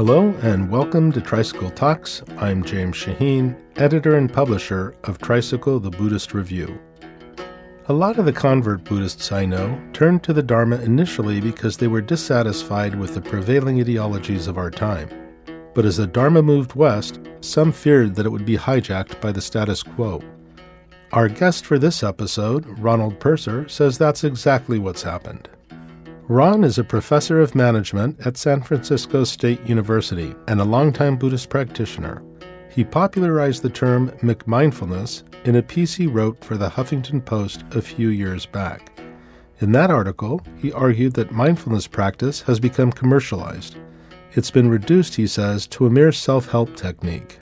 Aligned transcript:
Hello 0.00 0.30
and 0.40 0.70
welcome 0.70 1.12
to 1.12 1.20
Tricycle 1.20 1.70
Talks. 1.70 2.22
I'm 2.38 2.64
James 2.64 2.96
Shaheen, 2.96 3.54
editor 3.76 4.16
and 4.16 4.32
publisher 4.32 4.94
of 5.04 5.18
Tricycle 5.18 5.78
the 5.78 5.90
Buddhist 5.90 6.32
Review. 6.32 6.80
A 7.88 7.92
lot 7.92 8.18
of 8.18 8.24
the 8.24 8.32
convert 8.32 8.82
Buddhists 8.82 9.30
I 9.30 9.44
know 9.44 9.78
turned 9.92 10.22
to 10.22 10.32
the 10.32 10.42
Dharma 10.42 10.76
initially 10.76 11.38
because 11.38 11.76
they 11.76 11.86
were 11.86 12.00
dissatisfied 12.00 12.94
with 12.94 13.12
the 13.12 13.20
prevailing 13.20 13.78
ideologies 13.78 14.46
of 14.46 14.56
our 14.56 14.70
time. 14.70 15.10
But 15.74 15.84
as 15.84 15.98
the 15.98 16.06
Dharma 16.06 16.40
moved 16.40 16.74
west, 16.74 17.20
some 17.42 17.70
feared 17.70 18.14
that 18.14 18.24
it 18.24 18.30
would 18.30 18.46
be 18.46 18.56
hijacked 18.56 19.20
by 19.20 19.32
the 19.32 19.42
status 19.42 19.82
quo. 19.82 20.22
Our 21.12 21.28
guest 21.28 21.66
for 21.66 21.78
this 21.78 22.02
episode, 22.02 22.64
Ronald 22.78 23.20
Purser, 23.20 23.68
says 23.68 23.98
that's 23.98 24.24
exactly 24.24 24.78
what's 24.78 25.02
happened. 25.02 25.50
Ron 26.30 26.62
is 26.62 26.78
a 26.78 26.84
professor 26.84 27.40
of 27.40 27.56
management 27.56 28.24
at 28.24 28.36
San 28.36 28.62
Francisco 28.62 29.24
State 29.24 29.60
University 29.66 30.32
and 30.46 30.60
a 30.60 30.64
longtime 30.64 31.16
Buddhist 31.16 31.48
practitioner. 31.48 32.22
He 32.70 32.84
popularized 32.84 33.64
the 33.64 33.68
term 33.68 34.10
McMindfulness 34.22 35.24
in 35.44 35.56
a 35.56 35.62
piece 35.64 35.92
he 35.92 36.06
wrote 36.06 36.44
for 36.44 36.56
the 36.56 36.68
Huffington 36.68 37.24
Post 37.24 37.64
a 37.72 37.82
few 37.82 38.10
years 38.10 38.46
back. 38.46 38.96
In 39.58 39.72
that 39.72 39.90
article, 39.90 40.40
he 40.56 40.70
argued 40.70 41.14
that 41.14 41.32
mindfulness 41.32 41.88
practice 41.88 42.42
has 42.42 42.60
become 42.60 42.92
commercialized. 42.92 43.74
It's 44.34 44.52
been 44.52 44.70
reduced, 44.70 45.16
he 45.16 45.26
says, 45.26 45.66
to 45.66 45.86
a 45.86 45.90
mere 45.90 46.12
self 46.12 46.48
help 46.48 46.76
technique. 46.76 47.40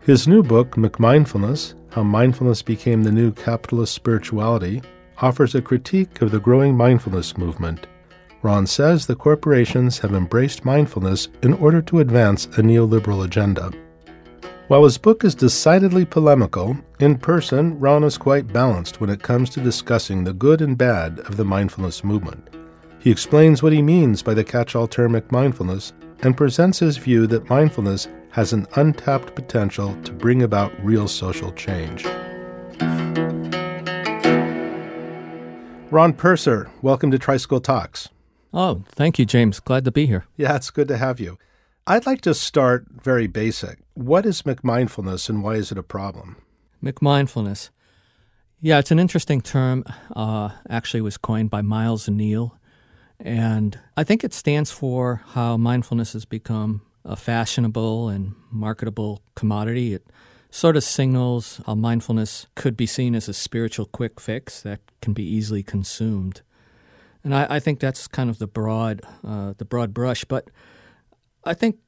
His 0.00 0.26
new 0.26 0.42
book, 0.42 0.76
McMindfulness 0.76 1.74
How 1.90 2.02
Mindfulness 2.02 2.62
Became 2.62 3.02
the 3.02 3.12
New 3.12 3.32
Capitalist 3.32 3.92
Spirituality, 3.92 4.80
offers 5.18 5.54
a 5.54 5.60
critique 5.60 6.22
of 6.22 6.30
the 6.30 6.40
growing 6.40 6.74
mindfulness 6.74 7.36
movement 7.36 7.86
Ron 8.44 8.66
says 8.66 9.06
the 9.06 9.16
corporations 9.16 10.00
have 10.00 10.12
embraced 10.12 10.66
mindfulness 10.66 11.28
in 11.42 11.54
order 11.54 11.80
to 11.80 12.00
advance 12.00 12.44
a 12.44 12.60
neoliberal 12.60 13.24
agenda. 13.24 13.72
While 14.68 14.84
his 14.84 14.98
book 14.98 15.24
is 15.24 15.34
decidedly 15.34 16.04
polemical, 16.04 16.76
in 17.00 17.16
person, 17.16 17.80
Ron 17.80 18.04
is 18.04 18.18
quite 18.18 18.52
balanced 18.52 19.00
when 19.00 19.08
it 19.08 19.22
comes 19.22 19.48
to 19.50 19.62
discussing 19.62 20.24
the 20.24 20.34
good 20.34 20.60
and 20.60 20.76
bad 20.76 21.20
of 21.20 21.38
the 21.38 21.44
mindfulness 21.46 22.04
movement. 22.04 22.54
He 22.98 23.10
explains 23.10 23.62
what 23.62 23.72
he 23.72 23.80
means 23.80 24.22
by 24.22 24.34
the 24.34 24.44
catch 24.44 24.76
all 24.76 24.88
term 24.88 25.18
mindfulness 25.30 25.94
and 26.22 26.36
presents 26.36 26.80
his 26.80 26.98
view 26.98 27.26
that 27.28 27.48
mindfulness 27.48 28.08
has 28.32 28.52
an 28.52 28.66
untapped 28.76 29.34
potential 29.34 29.96
to 30.02 30.12
bring 30.12 30.42
about 30.42 30.70
real 30.84 31.08
social 31.08 31.50
change. 31.52 32.04
Ron 35.90 36.12
Purser, 36.12 36.70
welcome 36.82 37.10
to 37.10 37.18
Tricycle 37.18 37.62
Talks. 37.62 38.10
Oh, 38.56 38.84
thank 38.88 39.18
you, 39.18 39.26
James. 39.26 39.58
Glad 39.58 39.84
to 39.84 39.90
be 39.90 40.06
here. 40.06 40.26
Yeah, 40.36 40.54
it's 40.54 40.70
good 40.70 40.86
to 40.86 40.96
have 40.96 41.18
you. 41.18 41.38
I'd 41.88 42.06
like 42.06 42.20
to 42.20 42.34
start 42.34 42.86
very 42.88 43.26
basic. 43.26 43.80
What 43.94 44.24
is 44.24 44.42
McMindfulness 44.42 45.28
and 45.28 45.42
why 45.42 45.56
is 45.56 45.72
it 45.72 45.76
a 45.76 45.82
problem? 45.82 46.36
McMindfulness. 46.82 47.70
Yeah, 48.60 48.78
it's 48.78 48.92
an 48.92 49.00
interesting 49.00 49.40
term. 49.40 49.84
Uh, 50.14 50.50
actually, 50.70 51.00
was 51.00 51.18
coined 51.18 51.50
by 51.50 51.62
Miles 51.62 52.08
Neale. 52.08 52.56
And 53.18 53.78
I 53.96 54.04
think 54.04 54.22
it 54.22 54.32
stands 54.32 54.70
for 54.70 55.22
how 55.30 55.56
mindfulness 55.56 56.12
has 56.12 56.24
become 56.24 56.82
a 57.04 57.16
fashionable 57.16 58.08
and 58.08 58.34
marketable 58.52 59.20
commodity. 59.34 59.94
It 59.94 60.06
sort 60.50 60.76
of 60.76 60.84
signals 60.84 61.60
how 61.66 61.74
mindfulness 61.74 62.46
could 62.54 62.76
be 62.76 62.86
seen 62.86 63.16
as 63.16 63.28
a 63.28 63.34
spiritual 63.34 63.86
quick 63.86 64.20
fix 64.20 64.62
that 64.62 64.80
can 65.02 65.12
be 65.12 65.24
easily 65.24 65.64
consumed 65.64 66.42
and 67.24 67.34
I, 67.34 67.46
I 67.56 67.60
think 67.60 67.80
that's 67.80 68.06
kind 68.06 68.30
of 68.30 68.38
the 68.38 68.46
broad 68.46 69.00
uh, 69.26 69.54
the 69.56 69.64
broad 69.64 69.92
brush. 69.92 70.24
But 70.24 70.50
I 71.44 71.54
think 71.54 71.78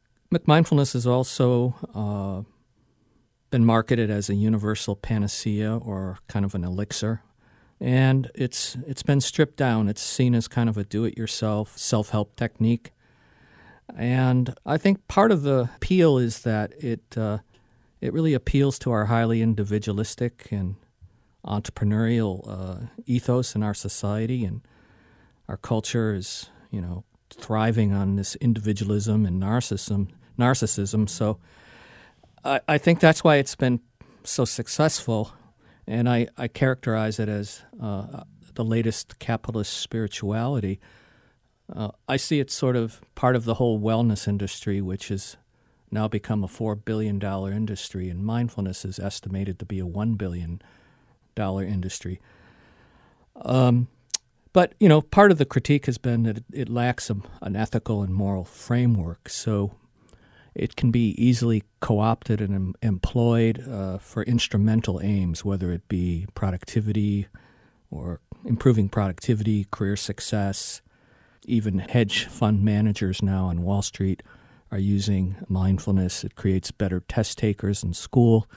mindfulness 0.47 0.95
has 0.95 1.07
also 1.07 1.75
uh, 1.95 2.51
been 3.51 3.65
marketed 3.65 4.11
as 4.11 4.29
a 4.29 4.35
universal 4.35 4.97
panacea 4.97 5.77
or 5.77 6.19
kind 6.27 6.45
of 6.45 6.55
an 6.55 6.65
elixir, 6.65 7.23
and 7.81 8.31
it's 8.35 8.77
it's 8.87 9.03
been 9.03 9.21
stripped 9.21 9.57
down. 9.57 9.89
It's 9.89 10.03
seen 10.03 10.35
as 10.35 10.49
kind 10.49 10.69
of 10.69 10.77
a 10.77 10.85
do-it-yourself 10.85 11.77
self-help 11.77 12.35
technique, 12.37 12.93
and 13.95 14.55
I 14.65 14.79
think 14.79 15.07
part 15.07 15.31
of 15.31 15.43
the 15.43 15.71
appeal 15.77 16.19
is 16.19 16.41
that 16.41 16.73
it 16.83 17.17
uh, 17.17 17.39
it 18.01 18.13
really 18.13 18.35
appeals 18.35 18.79
to 18.81 18.91
our 18.91 19.07
highly 19.07 19.43
individualistic 19.43 20.49
and 20.51 20.77
entrepreneurial 21.45 22.43
uh, 22.49 22.87
ethos 23.07 23.55
in 23.55 23.63
our 23.63 23.75
society 23.75 24.45
and 24.45 24.63
our 25.49 25.57
culture 25.57 26.15
is, 26.15 26.51
you 26.71 26.81
know, 26.81 27.05
thriving 27.31 27.93
on 27.93 28.17
this 28.17 28.37
individualism 28.37 29.27
and 29.27 29.43
narcissism. 29.43 30.09
Narcissism. 30.39 31.09
So 31.09 31.39
I, 32.45 32.61
I 32.69 32.79
think 32.79 33.01
that's 33.01 33.25
why 33.25 33.37
it's 33.37 33.55
been 33.55 33.81
so 34.25 34.45
successful, 34.45 35.33
and 35.87 36.09
I, 36.09 36.29
I 36.37 36.49
characterize 36.49 37.19
it 37.19 37.29
as 37.29 37.63
uh, 37.81 38.23
the 38.55 38.65
latest 38.65 39.19
capitalist 39.19 39.73
spirituality. 39.73 40.81
Uh, 41.73 41.91
I 42.09 42.17
see 42.17 42.41
it 42.41 42.51
sort 42.51 42.77
of 42.77 43.01
part 43.15 43.37
of 43.37 43.45
the 43.45 43.55
whole 43.55 43.81
wellness 43.81 44.29
industry, 44.29 44.81
which 44.81 45.09
has 45.09 45.37
now 45.91 46.09
become 46.09 46.43
a 46.43 46.49
$4 46.49 46.85
billion 46.85 47.23
industry, 47.23 48.09
and 48.09 48.25
mindfulness 48.25 48.85
is 48.85 48.99
estimated 48.99 49.59
to 49.59 49.65
be 49.65 49.79
a 49.81 49.85
$1 49.85 50.19
billion 50.19 50.61
industry. 51.37 52.21
Um, 53.37 53.89
but 54.57 54.73
you 54.81 54.89
know, 54.89 55.03
part 55.03 55.31
of 55.31 55.37
the 55.37 55.45
critique 55.45 55.85
has 55.85 55.99
been 55.99 56.23
that 56.23 56.43
it, 56.51 56.71
lacks 56.71 57.11
an 57.11 57.55
ethical 57.55 58.01
and 58.01 58.15
moral 58.15 58.47
framework. 58.47 59.29
So 59.29 59.75
it 60.55 60.77
can 60.77 60.91
be 60.91 61.11
easily 61.23 61.63
co-opted 61.81 62.41
and 62.41 62.55
em- 62.55 62.75
employed 62.81 63.63
uh, 63.69 63.99
for 63.99 64.23
instrumental 64.23 64.99
aims, 65.03 65.45
whether 65.45 65.71
it 65.73 65.87
be 65.89 66.27
productivity 66.35 67.27
or 67.91 68.23
improving 68.47 68.89
productivity, 68.89 69.67
career 69.71 69.95
success. 69.95 70.81
Even 71.45 71.81
hedge 71.81 72.25
fund 72.25 72.65
managers 72.65 73.21
now 73.21 73.45
on 73.49 73.63
Wall 73.63 73.83
Street 73.83 74.23
are 74.71 74.79
using 74.79 75.37
mindfulness. 75.49 76.25
It 76.25 76.35
creates 76.35 76.71
better 76.71 77.01
test 77.01 77.37
takers 77.37 77.85
in 77.85 77.93
school 77.93 78.49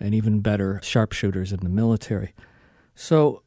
and 0.00 0.14
even 0.14 0.40
better 0.40 0.80
sharpshooters 0.82 1.52
in 1.52 1.60
the 1.60 1.68
military. 1.68 2.32
So 2.94 3.42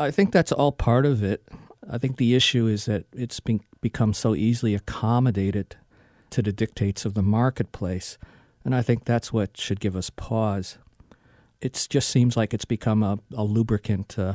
I 0.00 0.10
think 0.10 0.32
that's 0.32 0.50
all 0.50 0.72
part 0.72 1.04
of 1.04 1.22
it. 1.22 1.46
I 1.88 1.98
think 1.98 2.16
the 2.16 2.34
issue 2.34 2.66
is 2.66 2.86
that 2.86 3.04
it's 3.12 3.38
been, 3.38 3.60
become 3.82 4.14
so 4.14 4.34
easily 4.34 4.74
accommodated 4.74 5.76
to 6.30 6.40
the 6.40 6.52
dictates 6.52 7.04
of 7.04 7.12
the 7.12 7.22
marketplace. 7.22 8.16
And 8.64 8.74
I 8.74 8.80
think 8.80 9.04
that's 9.04 9.30
what 9.30 9.58
should 9.58 9.78
give 9.78 9.94
us 9.94 10.08
pause. 10.08 10.78
It 11.60 11.86
just 11.90 12.08
seems 12.08 12.34
like 12.34 12.54
it's 12.54 12.64
become 12.64 13.02
a, 13.02 13.18
a 13.34 13.44
lubricant 13.44 14.18
uh, 14.18 14.34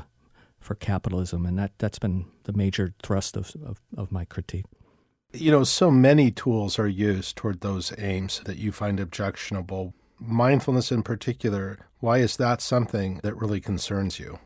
for 0.59 0.75
capitalism, 0.75 1.47
and 1.47 1.57
that, 1.57 1.71
that's 1.79 1.97
been 1.97 2.25
the 2.43 2.53
major 2.53 2.93
thrust 3.01 3.35
of, 3.35 3.55
of, 3.65 3.81
of 3.97 4.11
my 4.11 4.23
critique. 4.23 4.65
You 5.33 5.49
know, 5.49 5.63
so 5.63 5.89
many 5.89 6.29
tools 6.29 6.77
are 6.77 6.87
used 6.87 7.35
toward 7.37 7.61
those 7.61 7.91
aims 7.97 8.41
that 8.45 8.57
you 8.57 8.71
find 8.71 8.99
objectionable. 8.99 9.95
Mindfulness, 10.19 10.91
in 10.91 11.01
particular, 11.01 11.87
why 11.99 12.19
is 12.19 12.37
that 12.37 12.61
something 12.61 13.19
that 13.23 13.35
really 13.35 13.59
concerns 13.59 14.19
you? 14.19 14.37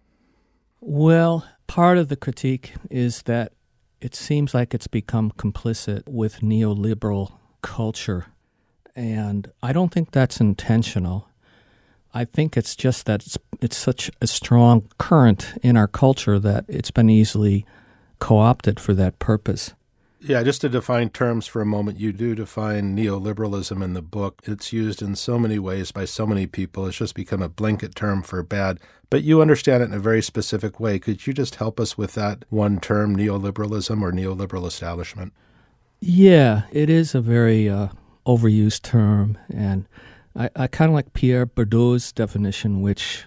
Well, 0.81 1.45
part 1.67 1.97
of 1.97 2.07
the 2.07 2.16
critique 2.16 2.73
is 2.90 3.23
that 3.23 3.53
it 4.01 4.16
seems 4.16 4.53
like 4.53 4.73
it's 4.73 4.88
become 4.88 5.31
complicit 5.31 6.07
with 6.07 6.40
neoliberal 6.40 7.34
culture. 7.62 8.28
And 8.95 9.51
I 9.62 9.73
don't 9.73 9.91
think 9.91 10.12
that's 10.12 10.40
intentional. 10.40 11.28
I 12.13 12.25
think 12.25 12.57
it's 12.57 12.75
just 12.75 13.06
that 13.06 13.25
it's, 13.25 13.38
it's 13.62 13.78
such 13.78 14.09
a 14.22 14.28
strong 14.28 14.90
current 14.97 15.53
in 15.62 15.78
our 15.78 15.88
culture 15.88 16.40
that 16.40 16.66
it's 16.67 16.91
been 16.91 17.09
easily 17.09 17.66
co 18.20 18.37
opted 18.37 18.79
for 18.79 18.93
that 18.93 19.20
purpose. 19.20 19.73
Yeah, 20.22 20.44
just 20.44 20.60
to 20.62 20.70
define 20.70 21.10
terms 21.12 21.48
for 21.48 21.62
a 21.62 21.66
moment, 21.66 21.98
you 21.98 22.12
do 22.12 22.36
define 22.36 22.96
neoliberalism 22.96 23.82
in 23.82 23.94
the 23.94 24.02
book. 24.02 24.42
It's 24.44 24.74
used 24.74 25.02
in 25.02 25.16
so 25.16 25.40
many 25.40 25.60
ways 25.60 25.94
by 25.94 26.04
so 26.04 26.28
many 26.28 26.46
people. 26.46 26.86
It's 26.88 26.98
just 26.98 27.16
become 27.16 27.42
a 27.42 27.48
blanket 27.48 27.96
term 27.96 28.22
for 28.22 28.44
bad, 28.44 28.80
but 29.10 29.24
you 29.24 29.42
understand 29.42 29.82
it 29.82 29.88
in 29.88 29.94
a 29.94 30.00
very 30.00 30.22
specific 30.22 30.78
way. 30.78 31.00
Could 31.00 31.26
you 31.26 31.32
just 31.32 31.56
help 31.56 31.80
us 31.80 31.98
with 31.98 32.16
that 32.16 32.44
one 32.50 32.82
term, 32.82 33.16
neoliberalism 33.16 34.02
or 34.02 34.12
neoliberal 34.12 34.68
establishment? 34.68 35.32
Yeah, 36.02 36.64
it 36.74 36.90
is 36.90 37.16
a 37.16 37.22
very 37.22 37.70
uh, 37.70 37.88
overused 38.26 38.82
term. 38.82 39.38
And 39.50 39.88
I, 40.36 40.50
I 40.54 40.68
kind 40.68 40.90
of 40.90 40.96
like 40.96 41.14
Pierre 41.14 41.46
Bourdieu's 41.46 42.12
definition, 42.12 42.82
which 42.82 43.24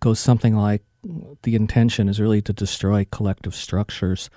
goes 0.00 0.20
something 0.20 0.56
like 0.56 0.82
the 1.42 1.54
intention 1.54 2.08
is 2.08 2.18
really 2.18 2.40
to 2.42 2.52
destroy 2.54 3.04
collective 3.10 3.54
structures 3.54 4.30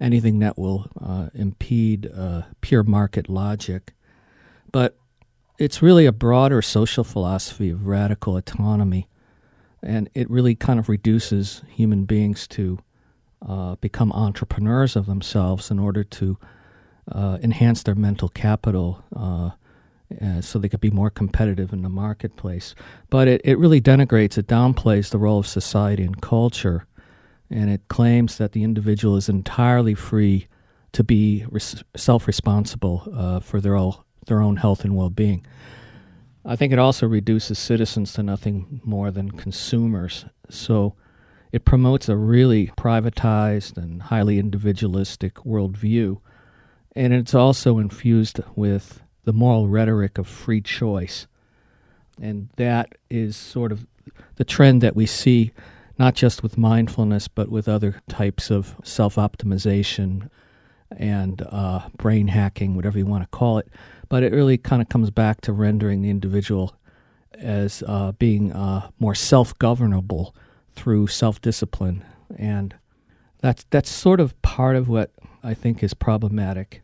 anything 0.00 0.38
that 0.38 0.58
will 0.58 0.90
uh, 1.00 1.28
impede 1.34 2.10
uh, 2.14 2.42
pure 2.60 2.82
market 2.82 3.28
logic. 3.28 3.94
But 4.70 4.96
it's 5.58 5.82
really 5.82 6.06
a 6.06 6.12
broader 6.12 6.62
social 6.62 7.04
philosophy 7.04 7.70
of 7.70 7.86
radical 7.86 8.36
autonomy, 8.36 9.08
and 9.82 10.08
it 10.14 10.30
really 10.30 10.54
kind 10.54 10.78
of 10.78 10.88
reduces 10.88 11.62
human 11.68 12.04
beings 12.04 12.46
to 12.48 12.78
uh, 13.46 13.76
become 13.76 14.12
entrepreneurs 14.12 14.96
of 14.96 15.06
themselves 15.06 15.70
in 15.70 15.78
order 15.78 16.04
to 16.04 16.38
uh, 17.10 17.38
enhance 17.42 17.82
their 17.82 17.94
mental 17.94 18.28
capital 18.28 19.04
uh, 19.14 19.50
uh, 20.20 20.40
so 20.40 20.58
they 20.58 20.68
could 20.68 20.80
be 20.80 20.90
more 20.90 21.10
competitive 21.10 21.72
in 21.72 21.82
the 21.82 21.88
marketplace. 21.88 22.74
But 23.10 23.28
it, 23.28 23.40
it 23.44 23.58
really 23.58 23.80
denigrates, 23.80 24.38
it 24.38 24.46
downplays 24.46 25.10
the 25.10 25.18
role 25.18 25.38
of 25.38 25.46
society 25.46 26.02
and 26.02 26.20
culture, 26.20 26.86
and 27.50 27.70
it 27.70 27.88
claims 27.88 28.38
that 28.38 28.52
the 28.52 28.64
individual 28.64 29.16
is 29.16 29.28
entirely 29.28 29.94
free 29.94 30.48
to 30.92 31.04
be 31.04 31.44
res- 31.50 31.82
self 31.96 32.26
responsible 32.26 33.08
uh, 33.14 33.40
for 33.40 33.60
their, 33.60 33.78
their 34.26 34.40
own 34.40 34.56
health 34.56 34.84
and 34.84 34.96
well 34.96 35.10
being. 35.10 35.46
I 36.44 36.56
think 36.56 36.72
it 36.72 36.78
also 36.78 37.06
reduces 37.06 37.58
citizens 37.58 38.12
to 38.14 38.22
nothing 38.22 38.80
more 38.84 39.10
than 39.10 39.32
consumers. 39.32 40.24
So 40.48 40.94
it 41.52 41.64
promotes 41.64 42.08
a 42.08 42.16
really 42.16 42.68
privatized 42.68 43.76
and 43.76 44.02
highly 44.02 44.38
individualistic 44.38 45.34
worldview. 45.36 46.20
And 46.94 47.12
it's 47.12 47.34
also 47.34 47.78
infused 47.78 48.40
with 48.56 49.02
the 49.24 49.32
moral 49.32 49.68
rhetoric 49.68 50.16
of 50.18 50.26
free 50.26 50.60
choice. 50.60 51.26
And 52.20 52.48
that 52.56 52.96
is 53.10 53.36
sort 53.36 53.72
of 53.72 53.86
the 54.36 54.44
trend 54.44 54.82
that 54.82 54.96
we 54.96 55.06
see 55.06 55.52
not 55.98 56.14
just 56.14 56.42
with 56.42 56.56
mindfulness, 56.56 57.28
but 57.28 57.50
with 57.50 57.68
other 57.68 58.02
types 58.08 58.50
of 58.50 58.76
self 58.84 59.16
optimization 59.16 60.30
and 60.90 61.42
uh, 61.50 61.88
brain 61.96 62.28
hacking, 62.28 62.74
whatever 62.74 62.98
you 62.98 63.06
want 63.06 63.22
to 63.22 63.36
call 63.36 63.58
it. 63.58 63.68
But 64.08 64.22
it 64.22 64.32
really 64.32 64.56
kind 64.56 64.80
of 64.80 64.88
comes 64.88 65.10
back 65.10 65.40
to 65.42 65.52
rendering 65.52 66.02
the 66.02 66.10
individual 66.10 66.74
as 67.34 67.82
uh, 67.86 68.12
being 68.12 68.52
uh, 68.52 68.90
more 68.98 69.14
self 69.14 69.58
governable 69.58 70.34
through 70.74 71.08
self 71.08 71.40
discipline. 71.40 72.04
And 72.36 72.74
that's, 73.40 73.64
that's 73.70 73.90
sort 73.90 74.20
of 74.20 74.40
part 74.42 74.76
of 74.76 74.88
what 74.88 75.10
I 75.42 75.54
think 75.54 75.82
is 75.82 75.94
problematic 75.94 76.82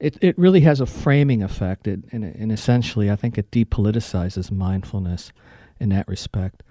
it, 0.00 0.18
it 0.20 0.38
really 0.38 0.60
has 0.60 0.80
a 0.80 0.86
framing 0.86 1.42
effect. 1.42 1.86
It, 1.86 2.00
and, 2.12 2.24
and 2.24 2.52
essentially, 2.52 3.10
I 3.10 3.16
think 3.16 3.38
it 3.38 3.50
depoliticizes 3.50 4.50
mindfulness 4.50 5.32
in 5.80 5.88
that 5.90 6.06
respect. 6.08 6.62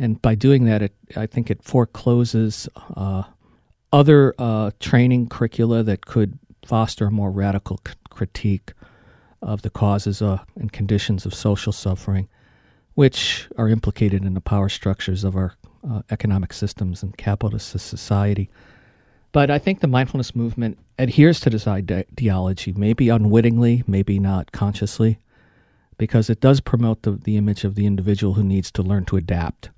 And 0.00 0.20
by 0.22 0.34
doing 0.34 0.64
that, 0.64 0.80
it, 0.80 0.94
I 1.14 1.26
think 1.26 1.50
it 1.50 1.62
forecloses 1.62 2.70
uh, 2.96 3.24
other 3.92 4.34
uh, 4.38 4.70
training 4.80 5.28
curricula 5.28 5.82
that 5.82 6.06
could 6.06 6.38
foster 6.64 7.08
a 7.08 7.10
more 7.10 7.30
radical 7.30 7.78
c- 7.86 7.92
critique 8.08 8.72
of 9.42 9.60
the 9.60 9.68
causes 9.68 10.22
uh, 10.22 10.38
and 10.58 10.72
conditions 10.72 11.26
of 11.26 11.34
social 11.34 11.70
suffering, 11.70 12.30
which 12.94 13.46
are 13.58 13.68
implicated 13.68 14.24
in 14.24 14.32
the 14.32 14.40
power 14.40 14.70
structures 14.70 15.22
of 15.22 15.36
our 15.36 15.52
uh, 15.86 16.00
economic 16.10 16.54
systems 16.54 17.02
and 17.02 17.18
capitalist 17.18 17.68
society. 17.68 18.48
But 19.32 19.50
I 19.50 19.58
think 19.58 19.80
the 19.80 19.86
mindfulness 19.86 20.34
movement 20.34 20.78
adheres 20.98 21.40
to 21.40 21.50
this 21.50 21.66
ideology, 21.66 22.72
maybe 22.72 23.10
unwittingly, 23.10 23.84
maybe 23.86 24.18
not 24.18 24.50
consciously, 24.50 25.18
because 25.98 26.30
it 26.30 26.40
does 26.40 26.60
promote 26.60 27.02
the, 27.02 27.10
the 27.10 27.36
image 27.36 27.64
of 27.64 27.74
the 27.74 27.84
individual 27.84 28.32
who 28.32 28.42
needs 28.42 28.70
to 28.70 28.82
learn 28.82 29.04
to 29.04 29.18
adapt 29.18 29.68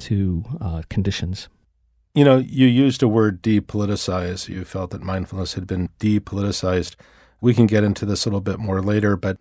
to 0.00 0.44
uh, 0.60 0.82
conditions. 0.88 1.48
You 2.14 2.24
know, 2.24 2.38
you 2.38 2.66
used 2.66 3.02
a 3.02 3.08
word 3.08 3.42
depoliticize. 3.42 4.48
You 4.48 4.64
felt 4.64 4.90
that 4.90 5.02
mindfulness 5.02 5.54
had 5.54 5.66
been 5.66 5.90
depoliticized. 6.00 6.96
We 7.40 7.54
can 7.54 7.66
get 7.66 7.84
into 7.84 8.04
this 8.04 8.24
a 8.24 8.28
little 8.28 8.40
bit 8.40 8.58
more 8.58 8.82
later, 8.82 9.16
but 9.16 9.38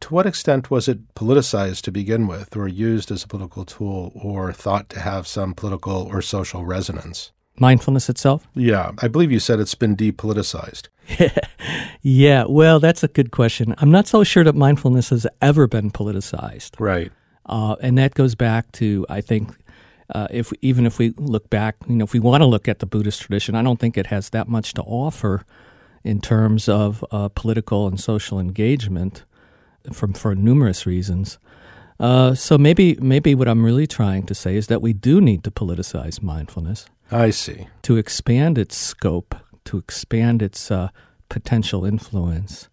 to 0.00 0.14
what 0.14 0.26
extent 0.26 0.70
was 0.70 0.88
it 0.88 1.14
politicized 1.14 1.82
to 1.82 1.92
begin 1.92 2.26
with, 2.26 2.56
or 2.56 2.68
used 2.68 3.10
as 3.10 3.24
a 3.24 3.28
political 3.28 3.64
tool, 3.64 4.12
or 4.14 4.52
thought 4.52 4.88
to 4.90 5.00
have 5.00 5.26
some 5.26 5.54
political 5.54 6.02
or 6.02 6.22
social 6.22 6.64
resonance? 6.64 7.32
mindfulness 7.60 8.08
itself? 8.08 8.46
Yeah, 8.54 8.92
I 8.98 9.08
believe 9.08 9.32
you 9.32 9.40
said 9.40 9.60
it's 9.60 9.74
been 9.74 9.96
depoliticized. 9.96 10.88
yeah, 12.02 12.44
well, 12.48 12.80
that's 12.80 13.02
a 13.02 13.08
good 13.08 13.30
question. 13.30 13.74
I'm 13.78 13.90
not 13.90 14.06
so 14.06 14.24
sure 14.24 14.44
that 14.44 14.54
mindfulness 14.54 15.10
has 15.10 15.26
ever 15.40 15.66
been 15.66 15.90
politicized. 15.90 16.78
Right. 16.78 17.12
Uh, 17.46 17.76
and 17.80 17.96
that 17.98 18.14
goes 18.14 18.34
back 18.34 18.70
to, 18.72 19.06
I 19.08 19.20
think, 19.20 19.50
uh, 20.14 20.28
if 20.30 20.52
even 20.62 20.86
if 20.86 20.98
we 20.98 21.10
look 21.16 21.50
back, 21.50 21.76
you 21.88 21.96
know, 21.96 22.04
if 22.04 22.12
we 22.12 22.20
want 22.20 22.40
to 22.40 22.46
look 22.46 22.68
at 22.68 22.78
the 22.78 22.86
Buddhist 22.86 23.22
tradition, 23.22 23.54
I 23.54 23.62
don't 23.62 23.78
think 23.78 23.96
it 23.96 24.06
has 24.06 24.30
that 24.30 24.48
much 24.48 24.74
to 24.74 24.82
offer 24.82 25.44
in 26.04 26.20
terms 26.20 26.68
of 26.68 27.04
uh, 27.10 27.28
political 27.28 27.86
and 27.86 28.00
social 28.00 28.38
engagement, 28.38 29.24
from 29.92 30.12
for 30.12 30.34
numerous 30.34 30.86
reasons. 30.86 31.38
Uh, 32.00 32.34
so 32.34 32.56
maybe 32.56 32.96
maybe 33.00 33.34
what 33.34 33.48
I'm 33.48 33.64
really 33.64 33.86
trying 33.86 34.24
to 34.26 34.34
say 34.34 34.56
is 34.56 34.68
that 34.68 34.80
we 34.80 34.92
do 34.92 35.20
need 35.20 35.44
to 35.44 35.50
politicize 35.50 36.22
mindfulness. 36.22 36.86
I 37.10 37.30
see. 37.30 37.68
To 37.82 37.96
expand 37.96 38.58
its 38.58 38.76
scope, 38.76 39.34
to 39.64 39.78
expand 39.78 40.42
its 40.42 40.70
uh, 40.70 40.88
potential 41.28 41.84
influence, 41.84 42.68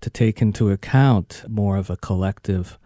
to 0.00 0.10
take 0.10 0.40
into 0.40 0.70
account 0.70 1.44
more 1.48 1.76
of 1.76 1.90
a 1.90 1.96
collective 1.96 2.78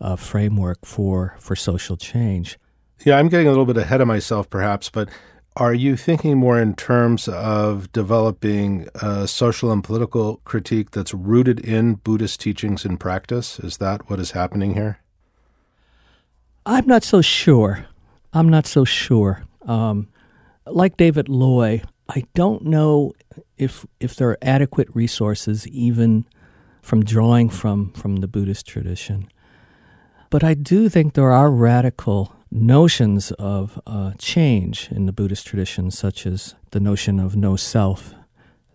uh, 0.00 0.16
framework 0.16 0.84
for, 0.84 1.34
for 1.38 1.56
social 1.56 1.96
change. 1.96 2.58
Yeah, 3.04 3.18
I'm 3.18 3.28
getting 3.28 3.46
a 3.46 3.50
little 3.50 3.66
bit 3.66 3.76
ahead 3.76 4.00
of 4.00 4.08
myself, 4.08 4.50
perhaps, 4.50 4.90
but 4.90 5.08
are 5.56 5.74
you 5.74 5.96
thinking 5.96 6.38
more 6.38 6.60
in 6.60 6.74
terms 6.74 7.28
of 7.28 7.90
developing 7.92 8.88
a 8.94 9.26
social 9.26 9.72
and 9.72 9.82
political 9.82 10.36
critique 10.44 10.92
that's 10.92 11.12
rooted 11.12 11.60
in 11.60 11.94
Buddhist 11.94 12.40
teachings 12.40 12.84
and 12.84 12.98
practice? 12.98 13.58
Is 13.58 13.78
that 13.78 14.08
what 14.08 14.20
is 14.20 14.32
happening 14.32 14.74
here? 14.74 14.98
I'm 16.64 16.86
not 16.86 17.02
so 17.02 17.20
sure. 17.20 17.86
I'm 18.32 18.48
not 18.48 18.66
so 18.66 18.84
sure. 18.84 19.44
Um, 19.62 20.08
like 20.66 20.96
David 20.96 21.28
Loy, 21.28 21.82
I 22.08 22.24
don't 22.34 22.64
know 22.64 23.14
if 23.56 23.86
if 24.00 24.14
there 24.14 24.30
are 24.30 24.38
adequate 24.42 24.88
resources 24.94 25.66
even 25.68 26.24
from 26.82 27.04
drawing 27.04 27.48
from 27.48 27.90
from 27.92 28.16
the 28.16 28.28
Buddhist 28.28 28.66
tradition. 28.66 29.28
But 30.30 30.44
I 30.44 30.54
do 30.54 30.88
think 30.88 31.14
there 31.14 31.32
are 31.32 31.50
radical 31.50 32.34
notions 32.50 33.32
of 33.32 33.80
uh, 33.86 34.12
change 34.18 34.88
in 34.90 35.06
the 35.06 35.12
Buddhist 35.12 35.46
tradition, 35.46 35.90
such 35.90 36.26
as 36.26 36.54
the 36.70 36.80
notion 36.80 37.18
of 37.18 37.36
no 37.36 37.56
self, 37.56 38.14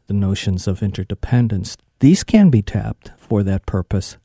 the 0.07 0.13
notions 0.13 0.67
of 0.67 0.83
interdependence. 0.83 1.77
These 1.99 2.23
can 2.23 2.49
be 2.49 2.61
tapped 2.61 3.11
for 3.17 3.43
that 3.43 3.65
purpose. 3.65 4.17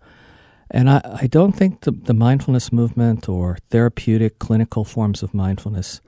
And 0.71 0.91
I, 0.91 1.01
I 1.23 1.27
don't 1.27 1.53
think 1.53 1.83
the, 1.83 1.93
the 1.93 2.15
mindfulness 2.15 2.73
movement 2.73 3.29
or 3.29 3.59
therapeutic 3.71 4.39
clinical 4.39 4.85
forms 4.85 5.23
of 5.23 5.33
mindfulness 5.33 6.01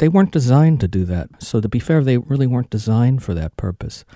they 0.00 0.08
weren't 0.08 0.32
designed 0.32 0.80
to 0.80 0.88
do 0.88 1.04
that. 1.04 1.28
So 1.42 1.60
to 1.60 1.68
be 1.68 1.78
fair, 1.78 2.02
they 2.02 2.16
really 2.16 2.46
weren't 2.46 2.70
designed 2.70 3.22
for 3.22 3.34
that 3.34 3.58
purpose. 3.58 4.06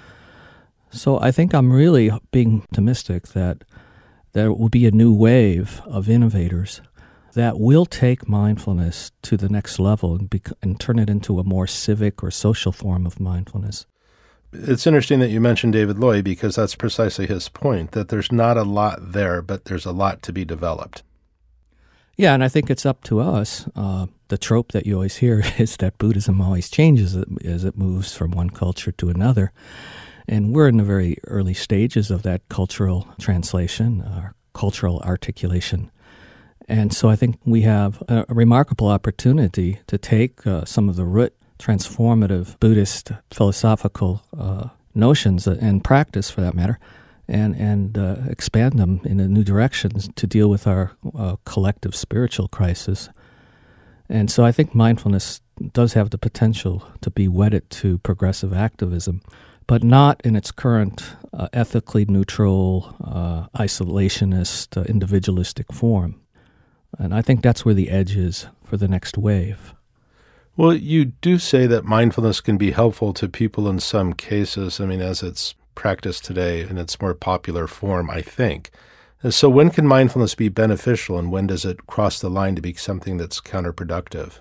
So 0.90 1.20
I 1.20 1.30
think 1.30 1.54
I'm 1.54 1.70
really 1.70 2.11
being 2.32 2.62
optimistic 2.62 3.28
that 3.28 3.64
there 4.32 4.50
will 4.50 4.70
be 4.70 4.87
a 4.87 4.90
new 4.90 5.12
wave 5.12 5.82
of 5.84 6.08
innovators 6.08 6.80
that 7.34 7.58
will 7.58 7.86
take 7.86 8.28
mindfulness 8.28 9.12
to 9.22 9.36
the 9.36 9.48
next 9.48 9.78
level 9.78 10.14
and, 10.14 10.40
and 10.62 10.80
turn 10.80 10.98
it 10.98 11.10
into 11.10 11.38
a 11.38 11.44
more 11.44 11.66
civic 11.66 12.22
or 12.22 12.30
social 12.30 12.72
form 12.72 13.06
of 13.06 13.20
mindfulness. 13.20 13.86
It's 14.52 14.86
interesting 14.86 15.18
that 15.18 15.30
you 15.30 15.40
mentioned 15.40 15.72
David 15.72 15.98
Loy 15.98 16.22
because 16.22 16.54
that's 16.54 16.76
precisely 16.76 17.26
his 17.26 17.48
point 17.48 17.90
that 17.90 18.08
there's 18.08 18.30
not 18.30 18.56
a 18.56 18.62
lot 18.62 19.12
there, 19.12 19.42
but 19.42 19.64
there's 19.64 19.84
a 19.84 19.92
lot 19.92 20.22
to 20.22 20.32
be 20.32 20.44
developed. 20.44 21.02
Yeah, 22.16 22.34
and 22.34 22.44
I 22.44 22.48
think 22.48 22.70
it's 22.70 22.86
up 22.86 23.02
to 23.04 23.20
us. 23.20 23.68
Uh, 23.74 24.06
the 24.28 24.38
trope 24.38 24.70
that 24.70 24.86
you 24.86 24.94
always 24.94 25.16
hear 25.16 25.42
is 25.58 25.76
that 25.78 25.98
Buddhism 25.98 26.40
always 26.40 26.70
changes 26.70 27.16
as 27.44 27.64
it 27.64 27.76
moves 27.76 28.14
from 28.14 28.30
one 28.30 28.50
culture 28.50 28.92
to 28.92 29.08
another. 29.08 29.52
And 30.28 30.54
we're 30.54 30.68
in 30.68 30.76
the 30.76 30.84
very 30.84 31.18
early 31.26 31.54
stages 31.54 32.10
of 32.10 32.22
that 32.22 32.48
cultural 32.48 33.08
translation, 33.18 34.00
uh, 34.00 34.30
cultural 34.54 35.00
articulation. 35.00 35.90
And 36.68 36.92
so 36.92 37.09
I 37.09 37.16
think 37.16 37.38
we 37.44 37.62
have 37.62 38.02
a, 38.09 38.25
remarkable 38.28 38.88
opportunity 38.88 39.80
to 39.87 39.99
take 39.99 40.47
uh, 40.47 40.64
some 40.64 40.88
of 40.88 40.97
the 40.97 41.04
root 41.04 41.35
transformative 41.59 42.59
Buddhist 42.59 43.12
philosophical 43.30 44.23
uh, 44.38 44.68
notions 44.94 45.47
and 45.47 45.85
practice, 45.85 46.30
for 46.30 46.40
that 46.40 46.54
matter, 46.54 46.78
and 47.28 47.54
and 47.56 47.99
uh, 47.99 48.16
expand 48.28 48.78
them 48.78 49.00
in 49.04 49.21
a 49.21 49.28
new 49.28 49.44
direction 49.44 49.90
to 50.14 50.26
deal 50.26 50.49
with 50.49 50.66
our 50.66 50.92
uh, 51.16 51.37
collective 51.44 51.94
spiritual 51.94 52.49
crisis. 52.49 53.09
And 54.09 54.30
so 54.30 54.44
I 54.44 54.52
think 54.52 54.75
mindfulness 54.75 55.40
does 55.73 55.94
have 55.94 56.11
the 56.11 56.18
potential 56.18 56.87
to 57.00 57.11
be 57.11 57.28
wedded 57.28 57.71
to 57.71 57.99
progressive 57.99 58.52
activism, 58.52 59.23
but 59.66 59.83
not 59.83 60.21
in 60.25 60.37
its 60.37 60.50
current 60.50 61.16
uh, 61.33 61.49
ethically 61.52 62.04
neutral, 62.04 62.94
uh, 63.02 63.47
isolationist, 63.59 64.76
uh, 64.76 64.83
individualistic 64.85 65.73
form. 65.73 66.21
And 66.98 67.14
I 67.14 67.22
think 67.22 67.42
that's 67.42 67.64
where 67.64 67.74
the 67.74 67.90
edge 67.90 68.16
is 68.16 68.46
for 68.62 68.76
the 68.76 68.88
next 68.88 69.18
wave. 69.18 69.74
Well, 70.56 70.72
you 70.72 71.06
do 71.06 71.38
say 71.38 71.66
that 71.66 71.84
mindfulness 71.84 72.40
can 72.40 72.56
be 72.56 72.70
helpful 72.70 73.12
to 73.14 73.28
people 73.28 73.68
in 73.68 73.80
some 73.80 74.12
cases. 74.12 74.80
I 74.80 74.86
mean, 74.86 75.00
as 75.00 75.22
it's 75.22 75.54
practiced 75.74 76.24
today 76.24 76.60
in 76.60 76.78
its 76.78 77.00
more 77.00 77.14
popular 77.14 77.66
form, 77.66 78.08
I 78.08 78.22
think. 78.22 78.70
So, 79.30 79.48
when 79.48 79.70
can 79.70 79.86
mindfulness 79.86 80.34
be 80.34 80.48
beneficial 80.48 81.18
and 81.18 81.32
when 81.32 81.46
does 81.46 81.64
it 81.64 81.86
cross 81.86 82.20
the 82.20 82.28
line 82.28 82.54
to 82.56 82.62
be 82.62 82.74
something 82.74 83.16
that's 83.16 83.40
counterproductive? 83.40 84.40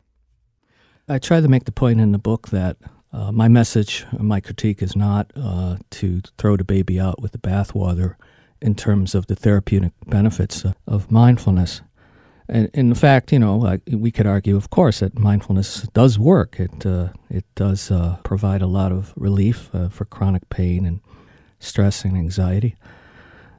I 1.08 1.20
try 1.20 1.42
to 1.42 1.48
make 1.48 1.66
the 1.66 1.72
point 1.72 2.00
in 2.02 2.12
the 2.12 2.20
book 2.20 2.50
that 2.50 2.78
Uh, 3.14 3.32
my 3.32 3.48
message, 3.48 4.08
my 4.18 4.42
critique 4.42 4.82
is 4.82 4.96
not 4.96 5.32
uh, 5.36 5.78
to 5.92 6.22
throw 6.40 6.58
the 6.58 6.64
baby 6.64 7.00
out 7.00 7.22
with 7.22 7.32
the 7.32 7.38
bathwater 7.38 8.16
in 8.60 8.74
terms 8.74 9.14
of 9.14 9.28
the 9.28 9.36
therapeutic 9.36 9.92
benefits 10.08 10.66
of 10.88 11.12
mindfulness. 11.12 11.84
And 12.50 12.70
in 12.74 12.94
fact, 12.94 13.32
you 13.32 13.40
know, 13.40 13.80
we 13.92 14.12
could 14.12 14.28
argue, 14.28 14.58
of 14.58 14.70
course, 14.70 15.00
that 15.00 15.18
mindfulness 15.18 15.88
does 15.94 16.20
work. 16.20 16.60
It 16.60 16.86
uh, 16.86 17.10
it 17.30 17.46
does 17.56 17.90
uh, 17.90 18.18
provide 18.24 18.62
a 18.62 18.68
lot 18.68 18.92
of 18.92 19.14
relief 19.16 19.74
uh, 19.74 19.90
for 19.90 20.06
chronic 20.06 20.50
pain 20.50 20.86
and 20.86 21.00
stress 21.60 22.04
and 22.04 22.18
anxiety. 22.18 22.76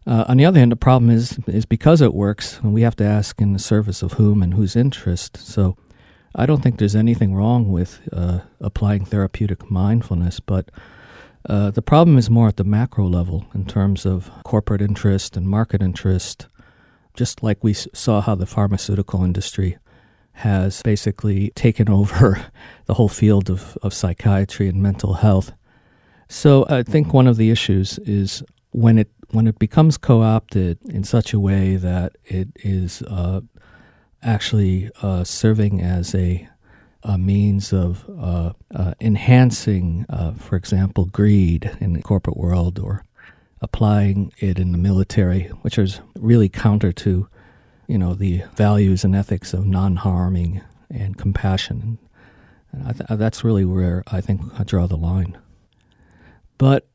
Uh, 0.06 0.24
on 0.28 0.36
the 0.36 0.44
other 0.44 0.58
hand, 0.58 0.72
the 0.72 0.76
problem 0.76 1.10
is 1.10 1.38
is 1.46 1.64
because 1.64 2.02
it 2.02 2.12
works, 2.12 2.62
we 2.62 2.82
have 2.82 2.96
to 2.96 3.04
ask 3.04 3.40
in 3.40 3.54
the 3.54 3.58
service 3.58 4.02
of 4.02 4.14
whom 4.14 4.42
and 4.42 4.54
whose 4.54 4.76
interest. 4.76 5.38
So, 5.38 5.76
I 6.34 6.46
don't 6.46 6.62
think 6.62 6.78
there's 6.78 6.96
anything 6.96 7.34
wrong 7.34 7.72
with 7.72 8.00
uh, 8.12 8.40
applying 8.60 9.06
therapeutic 9.06 9.70
mindfulness, 9.70 10.40
but 10.40 10.70
uh, 11.48 11.70
the 11.70 11.82
problem 11.82 12.18
is 12.18 12.28
more 12.28 12.48
at 12.48 12.56
the 12.56 12.64
macro 12.64 13.06
level 13.06 13.46
in 13.54 13.66
terms 13.66 14.04
of 14.04 14.30
corporate 14.44 14.82
interest 14.82 15.36
and 15.36 15.48
market 15.48 15.80
interest 15.80 16.48
just 17.14 17.42
like 17.42 17.62
we 17.62 17.73
saw 17.73 18.21
how 18.21 18.35
the 18.35 18.47
pharmaceutical 18.47 19.25
industry 19.25 19.78
has 20.35 20.83
basically 20.83 21.50
taken 21.54 21.88
over 21.88 22.47
the 22.87 22.94
whole 22.94 23.09
field 23.09 23.49
of, 23.50 23.78
of 23.83 23.94
psychiatry 23.94 24.68
and 24.68 24.83
mental 24.83 25.14
health. 25.14 25.52
So 26.28 26.66
I 26.68 26.83
think 26.83 27.12
one 27.12 27.26
of 27.26 27.37
the 27.37 27.50
issues 27.50 27.99
is 27.99 28.42
when 28.71 28.99
it 28.99 29.11
when 29.30 29.47
it 29.47 29.59
becomes 29.59 29.97
co-opted 29.97 30.78
in 30.88 31.02
such 31.02 31.33
a 31.33 31.40
way 31.40 31.76
that 31.76 32.16
it 32.25 32.49
is 32.56 33.02
uh, 33.02 33.40
actually 34.23 34.90
uh, 35.02 35.25
serving 35.25 35.80
as 35.80 36.14
a, 36.14 36.49
a 37.02 37.18
means 37.18 37.73
of 37.73 38.04
uh, 38.16 38.52
uh 38.75 38.94
enhancing, 39.00 40.06
uh, 40.09 40.33
for 40.35 40.56
example, 40.56 41.04
greed 41.06 41.71
in 41.80 41.94
the 41.94 42.02
corporate 42.02 42.37
world 42.37 42.78
or 42.78 43.04
applying 43.64 44.30
it 44.38 44.59
in 44.59 44.73
the 44.73 44.78
military, 44.78 45.44
which 45.62 45.78
is 45.78 46.00
really 46.14 46.50
counter 46.50 46.92
to, 46.92 47.26
you 47.87 47.97
know, 47.97 48.12
the 48.14 48.42
values 48.54 49.04
and 49.04 49.16
ethics 49.16 49.54
of 49.54 49.66
non-harming 49.66 50.61
and 50.90 51.16
compassion. 51.16 51.99
And 52.71 52.99
th- 52.99 53.18
that's 53.18 53.42
really 53.42 53.64
where 53.64 54.04
I 54.06 54.21
think 54.21 54.42
I 54.59 54.64
draw 54.64 54.87
the 54.87 54.99
line. 54.99 55.38
But 56.59 56.87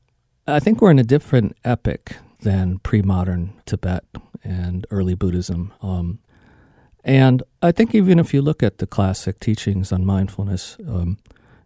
I 0.48 0.60
think 0.60 0.80
we're 0.80 0.92
in 0.92 1.00
a 1.00 1.04
different 1.04 1.58
epoch 1.66 2.12
than 2.42 2.80
pre-modern 2.80 3.54
Tibet 3.66 4.06
and 4.44 4.86
early 4.92 5.16
Buddhism. 5.16 5.74
Um, 5.82 6.20
and 7.04 7.42
I 7.64 7.72
think 7.72 7.96
even 7.96 8.20
if 8.20 8.32
you 8.34 8.44
look 8.44 8.62
at 8.62 8.78
the 8.78 8.88
classic 8.88 9.40
teachings 9.40 9.92
on 9.92 10.06
mindfulness, 10.06 10.78
um, 10.88 11.18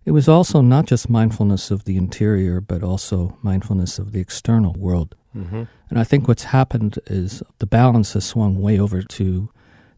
it 0.05 0.11
was 0.11 0.27
also 0.27 0.61
not 0.61 0.85
just 0.85 1.09
mindfulness 1.09 1.71
of 1.71 1.85
the 1.85 1.97
interior, 1.97 2.59
but 2.59 2.83
also 2.83 3.37
mindfulness 3.41 3.99
of 3.99 4.11
the 4.11 4.19
external 4.19 4.73
world. 4.73 5.15
Mm-hmm. 5.35 5.63
And 5.89 5.99
I 5.99 6.03
think 6.03 6.27
what's 6.27 6.45
happened 6.45 6.99
is 7.07 7.41
the 7.59 7.65
balance 7.65 8.13
has 8.13 8.25
swung 8.25 8.61
way 8.61 8.79
over 8.79 9.01
to 9.01 9.49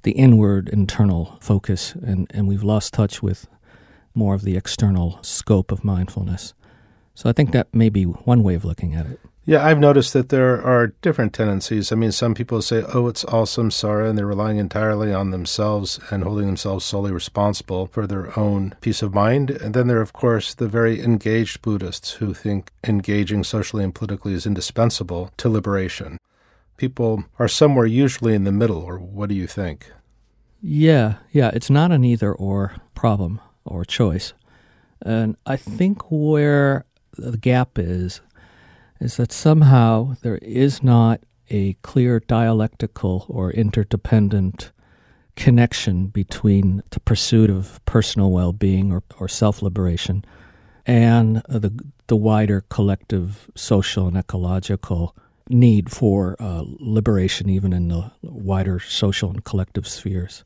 the 0.03 0.11
inward, 0.11 0.69
internal 0.69 1.37
focus, 1.41 1.95
and, 1.95 2.27
and 2.33 2.47
we've 2.47 2.63
lost 2.63 2.93
touch 2.93 3.23
with 3.23 3.47
more 4.13 4.35
of 4.35 4.43
the 4.43 4.55
external 4.55 5.19
scope 5.21 5.71
of 5.71 5.83
mindfulness. 5.83 6.53
So 7.15 7.29
I 7.29 7.33
think 7.33 7.51
that 7.51 7.73
may 7.73 7.89
be 7.89 8.03
one 8.03 8.43
way 8.43 8.55
of 8.55 8.63
looking 8.63 8.93
at 8.93 9.05
it. 9.07 9.19
Yeah, 9.47 9.63
I've 9.63 9.77
noticed 9.77 10.13
that 10.13 10.29
there 10.29 10.59
are 10.65 10.87
different 11.03 11.31
tendencies. 11.31 11.91
I 11.91 11.95
mean, 11.95 12.11
some 12.11 12.33
people 12.33 12.63
say, 12.63 12.83
oh, 12.91 13.07
it's 13.07 13.23
all 13.23 13.45
samsara, 13.45 14.09
and 14.09 14.17
they're 14.17 14.25
relying 14.25 14.57
entirely 14.57 15.13
on 15.13 15.29
themselves 15.29 15.99
and 16.09 16.23
holding 16.23 16.47
themselves 16.47 16.83
solely 16.83 17.11
responsible 17.11 17.85
for 17.85 18.07
their 18.07 18.37
own 18.39 18.73
peace 18.81 19.03
of 19.03 19.13
mind. 19.13 19.51
And 19.51 19.75
then 19.75 19.87
there 19.87 19.99
are, 19.99 20.01
of 20.01 20.13
course, 20.13 20.55
the 20.55 20.67
very 20.67 20.99
engaged 20.99 21.61
Buddhists 21.61 22.13
who 22.13 22.33
think 22.33 22.71
engaging 22.83 23.43
socially 23.43 23.83
and 23.83 23.93
politically 23.93 24.33
is 24.33 24.47
indispensable 24.47 25.29
to 25.37 25.47
liberation. 25.47 26.17
People 26.77 27.25
are 27.37 27.47
somewhere 27.47 27.85
usually 27.85 28.33
in 28.33 28.45
the 28.45 28.51
middle, 28.51 28.81
or 28.81 28.97
what 28.97 29.29
do 29.29 29.35
you 29.35 29.45
think? 29.45 29.91
Yeah, 30.59 31.17
yeah, 31.31 31.51
it's 31.53 31.69
not 31.69 31.91
an 31.91 32.03
either 32.03 32.33
or 32.33 32.77
problem 32.95 33.39
or 33.63 33.85
choice. 33.85 34.33
And 35.03 35.37
I 35.45 35.55
think 35.55 36.09
where 36.09 36.85
the 37.15 37.37
gap 37.37 37.77
is 37.77 38.21
is 38.99 39.17
that 39.17 39.31
somehow 39.31 40.15
there 40.21 40.37
is 40.37 40.81
not 40.83 41.21
a 41.49 41.73
clear 41.81 42.19
dialectical 42.19 43.25
or 43.29 43.51
interdependent 43.51 44.71
connection 45.35 46.07
between 46.07 46.81
the 46.91 46.99
pursuit 47.01 47.49
of 47.49 47.83
personal 47.85 48.31
well 48.31 48.53
being 48.53 48.91
or, 48.91 49.03
or 49.19 49.27
self 49.27 49.61
liberation 49.61 50.23
and 50.85 51.37
the, 51.49 51.71
the 52.07 52.15
wider 52.15 52.61
collective 52.69 53.49
social 53.55 54.07
and 54.07 54.17
ecological 54.17 55.15
need 55.49 55.91
for 55.91 56.35
uh, 56.39 56.63
liberation, 56.65 57.49
even 57.49 57.73
in 57.73 57.89
the 57.89 58.11
wider 58.21 58.79
social 58.79 59.29
and 59.29 59.43
collective 59.43 59.87
spheres. 59.87 60.43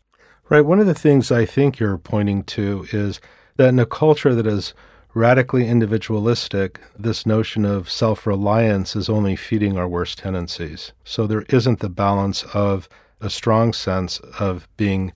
Right. 0.49 0.61
One 0.65 0.79
of 0.79 0.87
the 0.87 0.95
things 0.95 1.31
I 1.31 1.45
think 1.45 1.79
you're 1.79 1.97
pointing 1.97 2.43
to 2.45 2.87
is 2.91 3.21
that 3.57 3.69
in 3.69 3.79
a 3.79 3.85
culture 3.85 4.33
that 4.33 4.47
is 4.47 4.73
radically 5.13 5.67
individualistic, 5.67 6.79
this 6.97 7.25
notion 7.25 7.65
of 7.65 7.89
self 7.89 8.27
reliance 8.27 8.95
is 8.95 9.09
only 9.09 9.35
feeding 9.35 9.77
our 9.77 9.87
worst 9.87 10.19
tendencies. 10.19 10.91
So 11.03 11.27
there 11.27 11.45
isn't 11.49 11.79
the 11.79 11.89
balance 11.89 12.43
of 12.53 12.87
a 13.21 13.29
strong 13.29 13.73
sense 13.73 14.19
of 14.39 14.67
being, 14.77 15.13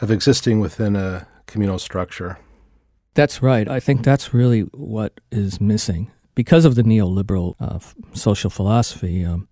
of 0.00 0.10
existing 0.10 0.60
within 0.60 0.96
a 0.96 1.26
communal 1.46 1.78
structure. 1.78 2.38
That's 3.14 3.42
right. 3.42 3.68
I 3.68 3.80
think 3.80 4.04
that's 4.04 4.32
really 4.32 4.62
what 4.72 5.20
is 5.30 5.60
missing. 5.60 6.10
Because 6.34 6.64
of 6.64 6.76
the 6.76 6.82
neoliberal 6.82 7.54
uh, 7.60 7.78
social 8.14 8.48
philosophy, 8.48 9.24
um, 9.24 9.48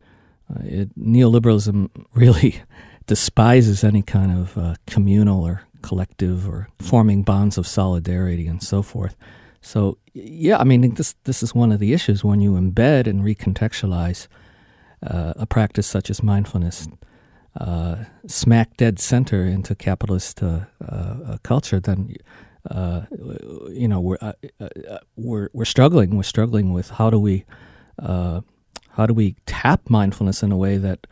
uh, 0.50 0.62
it, 0.65 0.99
neoliberalism 0.99 1.91
really 2.15 2.62
despises 3.07 3.85
any 3.85 4.03
kind 4.03 4.33
of 4.33 4.57
uh, 4.57 4.75
communal 4.87 5.43
or 5.43 5.62
collective 5.83 6.49
or 6.49 6.69
forming 6.79 7.23
bonds 7.23 7.59
of 7.59 7.67
solidarity 7.67 8.47
and 8.47 8.62
so 8.62 8.83
forth. 8.83 9.17
So 9.61 9.99
yeah, 10.14 10.59
I 10.59 10.64
mean 10.64 10.95
this 10.95 11.14
this 11.25 11.43
is 11.43 11.55
one 11.55 11.73
of 11.73 11.81
the 11.81 11.93
issues 11.93 12.25
when 12.25 12.40
you 12.40 12.52
embed 12.52 13.07
and 13.07 13.23
recontextualize 13.23 14.26
uh, 15.02 15.35
a 15.37 15.47
practice 15.47 15.87
such 15.87 16.11
as 16.11 16.23
mindfulness 16.23 16.88
uh, 17.59 18.05
smack 18.26 18.76
dead 18.76 18.99
center 18.99 19.45
into 19.45 19.75
capitalist 19.75 20.43
uh, 20.43 20.61
uh 20.88 21.37
culture, 21.43 21.81
then 21.81 22.14
uh, 22.71 23.02
you 23.71 23.88
know 23.88 24.00
we're 24.00 24.19
uh, 24.21 24.33
we're 25.17 25.49
we're 25.52 25.64
struggling. 25.64 26.17
We're 26.17 26.23
struggling 26.23 26.73
with 26.73 26.90
how 26.90 27.11
do 27.11 27.19
we 27.19 27.45
how 27.99 29.07
do 29.07 29.14
we 29.14 29.37
tap 29.47 29.88
mindfulness 29.88 30.43
in 30.43 30.52
a 30.52 30.57
way 30.57 30.76
that 30.76 31.07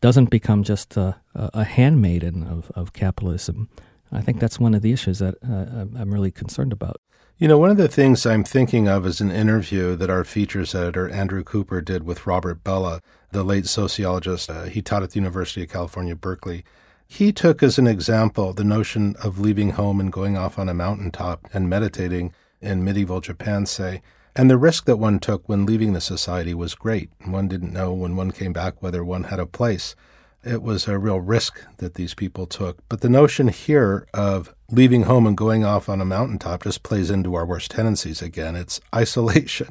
doesn't 0.00 0.30
become 0.30 0.62
just 0.62 0.96
a, 0.96 1.16
a 1.34 1.64
handmaiden 1.64 2.46
of, 2.46 2.70
of 2.74 2.92
capitalism. 2.92 3.68
I 4.12 4.20
think 4.20 4.38
that's 4.38 4.60
one 4.60 4.74
of 4.74 4.82
the 4.82 4.92
issues 4.92 5.18
that 5.18 5.34
I'm 5.42 6.12
really 6.12 6.30
concerned 6.30 6.72
about. 6.72 7.00
You 7.36 7.48
know, 7.48 7.58
one 7.58 7.70
of 7.70 7.76
the 7.76 7.88
things 7.88 8.24
I'm 8.24 8.44
thinking 8.44 8.86
of 8.86 9.04
is 9.04 9.20
an 9.20 9.32
interview 9.32 9.96
that 9.96 10.08
our 10.08 10.22
features 10.22 10.72
editor, 10.72 11.08
Andrew 11.08 11.42
Cooper, 11.42 11.80
did 11.80 12.04
with 12.04 12.28
Robert 12.28 12.62
Bellah, 12.62 13.00
the 13.32 13.42
late 13.42 13.66
sociologist. 13.66 14.48
Uh, 14.48 14.64
he 14.64 14.80
taught 14.80 15.02
at 15.02 15.10
the 15.10 15.18
University 15.18 15.64
of 15.64 15.68
California, 15.68 16.14
Berkeley. 16.14 16.64
He 17.08 17.32
took 17.32 17.60
as 17.60 17.76
an 17.76 17.88
example 17.88 18.52
the 18.52 18.62
notion 18.62 19.16
of 19.20 19.40
leaving 19.40 19.70
home 19.70 19.98
and 19.98 20.12
going 20.12 20.36
off 20.36 20.60
on 20.60 20.68
a 20.68 20.74
mountaintop 20.74 21.48
and 21.52 21.68
meditating 21.68 22.32
in 22.60 22.84
medieval 22.84 23.20
Japan, 23.20 23.66
say, 23.66 24.00
and 24.36 24.48
the 24.48 24.56
risk 24.56 24.84
that 24.84 25.00
one 25.00 25.18
took 25.18 25.48
when 25.48 25.66
leaving 25.66 25.92
the 25.92 26.00
society 26.00 26.54
was 26.54 26.76
great. 26.76 27.10
One 27.24 27.48
didn't 27.48 27.72
know 27.72 27.92
when 27.92 28.14
one 28.14 28.30
came 28.30 28.52
back 28.52 28.80
whether 28.80 29.04
one 29.04 29.24
had 29.24 29.40
a 29.40 29.46
place 29.46 29.96
it 30.44 30.62
was 30.62 30.86
a 30.86 30.98
real 30.98 31.20
risk 31.20 31.60
that 31.78 31.94
these 31.94 32.14
people 32.14 32.46
took. 32.46 32.78
But 32.88 33.00
the 33.00 33.08
notion 33.08 33.48
here 33.48 34.06
of 34.12 34.54
leaving 34.70 35.04
home 35.04 35.26
and 35.26 35.36
going 35.36 35.64
off 35.64 35.88
on 35.88 36.00
a 36.00 36.04
mountaintop 36.04 36.64
just 36.64 36.82
plays 36.82 37.10
into 37.10 37.34
our 37.34 37.46
worst 37.46 37.70
tendencies 37.70 38.22
again. 38.22 38.56
It's 38.56 38.80
isolation. 38.94 39.68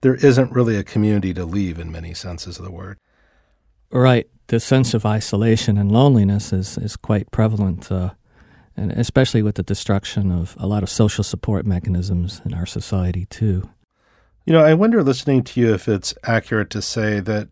There 0.00 0.14
isn't 0.14 0.52
really 0.52 0.76
a 0.76 0.84
community 0.84 1.34
to 1.34 1.44
leave 1.44 1.78
in 1.78 1.92
many 1.92 2.14
senses 2.14 2.58
of 2.58 2.64
the 2.64 2.70
word. 2.70 2.98
Right. 3.90 4.28
The 4.48 4.60
sense 4.60 4.94
of 4.94 5.06
isolation 5.06 5.78
and 5.78 5.90
loneliness 5.90 6.52
is, 6.52 6.76
is 6.78 6.96
quite 6.96 7.30
prevalent, 7.30 7.90
uh, 7.90 8.10
and 8.76 8.92
especially 8.92 9.42
with 9.42 9.54
the 9.54 9.62
destruction 9.62 10.30
of 10.32 10.56
a 10.58 10.66
lot 10.66 10.82
of 10.82 10.90
social 10.90 11.24
support 11.24 11.64
mechanisms 11.64 12.42
in 12.44 12.52
our 12.52 12.66
society, 12.66 13.24
too. 13.26 13.70
You 14.44 14.52
know, 14.52 14.62
I 14.62 14.74
wonder 14.74 15.02
listening 15.02 15.42
to 15.44 15.60
you 15.60 15.72
if 15.72 15.88
it's 15.88 16.14
accurate 16.24 16.68
to 16.70 16.82
say 16.82 17.20
that 17.20 17.48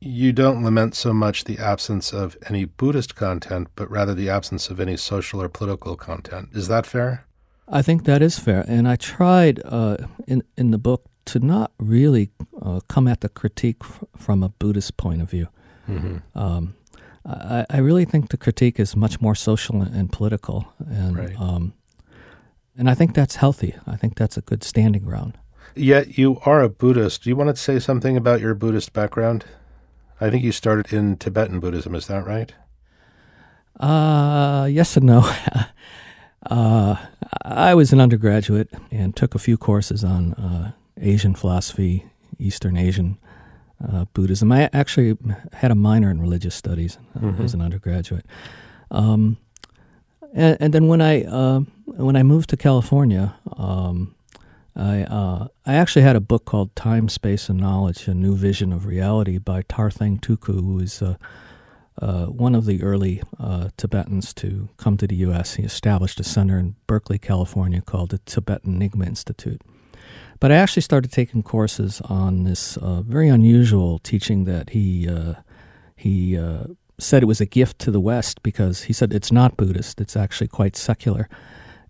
you 0.00 0.32
don't 0.32 0.62
lament 0.62 0.94
so 0.94 1.12
much 1.12 1.44
the 1.44 1.58
absence 1.58 2.12
of 2.12 2.36
any 2.48 2.64
Buddhist 2.64 3.14
content, 3.14 3.68
but 3.76 3.90
rather 3.90 4.14
the 4.14 4.28
absence 4.28 4.68
of 4.68 4.78
any 4.80 4.96
social 4.96 5.40
or 5.40 5.48
political 5.48 5.96
content. 5.96 6.50
Is 6.52 6.68
that 6.68 6.86
fair? 6.86 7.26
I 7.68 7.82
think 7.82 8.04
that 8.04 8.22
is 8.22 8.38
fair. 8.38 8.64
And 8.68 8.86
I 8.86 8.96
tried 8.96 9.60
uh, 9.64 9.96
in, 10.26 10.42
in 10.56 10.70
the 10.70 10.78
book 10.78 11.06
to 11.26 11.40
not 11.40 11.72
really 11.78 12.30
uh, 12.62 12.80
come 12.88 13.08
at 13.08 13.20
the 13.20 13.28
critique 13.28 13.78
f- 13.80 14.04
from 14.16 14.42
a 14.42 14.48
Buddhist 14.48 14.96
point 14.96 15.20
of 15.20 15.30
view. 15.30 15.48
Mm-hmm. 15.88 16.38
Um, 16.38 16.74
I, 17.24 17.66
I, 17.68 17.78
really 17.78 18.04
think 18.04 18.30
the 18.30 18.36
critique 18.36 18.78
is 18.78 18.94
much 18.94 19.20
more 19.20 19.34
social 19.34 19.82
and 19.82 20.12
political. 20.12 20.72
And 20.88 21.18
right. 21.18 21.40
um, 21.40 21.74
And 22.76 22.88
I 22.88 22.94
think 22.94 23.14
that's 23.14 23.36
healthy. 23.36 23.74
I 23.86 23.96
think 23.96 24.16
that's 24.16 24.36
a 24.36 24.40
good 24.40 24.62
standing 24.62 25.04
ground. 25.04 25.38
Yet 25.74 26.16
you 26.16 26.40
are 26.44 26.62
a 26.62 26.68
Buddhist. 26.68 27.24
Do 27.24 27.30
you 27.30 27.36
want 27.36 27.54
to 27.54 27.60
say 27.60 27.78
something 27.78 28.16
about 28.16 28.40
your 28.40 28.54
Buddhist 28.54 28.92
background? 28.92 29.44
I 30.20 30.30
think 30.30 30.44
you 30.44 30.52
started 30.52 30.92
in 30.92 31.16
Tibetan 31.16 31.60
Buddhism, 31.60 31.94
is 31.94 32.06
that 32.06 32.26
right? 32.26 32.52
Uh, 33.78 34.66
yes 34.70 34.96
and 34.96 35.06
no. 35.06 35.30
uh, 36.50 36.96
I 37.42 37.74
was 37.74 37.92
an 37.92 38.00
undergraduate 38.00 38.70
and 38.90 39.14
took 39.14 39.34
a 39.34 39.38
few 39.38 39.56
courses 39.58 40.02
on 40.04 40.32
uh, 40.34 40.72
Asian 40.98 41.34
philosophy, 41.34 42.06
Eastern 42.38 42.76
Asian 42.76 43.18
uh, 43.86 44.06
Buddhism. 44.14 44.52
I 44.52 44.70
actually 44.72 45.18
had 45.52 45.70
a 45.70 45.74
minor 45.74 46.10
in 46.10 46.20
religious 46.20 46.54
studies 46.54 46.98
mm-hmm. 47.18 47.42
as 47.42 47.52
an 47.52 47.60
undergraduate. 47.60 48.24
Um, 48.90 49.36
and, 50.32 50.56
and, 50.60 50.72
then 50.72 50.86
when 50.86 51.00
I 51.00 51.24
uh, 51.24 51.60
when 51.86 52.16
I 52.16 52.22
moved 52.22 52.50
to 52.50 52.56
California, 52.56 53.34
um, 53.56 54.14
I 54.76 55.04
uh, 55.04 55.48
I 55.64 55.74
actually 55.74 56.02
had 56.02 56.16
a 56.16 56.20
book 56.20 56.44
called 56.44 56.76
Time, 56.76 57.08
Space, 57.08 57.48
and 57.48 57.58
Knowledge: 57.58 58.08
A 58.08 58.14
New 58.14 58.36
Vision 58.36 58.72
of 58.72 58.84
Reality 58.84 59.38
by 59.38 59.62
Tarthang 59.62 60.20
Tulku, 60.20 60.60
who 60.60 60.78
is 60.78 61.00
uh, 61.00 61.16
uh, 62.00 62.26
one 62.26 62.54
of 62.54 62.66
the 62.66 62.82
early 62.82 63.22
uh, 63.40 63.70
Tibetans 63.78 64.34
to 64.34 64.68
come 64.76 64.98
to 64.98 65.06
the 65.06 65.16
U.S. 65.16 65.54
He 65.54 65.62
established 65.62 66.20
a 66.20 66.24
center 66.24 66.58
in 66.58 66.76
Berkeley, 66.86 67.18
California, 67.18 67.80
called 67.80 68.10
the 68.10 68.18
Tibetan 68.18 68.78
Nyingma 68.78 69.06
Institute. 69.06 69.62
But 70.40 70.52
I 70.52 70.56
actually 70.56 70.82
started 70.82 71.10
taking 71.10 71.42
courses 71.42 72.02
on 72.02 72.44
this 72.44 72.76
uh, 72.76 73.00
very 73.00 73.28
unusual 73.30 73.98
teaching 73.98 74.44
that 74.44 74.70
he 74.70 75.08
uh, 75.08 75.34
he 75.96 76.38
said 76.98 77.22
it 77.22 77.26
was 77.26 77.40
a 77.40 77.46
gift 77.46 77.78
to 77.78 77.90
the 77.90 78.00
West 78.00 78.42
because 78.42 78.84
he 78.84 78.92
said 78.92 79.14
it's 79.14 79.32
not 79.32 79.56
Buddhist; 79.56 80.02
it's 80.02 80.16
actually 80.16 80.48
quite 80.48 80.76
secular 80.76 81.30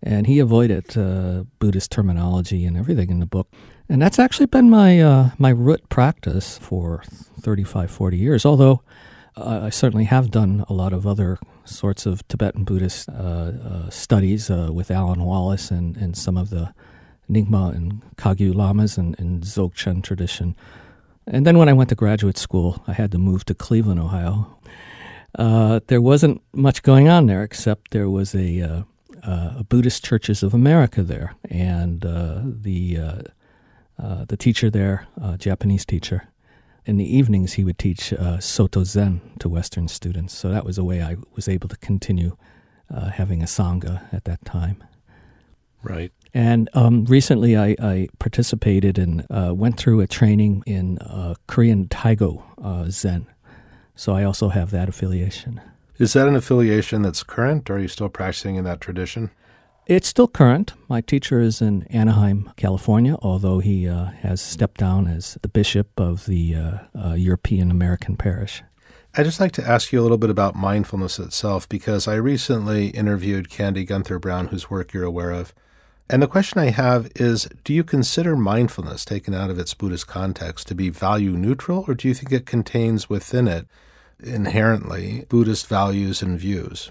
and 0.03 0.27
he 0.27 0.39
avoided 0.39 0.97
uh, 0.97 1.45
Buddhist 1.59 1.91
terminology 1.91 2.65
and 2.65 2.77
everything 2.77 3.11
in 3.11 3.21
the 3.21 3.27
book. 3.27 3.49
And 3.89 4.03
that's 4.03 4.19
actually 4.19 4.47
been 4.47 4.69
my 4.69 5.01
uh, 5.01 5.31
my 5.39 5.51
root 5.51 5.89
practice 5.89 6.59
for 6.59 7.03
35, 7.41 7.91
40 7.91 8.17
years. 8.17 8.45
Although 8.45 8.83
uh, 9.37 9.61
I 9.65 9.71
certainly 9.71 10.05
have 10.05 10.31
done 10.31 10.65
a 10.69 10.73
lot 10.73 10.93
of 10.93 11.07
other 11.07 11.39
sorts 11.65 12.07
of 12.07 12.27
Tibetan 12.29 12.65
Buddhist 12.65 13.09
uh, 13.09 13.13
uh, 13.13 13.91
studies 13.91 14.51
with 14.51 14.91
Alan 14.91 15.25
Wallace 15.25 15.71
and, 15.71 15.97
and 15.97 16.17
some 16.17 16.37
of 16.37 16.51
the 16.51 16.73
Nyingma 17.31 17.75
and 17.75 18.03
Kagyu 18.17 18.55
Lamas 18.55 18.97
and, 18.97 19.19
and 19.19 19.43
Dzogchen 19.43 20.03
tradition. 20.03 20.57
And 21.27 21.45
then 21.45 21.59
when 21.59 21.69
I 21.69 21.73
went 21.73 21.89
to 21.89 21.97
graduate 21.97 22.39
school, 22.39 22.83
I 22.87 22.93
had 22.93 23.11
to 23.13 23.19
move 23.19 23.45
to 23.47 23.55
Cleveland, 23.55 23.99
Ohio. 24.01 24.57
there 25.37 26.01
wasn't 26.01 26.41
much 26.53 26.83
going 26.83 27.09
on 27.09 27.27
there 27.27 27.43
except 27.43 27.91
there 27.91 28.09
was 28.09 28.35
a 28.35 28.85
uh, 29.27 29.63
Buddhist 29.65 30.05
Churches 30.05 30.43
of 30.43 30.55
America 30.55 31.03
there, 31.03 31.35
and 31.51 32.05
uh, 32.05 32.43
the 32.45 32.99
uh, 32.99 33.23
uh 33.99 34.25
the 34.27 34.37
teacher 34.37 34.71
there, 34.71 35.07
uh, 35.21 35.37
Japanese 35.37 35.85
teacher, 35.85 36.29
in 36.85 36.97
the 36.97 37.17
evenings 37.17 37.55
he 37.55 37.65
would 37.65 37.79
teach 37.79 38.13
uh, 38.13 38.39
Soto 38.39 38.85
Zen 38.85 39.21
to 39.41 39.49
Western 39.49 39.89
students. 39.89 40.33
So 40.33 40.49
that 40.51 40.65
was 40.65 40.79
a 40.79 40.85
way 40.85 41.03
I 41.03 41.17
was 41.35 41.49
able 41.49 41.69
to 41.69 41.77
continue 41.77 42.37
having 43.13 43.43
a 43.43 43.47
sangha 43.47 44.03
at 44.13 44.25
that 44.25 44.45
time. 44.45 44.85
Right. 45.83 46.13
And 46.33 46.69
um, 46.73 47.05
recently, 47.07 47.57
I, 47.57 47.75
I, 47.81 48.09
participated 48.19 48.97
and 48.99 49.27
went 49.59 49.77
through 49.77 50.01
a 50.01 50.07
training 50.07 50.63
in 50.67 50.99
Korean 51.49 51.89
Taego 51.89 52.45
Zen. 52.91 53.27
So 53.97 54.13
I 54.13 54.23
also 54.23 54.51
have 54.51 54.71
that 54.71 54.89
affiliation. 54.89 55.61
Is 55.99 56.13
that 56.13 56.29
an 56.29 56.37
affiliation 56.37 57.01
that's 57.01 57.23
current, 57.23 57.71
or 57.71 57.77
are 57.77 57.79
you 57.79 57.89
still 57.89 58.11
practicing 58.11 58.57
in 58.57 58.65
that 58.65 58.83
tradition? 58.83 59.31
It's 59.87 60.09
still 60.09 60.29
current. 60.29 60.75
My 60.89 61.01
teacher 61.01 61.41
is 61.41 61.63
in 61.63 61.85
Anaheim, 61.85 62.53
California, 62.57 63.17
although 63.23 63.61
he 63.61 63.89
uh, 63.89 64.07
has 64.21 64.43
stepped 64.43 64.79
down 64.79 65.07
as 65.07 65.39
the 65.41 65.49
bishop 65.49 65.89
of 65.99 66.27
the 66.27 66.55
uh, 66.55 66.79
uh, 66.95 67.15
European 67.15 67.71
American 67.71 68.17
parish. 68.17 68.63
I'd 69.15 69.25
just 69.25 69.41
like 69.41 69.53
to 69.53 69.67
ask 69.67 69.93
you 69.93 70.01
a 70.01 70.03
little 70.03 70.19
bit 70.19 70.29
about 70.29 70.55
mindfulness 70.55 71.19
itself 71.19 71.67
because 71.67 72.07
I 72.07 72.17
recently 72.17 72.89
interviewed 72.89 73.49
Candy 73.49 73.85
Gunther 73.85 74.19
Brown, 74.19 74.49
whose 74.49 74.69
work 74.69 74.93
you're 74.93 75.05
aware 75.05 75.31
of. 75.31 75.55
And 76.11 76.23
the 76.23 76.29
question 76.29 76.61
I 76.61 76.71
have 76.71 77.11
is 77.15 77.49
Do 77.65 77.73
you 77.73 77.83
consider 77.83 78.37
mindfulness, 78.37 79.07
taken 79.07 79.33
out 79.33 79.49
of 79.49 79.59
its 79.59 79.73
Buddhist 79.73 80.07
context, 80.07 80.69
to 80.69 80.75
be 80.75 80.91
value 80.91 81.33
neutral, 81.33 81.87
or 81.89 81.95
do 81.95 82.07
you 82.07 82.13
think 82.13 82.33
it 82.33 82.45
contains 82.45 83.09
within 83.09 83.49
it 83.49 83.67
inherently 84.23 85.27
Buddhist 85.29 85.67
values 85.67 86.23
and 86.23 86.39
views. 86.39 86.91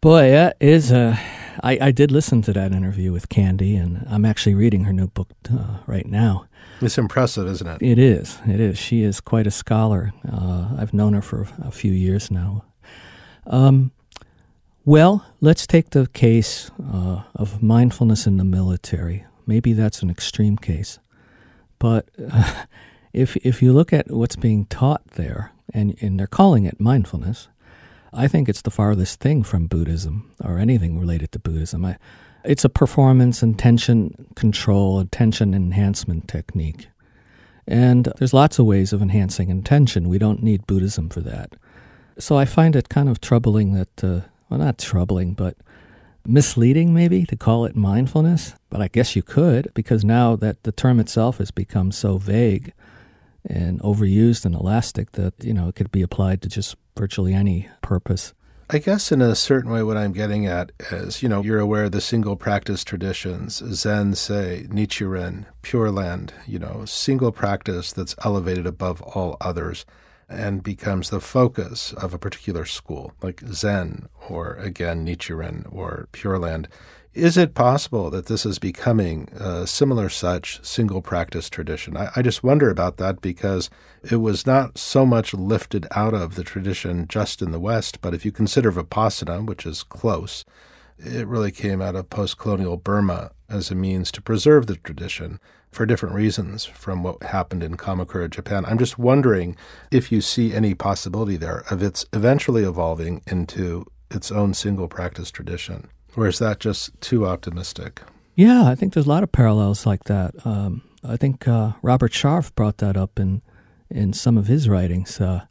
Boy, 0.00 0.30
that 0.30 0.56
is 0.60 0.92
a. 0.92 1.18
I, 1.62 1.78
I 1.80 1.90
did 1.90 2.12
listen 2.12 2.42
to 2.42 2.52
that 2.52 2.72
interview 2.72 3.12
with 3.12 3.28
Candy, 3.28 3.76
and 3.76 4.06
I'm 4.08 4.24
actually 4.24 4.54
reading 4.54 4.84
her 4.84 4.92
new 4.92 5.08
book 5.08 5.30
uh, 5.50 5.78
right 5.86 6.06
now. 6.06 6.46
It's 6.82 6.98
impressive, 6.98 7.48
isn't 7.48 7.66
it? 7.66 7.82
It 7.82 7.98
is. 7.98 8.38
It 8.46 8.60
is. 8.60 8.78
She 8.78 9.02
is 9.02 9.20
quite 9.20 9.46
a 9.46 9.50
scholar. 9.50 10.12
Uh, 10.30 10.76
I've 10.78 10.92
known 10.92 11.14
her 11.14 11.22
for 11.22 11.48
a 11.62 11.70
few 11.70 11.92
years 11.92 12.30
now. 12.30 12.64
Um, 13.46 13.92
well, 14.84 15.24
let's 15.40 15.66
take 15.66 15.90
the 15.90 16.06
case 16.08 16.70
uh, 16.92 17.22
of 17.34 17.62
mindfulness 17.62 18.26
in 18.26 18.36
the 18.36 18.44
military. 18.44 19.24
Maybe 19.46 19.72
that's 19.72 20.02
an 20.02 20.10
extreme 20.10 20.56
case, 20.56 20.98
but 21.78 22.08
if 23.12 23.36
if 23.38 23.62
you 23.62 23.72
look 23.72 23.92
at 23.92 24.10
what's 24.10 24.36
being 24.36 24.66
taught 24.66 25.04
there, 25.12 25.52
and, 25.76 25.94
and 26.00 26.18
they're 26.18 26.26
calling 26.26 26.64
it 26.64 26.80
mindfulness. 26.80 27.48
I 28.12 28.28
think 28.28 28.48
it's 28.48 28.62
the 28.62 28.70
farthest 28.70 29.20
thing 29.20 29.42
from 29.42 29.66
Buddhism 29.66 30.32
or 30.42 30.58
anything 30.58 30.98
related 30.98 31.32
to 31.32 31.38
Buddhism. 31.38 31.84
I, 31.84 31.98
it's 32.44 32.64
a 32.64 32.70
performance 32.70 33.42
intention 33.42 34.26
control, 34.34 34.98
attention 34.98 35.52
enhancement 35.52 36.28
technique. 36.28 36.88
And 37.66 38.08
there's 38.16 38.32
lots 38.32 38.58
of 38.58 38.64
ways 38.64 38.92
of 38.92 39.02
enhancing 39.02 39.50
intention. 39.50 40.08
We 40.08 40.18
don't 40.18 40.42
need 40.42 40.66
Buddhism 40.66 41.10
for 41.10 41.20
that. 41.20 41.52
So 42.18 42.38
I 42.38 42.46
find 42.46 42.74
it 42.74 42.88
kind 42.88 43.08
of 43.10 43.20
troubling 43.20 43.74
that, 43.74 44.02
uh, 44.02 44.20
well, 44.48 44.60
not 44.60 44.78
troubling, 44.78 45.34
but 45.34 45.56
misleading 46.24 46.94
maybe 46.94 47.26
to 47.26 47.36
call 47.36 47.66
it 47.66 47.76
mindfulness. 47.76 48.54
But 48.70 48.80
I 48.80 48.88
guess 48.88 49.14
you 49.14 49.22
could, 49.22 49.70
because 49.74 50.04
now 50.04 50.36
that 50.36 50.62
the 50.62 50.72
term 50.72 51.00
itself 51.00 51.36
has 51.38 51.50
become 51.50 51.92
so 51.92 52.16
vague, 52.16 52.72
and 53.46 53.80
overused 53.80 54.44
and 54.44 54.54
elastic 54.54 55.12
that 55.12 55.34
you 55.42 55.54
know 55.54 55.68
it 55.68 55.74
could 55.74 55.92
be 55.92 56.02
applied 56.02 56.42
to 56.42 56.48
just 56.48 56.76
virtually 56.96 57.34
any 57.34 57.68
purpose. 57.82 58.34
I 58.68 58.78
guess 58.78 59.12
in 59.12 59.22
a 59.22 59.36
certain 59.36 59.70
way, 59.70 59.84
what 59.84 59.96
I'm 59.96 60.12
getting 60.12 60.44
at 60.46 60.72
is, 60.90 61.22
you 61.22 61.28
know, 61.28 61.40
you're 61.40 61.60
aware 61.60 61.84
of 61.84 61.92
the 61.92 62.00
single 62.00 62.34
practice 62.34 62.82
traditions, 62.82 63.62
Zen, 63.64 64.16
say, 64.16 64.66
Nichiren, 64.68 65.46
Pure 65.62 65.92
Land, 65.92 66.34
you 66.48 66.58
know, 66.58 66.84
single 66.84 67.30
practice 67.30 67.92
that's 67.92 68.16
elevated 68.24 68.66
above 68.66 69.00
all 69.02 69.36
others 69.40 69.86
and 70.28 70.64
becomes 70.64 71.10
the 71.10 71.20
focus 71.20 71.92
of 71.92 72.12
a 72.12 72.18
particular 72.18 72.64
school, 72.64 73.12
like 73.22 73.40
Zen 73.52 74.08
or 74.28 74.54
again 74.54 75.06
Nichiren 75.06 75.72
or 75.72 76.08
Pure 76.10 76.40
Land. 76.40 76.68
Is 77.16 77.38
it 77.38 77.54
possible 77.54 78.10
that 78.10 78.26
this 78.26 78.44
is 78.44 78.58
becoming 78.58 79.30
a 79.32 79.66
similar 79.66 80.10
such 80.10 80.62
single 80.62 81.00
practice 81.00 81.48
tradition? 81.48 81.96
I, 81.96 82.10
I, 82.14 82.20
just 82.20 82.44
wonder 82.44 82.68
about 82.68 82.98
that 82.98 83.22
because 83.22 83.70
it 84.02 84.16
was 84.16 84.44
not 84.44 84.76
so 84.76 85.06
much 85.06 85.32
lifted 85.32 85.86
out 85.92 86.12
of 86.12 86.34
the 86.34 86.44
tradition 86.44 87.08
just 87.08 87.40
in 87.40 87.52
the 87.52 87.58
West, 87.58 88.02
but 88.02 88.12
if 88.12 88.26
you 88.26 88.32
consider 88.32 88.70
Vipassana, 88.70 89.46
which 89.46 89.64
is 89.64 89.82
close, 89.82 90.44
it 90.98 91.26
really 91.26 91.50
came 91.50 91.80
out 91.80 91.96
of 91.96 92.10
post 92.10 92.36
colonial 92.36 92.76
Burma 92.76 93.30
as 93.48 93.70
a 93.70 93.74
means 93.74 94.12
to 94.12 94.20
preserve 94.20 94.66
the 94.66 94.76
tradition 94.76 95.40
for 95.72 95.86
different 95.86 96.14
reasons 96.14 96.66
from 96.66 97.02
what 97.02 97.22
happened 97.22 97.62
in 97.62 97.78
Kamakura, 97.78 98.28
Japan. 98.28 98.66
I'm 98.66 98.76
just 98.76 98.98
wondering 98.98 99.56
if 99.90 100.12
you 100.12 100.20
see 100.20 100.52
any 100.52 100.74
possibility 100.74 101.38
there 101.38 101.64
of 101.70 101.82
its 101.82 102.04
eventually 102.12 102.64
evolving 102.64 103.22
into 103.26 103.86
its 104.10 104.30
own 104.30 104.52
single 104.52 104.86
practice 104.86 105.30
tradition. 105.30 105.88
Or 106.16 106.26
is 106.26 106.38
that 106.38 106.60
just 106.60 106.98
too 107.00 107.26
optimistic? 107.26 108.02
Yeah, 108.34 108.68
I 108.68 108.74
think 108.74 108.94
there's 108.94 109.06
a 109.06 109.10
lot 109.10 109.22
of 109.22 109.32
parallels 109.32 109.86
like 109.86 110.04
that. 110.04 110.34
Um, 110.44 110.82
I 111.04 111.16
think 111.16 111.46
uh, 111.46 111.72
Robert 111.82 112.12
Sharf 112.12 112.54
brought 112.54 112.78
that 112.78 112.96
up 112.96 113.18
in 113.18 113.42
in 113.88 114.12
some 114.12 114.36
of 114.36 114.46
his 114.46 114.68
writings. 114.68 115.20
Uh, 115.20 115.46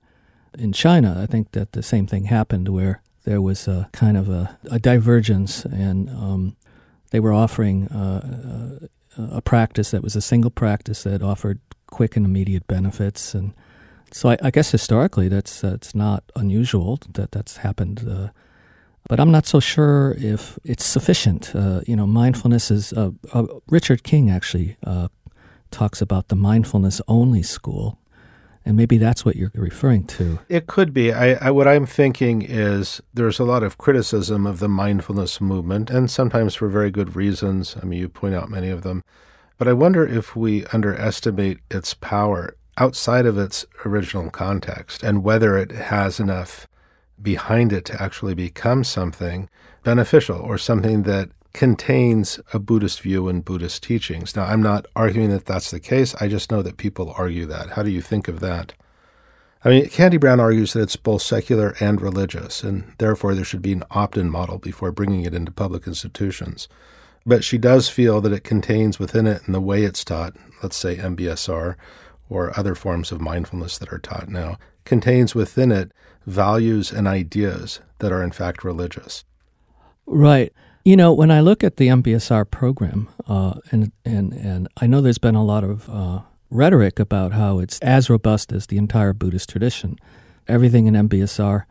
in 0.57 0.73
China, 0.73 1.21
I 1.21 1.25
think 1.25 1.51
that 1.51 1.71
the 1.71 1.83
same 1.83 2.07
thing 2.07 2.25
happened 2.25 2.69
where 2.69 3.01
there 3.23 3.41
was 3.41 3.67
a 3.67 3.89
kind 3.93 4.17
of 4.17 4.29
a, 4.29 4.57
a 4.69 4.79
divergence, 4.79 5.65
and 5.65 6.09
um, 6.09 6.55
they 7.11 7.19
were 7.19 7.33
offering 7.33 7.87
uh, 7.87 8.79
a, 9.17 9.21
uh, 9.21 9.37
a 9.37 9.41
practice 9.41 9.91
that 9.91 10.03
was 10.03 10.15
a 10.15 10.21
single 10.21 10.51
practice 10.51 11.03
that 11.03 11.21
offered 11.21 11.59
quick 11.87 12.17
and 12.17 12.25
immediate 12.25 12.67
benefits, 12.67 13.33
and 13.33 13.53
so 14.11 14.29
I, 14.29 14.37
I 14.41 14.51
guess 14.51 14.71
historically 14.71 15.27
that's 15.27 15.61
that's 15.61 15.95
not 15.95 16.23
unusual 16.35 16.99
that 17.13 17.31
that's 17.31 17.57
happened 17.57 18.05
uh, 18.07 18.29
but 19.07 19.19
I'm 19.19 19.31
not 19.31 19.45
so 19.45 19.59
sure 19.59 20.15
if 20.17 20.57
it's 20.63 20.85
sufficient. 20.85 21.55
Uh, 21.55 21.81
you 21.87 21.95
know, 21.95 22.07
mindfulness 22.07 22.71
is. 22.71 22.93
Uh, 22.93 23.11
uh, 23.33 23.45
Richard 23.67 24.03
King 24.03 24.29
actually 24.29 24.77
uh, 24.83 25.07
talks 25.71 26.01
about 26.01 26.29
the 26.29 26.35
mindfulness 26.35 27.01
only 27.07 27.43
school, 27.43 27.99
And 28.65 28.75
maybe 28.75 28.97
that's 28.97 29.23
what 29.23 29.35
you're 29.35 29.51
referring 29.53 30.05
to. 30.17 30.39
It 30.49 30.65
could 30.65 30.91
be. 30.91 31.13
I, 31.13 31.33
I, 31.33 31.51
what 31.51 31.67
I'm 31.67 31.85
thinking 31.85 32.41
is 32.41 33.01
there's 33.13 33.39
a 33.39 33.43
lot 33.43 33.61
of 33.61 33.77
criticism 33.77 34.47
of 34.47 34.59
the 34.59 34.69
mindfulness 34.69 35.39
movement, 35.39 35.91
and 35.91 36.09
sometimes 36.09 36.55
for 36.55 36.67
very 36.67 36.89
good 36.89 37.15
reasons. 37.15 37.75
I 37.81 37.85
mean, 37.85 37.99
you 37.99 38.09
point 38.09 38.33
out 38.33 38.49
many 38.49 38.69
of 38.69 38.81
them. 38.81 39.03
But 39.57 39.67
I 39.67 39.73
wonder 39.73 40.05
if 40.05 40.35
we 40.35 40.65
underestimate 40.67 41.59
its 41.69 41.93
power 41.93 42.57
outside 42.77 43.25
of 43.25 43.37
its 43.37 43.65
original 43.85 44.29
context 44.29 45.03
and 45.03 45.23
whether 45.23 45.57
it 45.57 45.71
has 45.71 46.19
enough 46.19 46.67
behind 47.21 47.71
it 47.73 47.85
to 47.85 48.01
actually 48.01 48.33
become 48.33 48.83
something 48.83 49.49
beneficial 49.83 50.39
or 50.39 50.57
something 50.57 51.03
that 51.03 51.29
contains 51.53 52.39
a 52.53 52.59
Buddhist 52.59 52.99
view 53.01 53.29
and 53.29 53.45
Buddhist 53.45 53.81
teachings. 53.81 54.35
Now, 54.35 54.43
I'm 54.43 54.61
not 54.61 54.85
arguing 54.95 55.29
that 55.29 55.45
that's 55.45 55.71
the 55.71 55.79
case. 55.79 56.13
I 56.15 56.27
just 56.27 56.51
know 56.51 56.61
that 56.61 56.77
people 56.77 57.13
argue 57.17 57.45
that. 57.45 57.71
How 57.71 57.83
do 57.83 57.89
you 57.89 58.01
think 58.01 58.27
of 58.27 58.41
that? 58.41 58.73
I 59.63 59.69
mean, 59.69 59.89
Candy 59.89 60.17
Brown 60.17 60.39
argues 60.39 60.73
that 60.73 60.81
it's 60.81 60.95
both 60.95 61.21
secular 61.21 61.75
and 61.79 61.99
religious, 62.01 62.61
and 62.61 62.93
therefore 62.97 63.33
there 63.33 63.45
should 63.45 63.61
be 63.61 63.71
an 63.71 63.83
opt 63.89 64.17
in 64.17 64.29
model 64.29 64.59
before 64.59 64.91
bringing 64.91 65.23
it 65.23 65.33
into 65.33 65.51
public 65.51 65.87
institutions. 65.87 66.67
But 67.25 67.43
she 67.43 67.57
does 67.57 67.89
feel 67.89 68.21
that 68.21 68.33
it 68.33 68.43
contains 68.43 68.99
within 68.99 69.25
it, 69.25 69.41
in 69.47 69.53
the 69.53 69.61
way 69.61 69.83
it's 69.83 70.03
taught, 70.03 70.35
let's 70.61 70.75
say 70.75 70.97
MBSR 70.97 71.75
or 72.29 72.59
other 72.59 72.75
forms 72.75 73.11
of 73.11 73.21
mindfulness 73.21 73.77
that 73.77 73.91
are 73.91 73.97
taught 73.97 74.29
now, 74.29 74.59
contains 74.83 75.33
within 75.33 75.71
it 75.71 75.91
values 76.25 76.91
and 76.91 77.07
ideas 77.07 77.79
that 77.99 78.11
are 78.11 78.23
in 78.23 78.31
fact 78.31 78.63
religious. 78.63 79.23
Right. 80.05 80.53
You 80.83 80.95
know, 80.95 81.13
when 81.13 81.31
I 81.31 81.41
look 81.41 81.63
at 81.63 81.77
the 81.77 81.87
MBSR 81.87 82.49
program, 82.51 83.09
uh, 83.27 83.55
and 83.71 83.91
and 84.03 84.33
and 84.33 84.67
I 84.77 84.85
know 84.85 85.01
there's 85.01 85.17
been 85.17 85.35
a 85.35 85.43
lot 85.43 85.63
of 85.63 85.89
uh, 85.89 86.21
rhetoric 86.51 86.99
about 86.99 87.33
how 87.33 87.59
it's 87.59 87.79
as 87.79 88.09
robust 88.09 88.51
as 88.51 88.67
the 88.67 88.77
entire 88.77 89.13
Buddhist 89.13 89.49
tradition. 89.49 89.97
Everything 90.47 90.85
in 90.85 90.93
MBSR, 90.93 91.63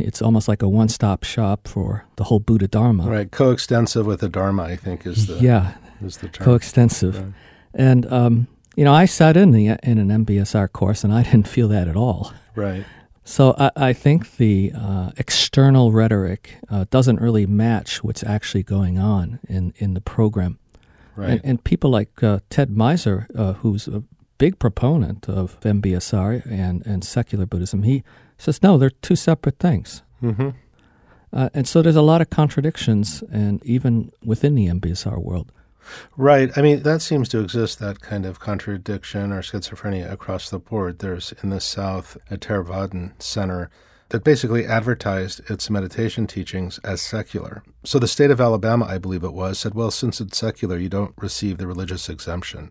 it's 0.00 0.20
almost 0.20 0.48
like 0.48 0.62
a 0.62 0.68
one-stop 0.68 1.22
shop 1.22 1.68
for 1.68 2.06
the 2.16 2.24
whole 2.24 2.40
Buddha 2.40 2.66
Dharma. 2.66 3.08
Right, 3.08 3.30
coextensive 3.30 4.04
with 4.04 4.18
the 4.18 4.28
Dharma, 4.28 4.64
I 4.64 4.74
think 4.74 5.06
is 5.06 5.28
the 5.28 5.36
yeah 5.36 5.74
is 6.02 6.16
the 6.16 6.28
term. 6.28 6.44
coextensive. 6.44 7.16
Right. 7.16 7.32
And 7.72 8.12
um, 8.12 8.48
you 8.74 8.84
know, 8.84 8.92
I 8.92 9.04
sat 9.04 9.36
in 9.36 9.52
the 9.52 9.68
in 9.84 9.98
an 9.98 10.08
MBSR 10.24 10.72
course, 10.72 11.04
and 11.04 11.12
I 11.12 11.22
didn't 11.22 11.46
feel 11.46 11.68
that 11.68 11.86
at 11.86 11.96
all. 11.96 12.32
Right. 12.56 12.84
So 13.24 13.54
I, 13.58 13.70
I 13.76 13.92
think 13.92 14.36
the 14.36 14.72
uh, 14.76 15.10
external 15.16 15.92
rhetoric 15.92 16.56
uh, 16.68 16.84
doesn't 16.90 17.20
really 17.20 17.46
match 17.46 18.04
what's 18.04 18.22
actually 18.22 18.62
going 18.62 18.98
on 18.98 19.40
in, 19.48 19.72
in 19.76 19.94
the 19.94 20.00
program. 20.00 20.58
Right. 21.16 21.30
And, 21.30 21.40
and 21.44 21.64
people 21.64 21.90
like 21.90 22.22
uh, 22.22 22.40
Ted 22.50 22.70
Meissner, 22.70 23.26
uh, 23.36 23.54
who's 23.54 23.88
a 23.88 24.02
big 24.36 24.58
proponent 24.58 25.28
of 25.28 25.58
MBSR 25.60 26.44
and, 26.50 26.84
and 26.84 27.04
secular 27.04 27.46
Buddhism, 27.46 27.82
he 27.82 28.02
says, 28.36 28.62
no, 28.62 28.76
they're 28.76 28.90
two 28.90 29.16
separate 29.16 29.58
things. 29.58 30.02
Mm-hmm. 30.22 30.50
Uh, 31.32 31.48
and 31.54 31.66
so 31.66 31.82
there's 31.82 31.96
a 31.96 32.02
lot 32.02 32.20
of 32.20 32.30
contradictions, 32.30 33.24
and 33.32 33.64
even 33.64 34.12
within 34.24 34.54
the 34.54 34.68
MBSR 34.68 35.20
world. 35.20 35.50
Right. 36.16 36.50
I 36.56 36.62
mean, 36.62 36.82
that 36.82 37.02
seems 37.02 37.28
to 37.30 37.40
exist, 37.40 37.78
that 37.78 38.00
kind 38.00 38.26
of 38.26 38.40
contradiction 38.40 39.32
or 39.32 39.42
schizophrenia 39.42 40.10
across 40.10 40.50
the 40.50 40.58
board. 40.58 40.98
There's 40.98 41.32
in 41.42 41.50
the 41.50 41.60
South 41.60 42.16
a 42.30 42.36
Theravadan 42.36 43.20
center 43.22 43.70
that 44.10 44.24
basically 44.24 44.66
advertised 44.66 45.40
its 45.50 45.70
meditation 45.70 46.26
teachings 46.26 46.78
as 46.84 47.00
secular. 47.00 47.62
So 47.84 47.98
the 47.98 48.06
state 48.06 48.30
of 48.30 48.40
Alabama, 48.40 48.84
I 48.84 48.98
believe 48.98 49.24
it 49.24 49.32
was, 49.32 49.58
said, 49.58 49.74
well, 49.74 49.90
since 49.90 50.20
it's 50.20 50.38
secular, 50.38 50.78
you 50.78 50.88
don't 50.88 51.14
receive 51.16 51.58
the 51.58 51.66
religious 51.66 52.08
exemption. 52.08 52.70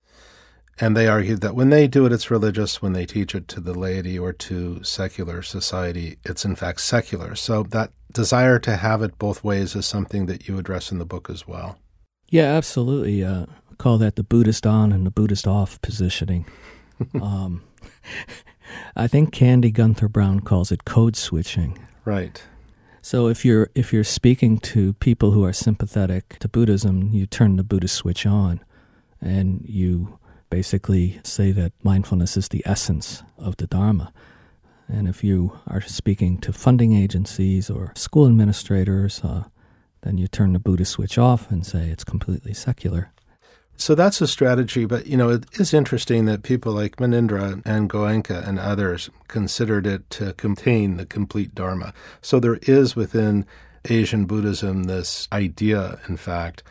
And 0.79 0.97
they 0.97 1.07
argued 1.07 1.41
that 1.41 1.55
when 1.55 1.69
they 1.69 1.87
do 1.87 2.05
it, 2.05 2.11
it's 2.11 2.31
religious. 2.31 2.81
When 2.81 2.93
they 2.93 3.05
teach 3.05 3.35
it 3.35 3.47
to 3.49 3.59
the 3.59 3.77
laity 3.77 4.17
or 4.17 4.33
to 4.33 4.83
secular 4.83 5.41
society, 5.41 6.17
it's 6.23 6.45
in 6.45 6.55
fact 6.55 6.81
secular. 6.81 7.35
So 7.35 7.63
that 7.63 7.91
desire 8.11 8.57
to 8.59 8.77
have 8.77 9.01
it 9.01 9.19
both 9.19 9.43
ways 9.43 9.75
is 9.75 9.85
something 9.85 10.25
that 10.27 10.47
you 10.47 10.57
address 10.57 10.91
in 10.91 10.97
the 10.97 11.05
book 11.05 11.29
as 11.29 11.47
well. 11.47 11.77
Yeah, 12.33 12.45
absolutely. 12.45 13.23
Uh, 13.23 13.45
call 13.77 13.99
that 13.99 14.15
the 14.15 14.23
Buddhist 14.23 14.65
on 14.65 14.91
and 14.91 15.05
the 15.05 15.11
Buddhist 15.11 15.45
off 15.45 15.79
positioning. 15.83 16.47
um, 17.21 17.61
I 18.95 19.05
think 19.05 19.31
Candy 19.31 19.69
Gunther 19.69 20.09
Brown 20.09 20.39
calls 20.39 20.71
it 20.71 20.83
code 20.83 21.15
switching. 21.15 21.77
Right. 22.05 22.43
So 23.03 23.27
if 23.27 23.45
you're 23.45 23.69
if 23.75 23.93
you're 23.93 24.03
speaking 24.03 24.57
to 24.61 24.93
people 24.93 25.29
who 25.29 25.45
are 25.45 25.53
sympathetic 25.53 26.39
to 26.39 26.47
Buddhism, 26.49 27.11
you 27.13 27.27
turn 27.27 27.57
the 27.57 27.63
Buddhist 27.63 27.93
switch 27.93 28.25
on, 28.25 28.61
and 29.21 29.63
you 29.69 30.17
basically 30.49 31.21
say 31.23 31.51
that 31.51 31.73
mindfulness 31.83 32.35
is 32.35 32.47
the 32.47 32.63
essence 32.65 33.21
of 33.37 33.57
the 33.57 33.67
Dharma. 33.67 34.11
And 34.87 35.07
if 35.07 35.23
you 35.23 35.59
are 35.67 35.81
speaking 35.81 36.39
to 36.39 36.51
funding 36.51 36.93
agencies 36.93 37.69
or 37.69 37.93
school 37.95 38.25
administrators, 38.25 39.21
uh, 39.23 39.43
then 40.03 40.17
you 40.17 40.27
turn 40.27 40.53
the 40.53 40.59
Buddhist 40.59 40.91
switch 40.91 41.17
off 41.17 41.49
and 41.49 41.65
say 41.65 41.89
it's 41.89 42.03
completely 42.03 42.53
secular. 42.53 43.11
So 43.75 43.95
that's 43.95 44.21
a 44.21 44.27
strategy, 44.27 44.85
but 44.85 45.07
you 45.07 45.17
know 45.17 45.29
it 45.29 45.45
is 45.59 45.73
interesting 45.73 46.25
that 46.25 46.43
people 46.43 46.73
like 46.73 46.97
Munindra 46.97 47.61
and 47.65 47.89
Goenka 47.89 48.47
and 48.47 48.59
others 48.59 49.09
considered 49.27 49.87
it 49.87 50.09
to 50.11 50.33
contain 50.33 50.97
the 50.97 51.05
complete 51.05 51.55
Dharma. 51.55 51.93
So 52.21 52.39
there 52.39 52.59
is 52.61 52.95
within 52.95 53.45
Asian 53.89 54.25
Buddhism 54.25 54.83
this 54.83 55.27
idea, 55.31 55.99
in 56.07 56.17
fact, 56.17 56.63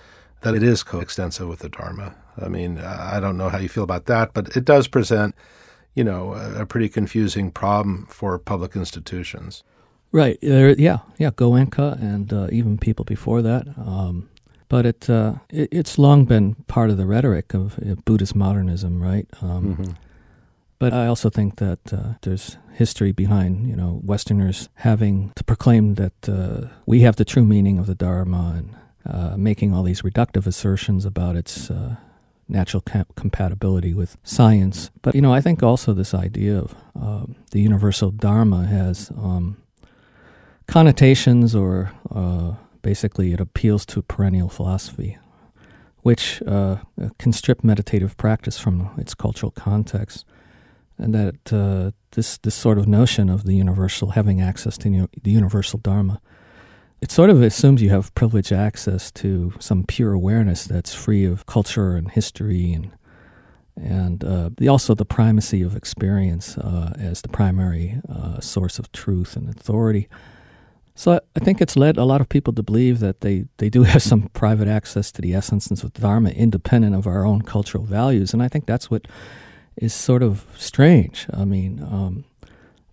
that 0.42 0.54
it 0.54 0.62
is 0.62 0.82
coextensive 0.82 1.48
with 1.48 1.58
the 1.58 1.68
Dharma. 1.68 2.14
I 2.40 2.48
mean, 2.48 2.78
I 2.78 3.20
don't 3.20 3.36
know 3.36 3.48
how 3.48 3.58
you 3.58 3.68
feel 3.68 3.84
about 3.84 4.06
that, 4.06 4.32
but 4.32 4.56
it 4.56 4.64
does 4.64 4.88
present, 4.88 5.34
you 5.94 6.04
know, 6.04 6.32
a 6.32 6.64
pretty 6.64 6.88
confusing 6.88 7.50
problem 7.50 8.06
for 8.08 8.38
public 8.38 8.74
institutions. 8.76 9.62
Right. 10.12 10.38
There, 10.42 10.78
yeah. 10.78 10.98
Yeah. 11.18 11.30
Goenka 11.30 12.00
and 12.00 12.32
uh, 12.32 12.48
even 12.52 12.78
people 12.78 13.04
before 13.04 13.42
that. 13.42 13.66
Um, 13.78 14.28
but 14.68 14.86
it, 14.86 15.10
uh, 15.10 15.34
it, 15.50 15.68
it's 15.72 15.98
long 15.98 16.26
been 16.26 16.54
part 16.66 16.90
of 16.90 16.96
the 16.98 17.06
rhetoric 17.06 17.54
of 17.54 17.78
uh, 17.78 17.94
Buddhist 18.04 18.34
modernism, 18.34 19.02
right? 19.02 19.26
Um, 19.40 19.76
mm-hmm. 19.76 19.92
But 20.78 20.92
I 20.92 21.06
also 21.06 21.30
think 21.30 21.56
that 21.56 21.92
uh, 21.92 22.14
there's 22.22 22.56
history 22.72 23.12
behind 23.12 23.68
you 23.68 23.76
know 23.76 24.00
Westerners 24.02 24.68
having 24.74 25.30
to 25.36 25.44
proclaim 25.44 25.94
that 25.94 26.28
uh, 26.28 26.68
we 26.86 27.02
have 27.02 27.14
the 27.14 27.24
true 27.24 27.44
meaning 27.44 27.78
of 27.78 27.86
the 27.86 27.94
Dharma 27.94 28.54
and 28.56 28.76
uh, 29.06 29.36
making 29.36 29.72
all 29.72 29.84
these 29.84 30.02
reductive 30.02 30.44
assertions 30.44 31.04
about 31.04 31.36
its 31.36 31.70
natural 32.48 32.82
compatibility 33.14 33.94
with 33.94 34.16
science. 34.24 34.90
But 35.02 35.14
you 35.14 35.20
know, 35.20 35.32
I 35.32 35.40
think 35.40 35.62
also 35.62 35.92
this 35.92 36.14
idea 36.14 36.58
of 36.58 36.74
um, 37.00 37.36
the 37.52 37.60
universal 37.60 38.10
Dharma 38.10 38.66
has 38.66 39.10
um, 39.10 39.61
connotations 40.66 41.54
or 41.54 41.92
uh, 42.14 42.54
basically 42.82 43.32
it 43.32 43.40
appeals 43.40 43.86
to 43.86 44.02
perennial 44.02 44.48
philosophy, 44.48 45.18
which 46.02 46.42
uh, 46.46 46.76
can 47.18 47.32
strip 47.32 47.64
meditative 47.64 48.16
practice 48.16 48.58
from 48.58 48.90
its 48.98 49.14
cultural 49.14 49.52
context, 49.52 50.24
and 50.98 51.14
that 51.14 51.52
uh, 51.52 51.90
this 52.12 52.38
this 52.38 52.54
sort 52.54 52.78
of 52.78 52.86
notion 52.86 53.28
of 53.28 53.44
the 53.44 53.54
universal 53.54 54.10
having 54.10 54.40
access 54.40 54.76
to 54.78 55.08
the 55.22 55.30
universal 55.30 55.78
dharma. 55.78 56.20
It 57.00 57.10
sort 57.10 57.30
of 57.30 57.42
assumes 57.42 57.82
you 57.82 57.90
have 57.90 58.14
privileged 58.14 58.52
access 58.52 59.10
to 59.12 59.52
some 59.58 59.82
pure 59.82 60.12
awareness 60.12 60.64
that's 60.64 60.94
free 60.94 61.24
of 61.24 61.46
culture 61.46 61.96
and 61.96 62.10
history 62.10 62.72
and 62.72 62.92
and 63.76 64.22
uh, 64.22 64.50
the, 64.58 64.68
also 64.68 64.94
the 64.94 65.04
primacy 65.04 65.62
of 65.62 65.74
experience 65.76 66.58
uh, 66.58 66.92
as 66.98 67.22
the 67.22 67.28
primary 67.28 68.00
uh, 68.08 68.38
source 68.40 68.78
of 68.78 68.92
truth 68.92 69.34
and 69.36 69.48
authority. 69.48 70.08
So 70.94 71.20
I 71.34 71.40
think 71.40 71.60
it's 71.60 71.76
led 71.76 71.96
a 71.96 72.04
lot 72.04 72.20
of 72.20 72.28
people 72.28 72.52
to 72.52 72.62
believe 72.62 73.00
that 73.00 73.20
they, 73.20 73.46
they 73.58 73.68
do 73.68 73.82
have 73.92 74.02
some 74.02 74.28
private 74.28 74.68
access 74.68 75.10
to 75.12 75.22
the 75.22 75.34
essence 75.34 75.70
of 75.70 75.92
Dharma 75.94 76.30
independent 76.30 76.94
of 76.94 77.06
our 77.06 77.24
own 77.24 77.42
cultural 77.42 77.84
values. 77.84 78.32
And 78.32 78.42
I 78.42 78.48
think 78.48 78.66
that's 78.66 78.90
what 78.90 79.06
is 79.76 79.94
sort 79.94 80.22
of 80.22 80.46
strange. 80.56 81.26
I 81.32 81.44
mean, 81.44 81.82
um, 81.82 82.24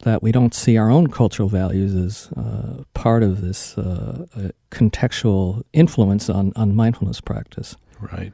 that 0.03 0.23
we 0.23 0.31
don't 0.31 0.53
see 0.53 0.77
our 0.77 0.89
own 0.89 1.07
cultural 1.07 1.49
values 1.49 1.93
as 1.93 2.31
uh, 2.37 2.83
part 2.93 3.21
of 3.21 3.41
this 3.41 3.77
uh, 3.77 4.25
contextual 4.71 5.63
influence 5.73 6.29
on, 6.29 6.53
on 6.55 6.75
mindfulness 6.75 7.19
practice. 7.19 7.75
Right. 7.99 8.31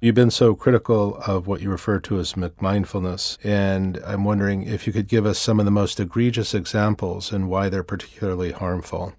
You've 0.00 0.14
been 0.14 0.30
so 0.30 0.54
critical 0.54 1.16
of 1.26 1.46
what 1.46 1.62
you 1.62 1.70
refer 1.70 1.98
to 2.00 2.18
as 2.18 2.34
mindfulness, 2.36 3.38
and 3.42 3.98
I'm 4.04 4.24
wondering 4.24 4.62
if 4.64 4.86
you 4.86 4.92
could 4.92 5.08
give 5.08 5.24
us 5.24 5.38
some 5.38 5.58
of 5.58 5.64
the 5.64 5.70
most 5.70 5.98
egregious 5.98 6.52
examples 6.52 7.32
and 7.32 7.48
why 7.48 7.68
they're 7.68 7.82
particularly 7.82 8.52
harmful. 8.52 9.14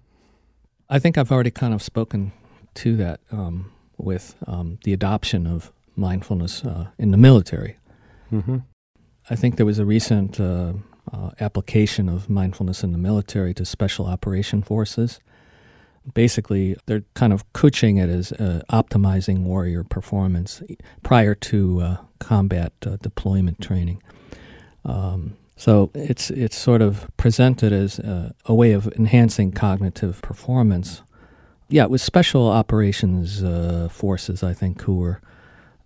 I 0.88 1.00
think 1.00 1.18
I've 1.18 1.32
already 1.32 1.50
kind 1.50 1.74
of 1.74 1.82
spoken 1.82 2.32
to 2.74 2.96
that 2.96 3.20
um, 3.32 3.72
with 3.96 4.36
um, 4.46 4.78
the 4.84 4.92
adoption 4.92 5.46
of 5.46 5.72
mindfulness 5.96 6.64
uh, 6.64 6.88
in 6.98 7.10
the 7.10 7.16
military. 7.16 7.78
Mm-hmm. 8.32 8.58
I 9.28 9.34
think 9.34 9.56
there 9.56 9.66
was 9.66 9.80
a 9.80 9.84
recent 9.84 10.38
uh, 10.38 10.74
uh, 11.12 11.30
application 11.40 12.08
of 12.08 12.30
mindfulness 12.30 12.84
in 12.84 12.92
the 12.92 12.98
military 12.98 13.54
to 13.54 13.64
special 13.64 14.06
operation 14.06 14.62
forces 14.62 15.18
basically 16.14 16.76
they're 16.86 17.04
kind 17.14 17.32
of 17.32 17.50
coaching 17.52 17.98
it 17.98 18.08
as 18.08 18.32
uh, 18.32 18.62
optimizing 18.70 19.40
warrior 19.40 19.84
performance 19.84 20.62
prior 21.02 21.34
to 21.34 21.80
uh, 21.80 21.96
combat 22.18 22.72
uh, 22.86 22.96
deployment 22.96 23.60
training. 23.60 24.02
Um, 24.84 25.36
so 25.56 25.90
it's 25.94 26.30
it's 26.30 26.56
sort 26.56 26.82
of 26.82 27.08
presented 27.16 27.72
as 27.72 27.98
a, 27.98 28.34
a, 28.44 28.54
way 28.54 28.72
of 28.72 28.86
enhancing 28.98 29.52
cognitive 29.52 30.20
performance. 30.22 31.02
Yeah, 31.68 31.84
it 31.84 31.90
was 31.90 32.02
special 32.02 32.46
operations 32.48 33.42
uh, 33.42 33.88
forces, 33.90 34.42
I 34.42 34.52
think, 34.52 34.82
who 34.82 34.96
were 34.96 35.20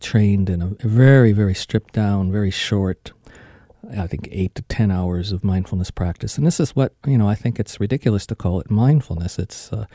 trained 0.00 0.50
in 0.50 0.60
a 0.60 0.66
very, 0.80 1.32
very 1.32 1.54
stripped 1.54 1.94
down, 1.94 2.32
very 2.32 2.50
short, 2.50 3.12
I 3.96 4.06
think 4.06 4.28
eight 4.30 4.54
to 4.56 4.62
ten 4.62 4.90
hours 4.90 5.32
of 5.32 5.44
mindfulness 5.44 5.90
practice. 5.90 6.36
And 6.36 6.46
this 6.46 6.60
is 6.60 6.76
what 6.76 6.94
you 7.06 7.18
know. 7.18 7.28
I 7.28 7.34
think 7.34 7.58
it's 7.58 7.80
ridiculous 7.80 8.26
to 8.26 8.34
call 8.34 8.60
it 8.60 8.70
mindfulness. 8.70 9.38
It's 9.38 9.72
uh, 9.72 9.86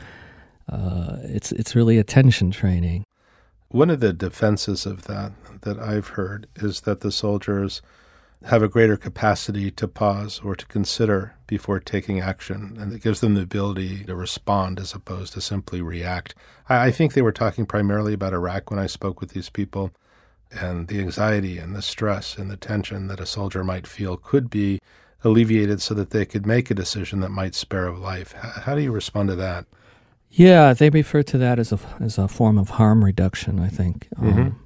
uh, 0.68 1.16
it's 1.22 1.52
it's 1.52 1.76
really 1.76 1.98
attention 1.98 2.50
training. 2.50 3.04
One 3.68 3.90
of 3.90 4.00
the 4.00 4.12
defenses 4.12 4.86
of 4.86 5.02
that 5.06 5.32
that 5.62 5.78
I've 5.78 6.08
heard 6.08 6.46
is 6.56 6.82
that 6.82 7.00
the 7.00 7.12
soldiers 7.12 7.82
have 8.44 8.62
a 8.62 8.68
greater 8.68 8.96
capacity 8.96 9.70
to 9.72 9.88
pause 9.88 10.40
or 10.44 10.54
to 10.54 10.66
consider 10.66 11.34
before 11.46 11.80
taking 11.80 12.20
action, 12.20 12.76
and 12.78 12.92
it 12.92 13.02
gives 13.02 13.20
them 13.20 13.34
the 13.34 13.42
ability 13.42 14.04
to 14.04 14.14
respond 14.14 14.78
as 14.78 14.94
opposed 14.94 15.32
to 15.32 15.40
simply 15.40 15.80
react. 15.80 16.34
I, 16.68 16.86
I 16.86 16.90
think 16.90 17.12
they 17.12 17.22
were 17.22 17.32
talking 17.32 17.66
primarily 17.66 18.12
about 18.12 18.34
Iraq 18.34 18.70
when 18.70 18.78
I 18.78 18.86
spoke 18.86 19.20
with 19.20 19.30
these 19.30 19.50
people, 19.50 19.90
and 20.52 20.88
the 20.88 21.00
anxiety 21.00 21.58
and 21.58 21.74
the 21.74 21.82
stress 21.82 22.36
and 22.36 22.50
the 22.50 22.56
tension 22.56 23.08
that 23.08 23.20
a 23.20 23.26
soldier 23.26 23.64
might 23.64 23.86
feel 23.86 24.16
could 24.16 24.48
be 24.48 24.80
alleviated 25.24 25.82
so 25.82 25.94
that 25.94 26.10
they 26.10 26.24
could 26.24 26.46
make 26.46 26.70
a 26.70 26.74
decision 26.74 27.20
that 27.20 27.30
might 27.30 27.54
spare 27.54 27.88
a 27.88 27.98
life. 27.98 28.32
How, 28.32 28.74
do 28.74 28.82
you 28.82 28.92
respond 28.92 29.28
to 29.30 29.36
that? 29.36 29.66
Yeah, 30.30 30.72
they 30.72 30.90
refer 30.90 31.22
to 31.24 31.38
that 31.38 31.58
as 31.58 31.72
a 31.72 31.78
as 32.00 32.18
a 32.18 32.28
form 32.28 32.58
of 32.58 32.70
harm 32.70 33.04
reduction. 33.04 33.58
I 33.58 33.68
think. 33.68 34.08
Mm-hmm. 34.16 34.40
Um, 34.40 34.60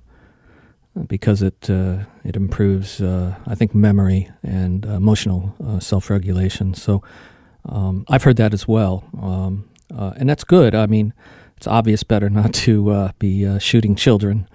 because 1.07 1.43
it 1.43 1.71
uh, 1.71 1.99
it 2.25 2.35
improves, 2.35 3.01
uh, 3.01 3.37
I 3.47 3.55
think, 3.55 3.75
memory 3.75 4.29
and 4.43 4.85
emotional 4.85 5.55
uh, 5.65 5.79
self 5.79 6.11
regulation. 6.11 6.75
So 6.75 7.03
um, 7.67 8.05
I've 8.09 8.25
heard 8.25 8.37
that 8.37 8.53
as 8.53 8.67
well, 8.67 9.05
um, 9.21 9.69
uh, 9.95 10.13
and 10.17 10.29
that's 10.29 10.45
good. 10.45 10.75
I 10.75 10.87
mean, 10.87 11.13
it's 11.57 11.69
obvious 11.69 12.03
better 12.03 12.29
not 12.29 12.53
to 12.55 12.91
uh, 12.91 13.13
be 13.19 13.59
shooting 13.61 13.95
children 13.95 14.49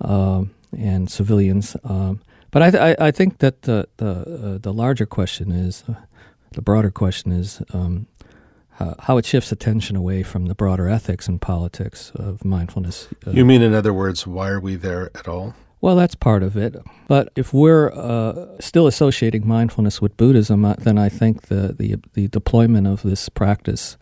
um, 0.00 0.54
and 0.76 1.10
civilians. 1.10 1.76
Um, 1.84 2.20
but 2.50 2.62
I, 2.62 2.90
I, 2.90 2.96
I, 3.08 3.10
think 3.10 3.38
that 3.38 3.62
the 3.62 3.88
the, 3.96 4.58
the 4.62 4.72
larger 4.72 5.06
question 5.06 5.50
is, 5.52 5.84
the 6.52 6.62
broader 6.62 6.90
question 6.90 7.32
is. 7.32 7.62
Um, 7.72 8.06
how 9.02 9.16
it 9.16 9.24
shifts 9.24 9.52
attention 9.52 9.94
away 9.94 10.24
from 10.24 10.46
the 10.46 10.56
broader 10.56 10.88
ethics 10.88 11.28
and 11.28 11.40
politics 11.40 12.10
of 12.16 12.44
mindfulness. 12.44 13.06
you 13.30 13.44
mean, 13.44 13.62
in 13.62 13.74
other 13.74 13.92
words, 13.92 14.26
why 14.26 14.48
are 14.48 14.58
we 14.58 14.74
there 14.74 15.08
at 15.14 15.28
all? 15.28 15.54
Well, 15.82 15.96
that's 15.96 16.14
part 16.14 16.44
of 16.44 16.56
it. 16.56 16.76
But 17.08 17.32
if 17.34 17.52
we're 17.52 17.92
uh, 17.92 18.60
still 18.60 18.86
associating 18.86 19.46
mindfulness 19.46 20.00
with 20.00 20.16
Buddhism, 20.16 20.64
uh, 20.64 20.74
then 20.78 20.96
I 20.96 21.08
think 21.08 21.48
the, 21.48 21.74
the, 21.76 21.96
the 22.14 22.28
deployment 22.28 22.86
of 22.86 23.02
this 23.02 23.28
practice 23.28 23.96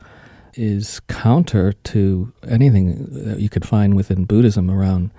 is 0.54 1.00
counter 1.08 1.72
to 1.72 2.34
anything 2.46 3.06
that 3.10 3.40
you 3.40 3.48
could 3.48 3.66
find 3.66 3.96
within 3.96 4.26
Buddhism 4.26 4.70
around 4.70 5.10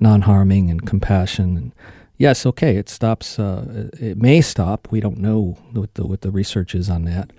non-harming 0.00 0.70
and 0.70 0.86
compassion. 0.86 1.56
And 1.56 1.72
yes, 2.16 2.46
okay, 2.46 2.76
it 2.76 2.88
stops. 2.88 3.38
Uh, 3.38 3.90
it 3.94 4.16
may 4.16 4.40
stop. 4.40 4.88
We 4.90 5.00
don't 5.00 5.18
know 5.18 5.58
what 5.72 5.94
the 5.94 6.06
what 6.06 6.20
the 6.20 6.30
research 6.30 6.74
is 6.74 6.88
on 6.90 7.04
that. 7.04 7.32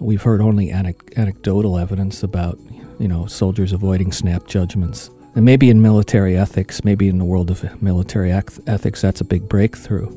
We've 0.00 0.22
heard 0.22 0.40
only 0.40 0.70
anecdotal 0.70 1.78
evidence 1.78 2.22
about 2.22 2.58
you 2.98 3.08
know 3.08 3.26
soldiers 3.26 3.72
avoiding 3.72 4.12
snap 4.12 4.46
judgments 4.46 5.10
and 5.34 5.44
maybe 5.44 5.70
in 5.70 5.80
military 5.80 6.36
ethics, 6.36 6.82
maybe 6.82 7.08
in 7.08 7.18
the 7.18 7.24
world 7.24 7.50
of 7.50 7.80
military 7.80 8.32
ethics, 8.32 9.00
that's 9.00 9.20
a 9.20 9.24
big 9.24 9.48
breakthrough. 9.48 10.08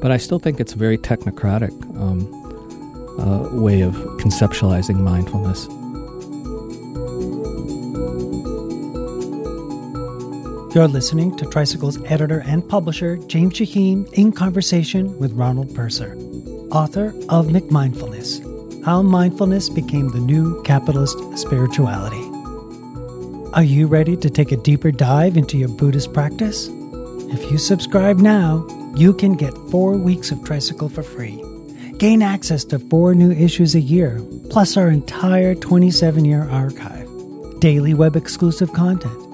But 0.00 0.10
I 0.10 0.16
still 0.16 0.38
think 0.38 0.60
it's 0.60 0.72
a 0.72 0.78
very 0.78 0.96
technocratic 0.96 1.72
um, 2.00 2.32
uh, 3.20 3.60
way 3.60 3.82
of 3.82 3.94
conceptualizing 4.18 4.96
mindfulness. 4.96 5.66
You're 10.72 10.86
listening 10.86 11.36
to 11.36 11.46
Tricycle's 11.46 12.00
editor 12.04 12.44
and 12.46 12.66
publisher, 12.66 13.16
James 13.26 13.54
Shaheen, 13.54 14.08
in 14.12 14.30
conversation 14.30 15.18
with 15.18 15.32
Ronald 15.32 15.74
Purser, 15.74 16.14
author 16.70 17.08
of 17.28 17.48
McMindfulness 17.48 18.84
How 18.84 19.02
Mindfulness 19.02 19.68
Became 19.68 20.10
the 20.10 20.20
New 20.20 20.62
Capitalist 20.62 21.18
Spirituality. 21.36 22.22
Are 23.52 23.64
you 23.64 23.88
ready 23.88 24.16
to 24.18 24.30
take 24.30 24.52
a 24.52 24.56
deeper 24.56 24.92
dive 24.92 25.36
into 25.36 25.58
your 25.58 25.70
Buddhist 25.70 26.12
practice? 26.12 26.68
If 26.68 27.50
you 27.50 27.58
subscribe 27.58 28.18
now, 28.18 28.64
you 28.94 29.12
can 29.12 29.32
get 29.32 29.52
four 29.72 29.96
weeks 29.96 30.30
of 30.30 30.44
Tricycle 30.44 30.88
for 30.88 31.02
free. 31.02 31.42
Gain 31.98 32.22
access 32.22 32.64
to 32.66 32.78
four 32.78 33.12
new 33.16 33.32
issues 33.32 33.74
a 33.74 33.80
year, 33.80 34.20
plus 34.50 34.76
our 34.76 34.88
entire 34.88 35.56
27 35.56 36.24
year 36.24 36.44
archive, 36.48 37.08
daily 37.58 37.92
web 37.92 38.14
exclusive 38.14 38.72
content, 38.72 39.29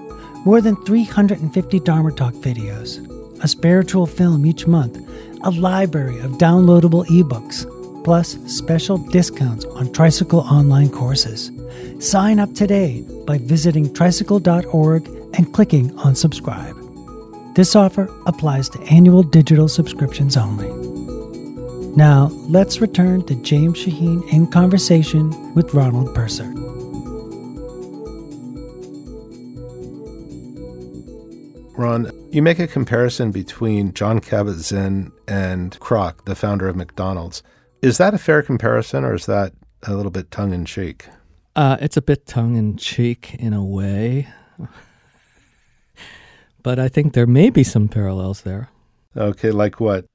more 0.46 0.60
than 0.60 0.76
350 0.84 1.80
Dharma 1.80 2.12
Talk 2.12 2.32
videos, 2.34 3.02
a 3.42 3.48
spiritual 3.48 4.06
film 4.06 4.46
each 4.46 4.64
month, 4.64 4.96
a 5.42 5.50
library 5.50 6.20
of 6.20 6.38
downloadable 6.38 7.04
ebooks, 7.06 7.66
plus 8.04 8.38
special 8.46 8.96
discounts 8.96 9.64
on 9.64 9.92
Tricycle 9.92 10.40
online 10.40 10.88
courses. 10.88 11.50
Sign 11.98 12.38
up 12.38 12.54
today 12.54 13.02
by 13.26 13.38
visiting 13.38 13.92
tricycle.org 13.92 15.08
and 15.34 15.52
clicking 15.52 15.98
on 15.98 16.14
subscribe. 16.14 16.76
This 17.56 17.74
offer 17.74 18.08
applies 18.26 18.68
to 18.68 18.80
annual 18.82 19.24
digital 19.24 19.66
subscriptions 19.66 20.36
only. 20.36 20.70
Now, 21.96 22.28
let's 22.48 22.80
return 22.80 23.24
to 23.24 23.34
James 23.42 23.84
Shaheen 23.84 24.22
in 24.32 24.46
conversation 24.46 25.54
with 25.54 25.74
Ronald 25.74 26.14
Purser. 26.14 26.52
Ron, 31.76 32.10
you 32.32 32.40
make 32.40 32.58
a 32.58 32.66
comparison 32.66 33.30
between 33.30 33.92
Jon 33.92 34.20
Kabat-Zinn 34.20 35.12
and 35.28 35.78
Kroc, 35.78 36.24
the 36.24 36.34
founder 36.34 36.68
of 36.68 36.76
McDonald's. 36.76 37.42
Is 37.82 37.98
that 37.98 38.14
a 38.14 38.18
fair 38.18 38.42
comparison 38.42 39.04
or 39.04 39.14
is 39.14 39.26
that 39.26 39.52
a 39.82 39.94
little 39.94 40.10
bit 40.10 40.30
tongue 40.30 40.54
in 40.54 40.64
cheek? 40.64 41.06
Uh, 41.54 41.76
it's 41.80 41.96
a 41.96 42.02
bit 42.02 42.26
tongue 42.26 42.56
in 42.56 42.76
cheek 42.76 43.34
in 43.38 43.52
a 43.52 43.64
way, 43.64 44.28
but 46.62 46.78
I 46.78 46.88
think 46.88 47.12
there 47.12 47.26
may 47.26 47.50
be 47.50 47.62
some 47.62 47.88
parallels 47.88 48.42
there. 48.42 48.70
Okay, 49.16 49.50
like 49.50 49.78
what? 49.78 50.06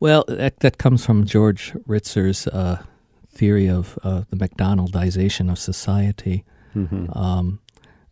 Well, 0.00 0.24
that, 0.28 0.60
that 0.60 0.78
comes 0.78 1.04
from 1.04 1.26
George 1.26 1.72
Ritzer's 1.86 2.46
uh, 2.46 2.82
theory 3.30 3.68
of 3.68 3.98
uh, 4.02 4.22
the 4.30 4.36
McDonaldization 4.36 5.50
of 5.50 5.58
society, 5.58 6.44
mm-hmm. 6.74 7.16
um, 7.16 7.60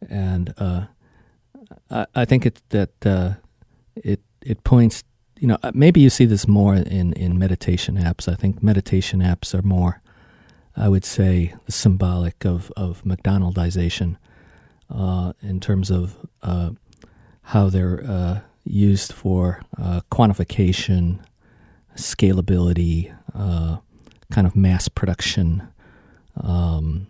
and 0.09 0.55
uh, 0.59 0.87
I, 1.92 2.07
I, 2.14 2.24
think 2.24 2.46
it 2.46 2.61
that 2.70 3.07
uh, 3.07 3.35
it 3.94 4.20
it 4.40 4.64
points. 4.64 5.05
You 5.38 5.48
know, 5.48 5.59
maybe 5.74 6.00
you 6.00 6.09
see 6.09 6.24
this 6.24 6.46
more 6.46 6.74
in, 6.74 7.12
in 7.14 7.37
meditation 7.37 7.96
apps. 7.96 8.33
I 8.33 8.37
think 8.37 8.62
meditation 8.62 9.20
apps 9.20 9.59
are 9.59 9.62
more 9.62 10.00
I 10.76 10.88
would 10.88 11.05
say, 11.05 11.55
symbolic 11.68 12.44
of, 12.44 12.72
of 12.76 13.02
McDonaldization 13.05 14.16
uh, 14.90 15.33
in 15.42 15.61
terms 15.61 15.90
of 15.90 16.16
uh, 16.42 16.70
how 17.42 17.68
they're 17.68 18.02
uh, 18.05 18.40
used 18.64 19.12
for 19.12 19.62
uh, 19.76 20.00
quantification, 20.11 21.20
scalability, 21.96 23.14
uh, 23.35 23.78
kind 24.31 24.46
of 24.46 24.57
mass 24.57 24.88
production. 24.88 25.68
Um, 26.40 27.09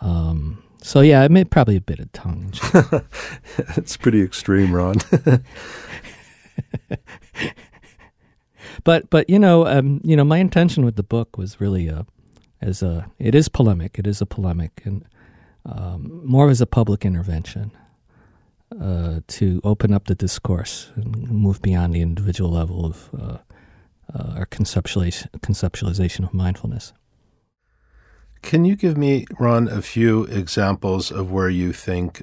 um, 0.00 0.62
so 0.82 1.00
yeah, 1.00 1.22
I 1.22 1.28
made 1.28 1.50
probably 1.50 1.76
a 1.76 1.80
bit 1.80 1.98
of 1.98 2.12
tongue. 2.12 2.52
it's 3.76 3.96
pretty 4.02 4.22
extreme, 4.22 4.72
Ron. 4.72 4.96
but 8.84 9.10
but 9.10 9.28
you 9.28 9.38
know 9.38 9.66
um, 9.66 10.00
you 10.04 10.16
know 10.16 10.24
my 10.24 10.38
intention 10.38 10.84
with 10.84 10.96
the 10.96 11.02
book 11.02 11.36
was 11.36 11.60
really 11.60 11.88
a 11.88 12.06
as 12.60 12.82
a 12.82 13.10
it 13.18 13.34
is 13.34 13.48
polemic. 13.48 13.98
It 13.98 14.06
is 14.06 14.20
a 14.20 14.26
polemic 14.26 14.82
and 14.84 15.04
um, 15.64 16.22
more 16.24 16.48
as 16.50 16.60
a 16.60 16.66
public 16.66 17.04
intervention 17.04 17.72
uh, 18.80 19.20
to 19.26 19.60
open 19.64 19.92
up 19.92 20.06
the 20.06 20.14
discourse 20.14 20.90
and 20.94 21.30
move 21.30 21.60
beyond 21.62 21.94
the 21.94 22.00
individual 22.00 22.50
level 22.50 22.86
of 22.86 23.10
uh, 23.18 23.38
uh, 24.14 24.38
our 24.38 24.46
conceptualization, 24.46 25.28
conceptualization 25.40 26.24
of 26.24 26.32
mindfulness. 26.32 26.92
Can 28.48 28.64
you 28.64 28.76
give 28.76 28.96
me, 28.96 29.26
Ron, 29.38 29.68
a 29.68 29.82
few 29.82 30.24
examples 30.24 31.12
of 31.12 31.30
where 31.30 31.50
you 31.50 31.74
think 31.74 32.22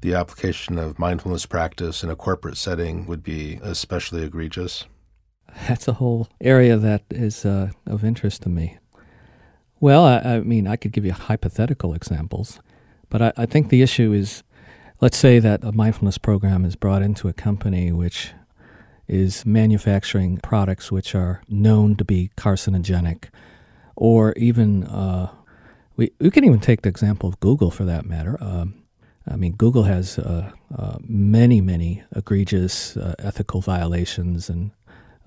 the 0.00 0.14
application 0.14 0.78
of 0.78 0.98
mindfulness 0.98 1.44
practice 1.44 2.02
in 2.02 2.08
a 2.08 2.16
corporate 2.16 2.56
setting 2.56 3.04
would 3.04 3.22
be 3.22 3.60
especially 3.62 4.22
egregious? 4.22 4.86
That's 5.68 5.86
a 5.86 5.92
whole 5.92 6.28
area 6.40 6.78
that 6.78 7.02
is 7.10 7.44
uh, 7.44 7.72
of 7.86 8.04
interest 8.04 8.40
to 8.44 8.48
me. 8.48 8.78
Well, 9.78 10.02
I, 10.06 10.16
I, 10.16 10.40
mean, 10.40 10.66
I 10.66 10.76
could 10.76 10.92
give 10.92 11.04
you 11.04 11.12
hypothetical 11.12 11.92
examples, 11.92 12.58
but 13.10 13.20
I, 13.20 13.32
I, 13.36 13.44
think 13.44 13.68
the 13.68 13.82
issue 13.82 14.14
is 14.14 14.44
let's 15.02 15.18
say 15.18 15.38
that 15.40 15.62
a 15.62 15.72
mindfulness 15.72 16.16
program 16.16 16.64
is 16.64 16.74
brought 16.74 17.02
into 17.02 17.28
a 17.28 17.34
company 17.34 17.92
which 17.92 18.32
is 19.08 19.44
manufacturing 19.44 20.38
products 20.38 20.90
which 20.90 21.14
are 21.14 21.42
known 21.50 21.96
to 21.96 22.04
be 22.06 22.30
carcinogenic, 22.34 23.24
or 23.94 24.32
even 24.38 24.84
uh, 24.84 25.32
we 25.96 26.12
we 26.20 26.30
can 26.30 26.44
even 26.44 26.60
take 26.60 26.82
the 26.82 26.88
example 26.88 27.28
of 27.28 27.40
Google 27.40 27.70
for 27.70 27.84
that 27.84 28.06
matter. 28.06 28.36
Um, 28.40 28.82
I 29.28 29.36
mean, 29.36 29.52
Google 29.52 29.84
has 29.84 30.18
uh, 30.18 30.52
uh, 30.76 30.98
many, 31.00 31.60
many 31.60 32.04
egregious 32.14 32.96
uh, 32.96 33.14
ethical 33.18 33.60
violations 33.60 34.48
and 34.48 34.70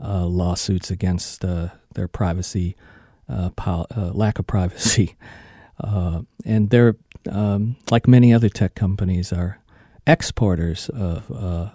uh, 0.02 0.26
lawsuits 0.26 0.90
against 0.90 1.44
uh, 1.44 1.70
their 1.96 2.08
privacy, 2.08 2.78
pol- 3.58 3.88
lack 4.14 4.40
of 4.40 4.48
privacy. 4.48 5.16
and 6.46 6.70
they're, 6.70 6.96
um, 7.30 7.76
like 7.92 8.08
many 8.08 8.34
other 8.34 8.50
tech 8.50 8.74
companies, 8.74 9.34
are 9.34 9.60
exporters 10.08 10.88
of 10.90 11.28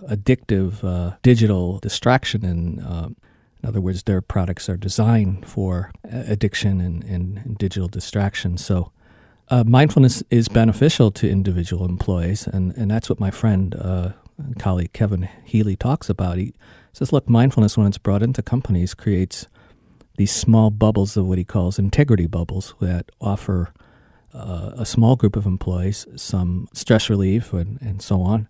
addictive 0.09 1.21
digital 1.21 1.79
distraction. 1.79 2.45
And 2.45 3.17
in 3.64 3.68
other 3.68 3.81
words, 3.81 4.03
their 4.03 4.20
products 4.20 4.68
are 4.68 4.77
designed 4.77 5.46
for 5.46 5.90
addiction 6.05 6.83
and, 6.83 7.03
and, 7.05 7.57
digital 7.57 7.88
distraction. 7.88 8.59
So 8.59 8.92
uh, 9.48 9.64
mindfulness 9.64 10.22
is 10.29 10.48
beneficial 10.48 11.11
to 11.12 11.31
individual 11.31 11.87
employees, 11.87 12.46
and, 12.46 12.77
and 12.77 12.90
that's 12.90 13.09
what 13.09 13.18
my 13.18 13.31
friend 13.31 13.74
uh, 13.74 14.11
colleague 14.59 14.92
Kevin 14.92 15.31
Healey 15.46 15.77
talks 15.77 16.11
about. 16.11 16.37
He 16.37 16.53
says, 16.92 17.11
look, 17.11 17.27
mindfulness, 17.27 17.79
when 17.79 17.87
it's 17.87 17.96
brought 17.96 18.22
into 18.22 18.42
companies, 18.42 18.92
creates 18.92 19.46
these 20.18 20.31
small 20.31 20.68
bubbles 20.68 21.16
of 21.16 21.24
what 21.24 21.38
he 21.38 21.44
calls 21.44 21.79
integrity 21.79 22.27
bubbles 22.27 22.74
that 22.83 23.11
offer 23.18 23.72
uh, 24.35 24.72
a 24.77 24.85
small 24.85 25.16
group 25.16 25.37
of 25.37 25.46
employees 25.46 26.07
some 26.16 26.68
stress 26.74 27.09
relief 27.09 27.55
and, 27.55 27.81
and 27.81 28.03
so 28.03 28.20
on. 28.20 28.46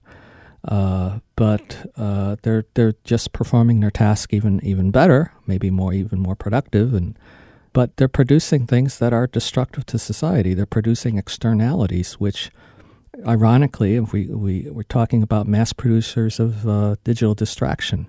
Uh, 0.66 1.18
but 1.36 1.90
uh, 1.96 2.36
they're 2.42 2.64
they're 2.74 2.94
just 3.04 3.32
performing 3.32 3.80
their 3.80 3.90
task 3.90 4.32
even 4.32 4.64
even 4.64 4.90
better, 4.90 5.32
maybe 5.46 5.70
more 5.70 5.92
even 5.92 6.18
more 6.20 6.34
productive, 6.34 6.94
and 6.94 7.18
but 7.74 7.96
they're 7.96 8.08
producing 8.08 8.66
things 8.66 8.98
that 8.98 9.12
are 9.12 9.26
destructive 9.26 9.84
to 9.86 9.98
society. 9.98 10.54
They're 10.54 10.64
producing 10.64 11.18
externalities, 11.18 12.14
which, 12.14 12.50
ironically, 13.26 13.96
if 13.96 14.12
we, 14.12 14.26
we 14.26 14.68
we're 14.70 14.84
talking 14.84 15.22
about 15.22 15.46
mass 15.46 15.74
producers 15.74 16.40
of 16.40 16.66
uh, 16.66 16.96
digital 17.04 17.34
distraction, 17.34 18.08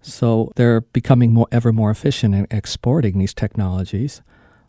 so 0.00 0.50
they're 0.56 0.80
becoming 0.80 1.32
more 1.34 1.48
ever 1.52 1.72
more 1.72 1.90
efficient 1.90 2.34
in 2.34 2.46
exporting 2.50 3.18
these 3.18 3.34
technologies, 3.34 4.22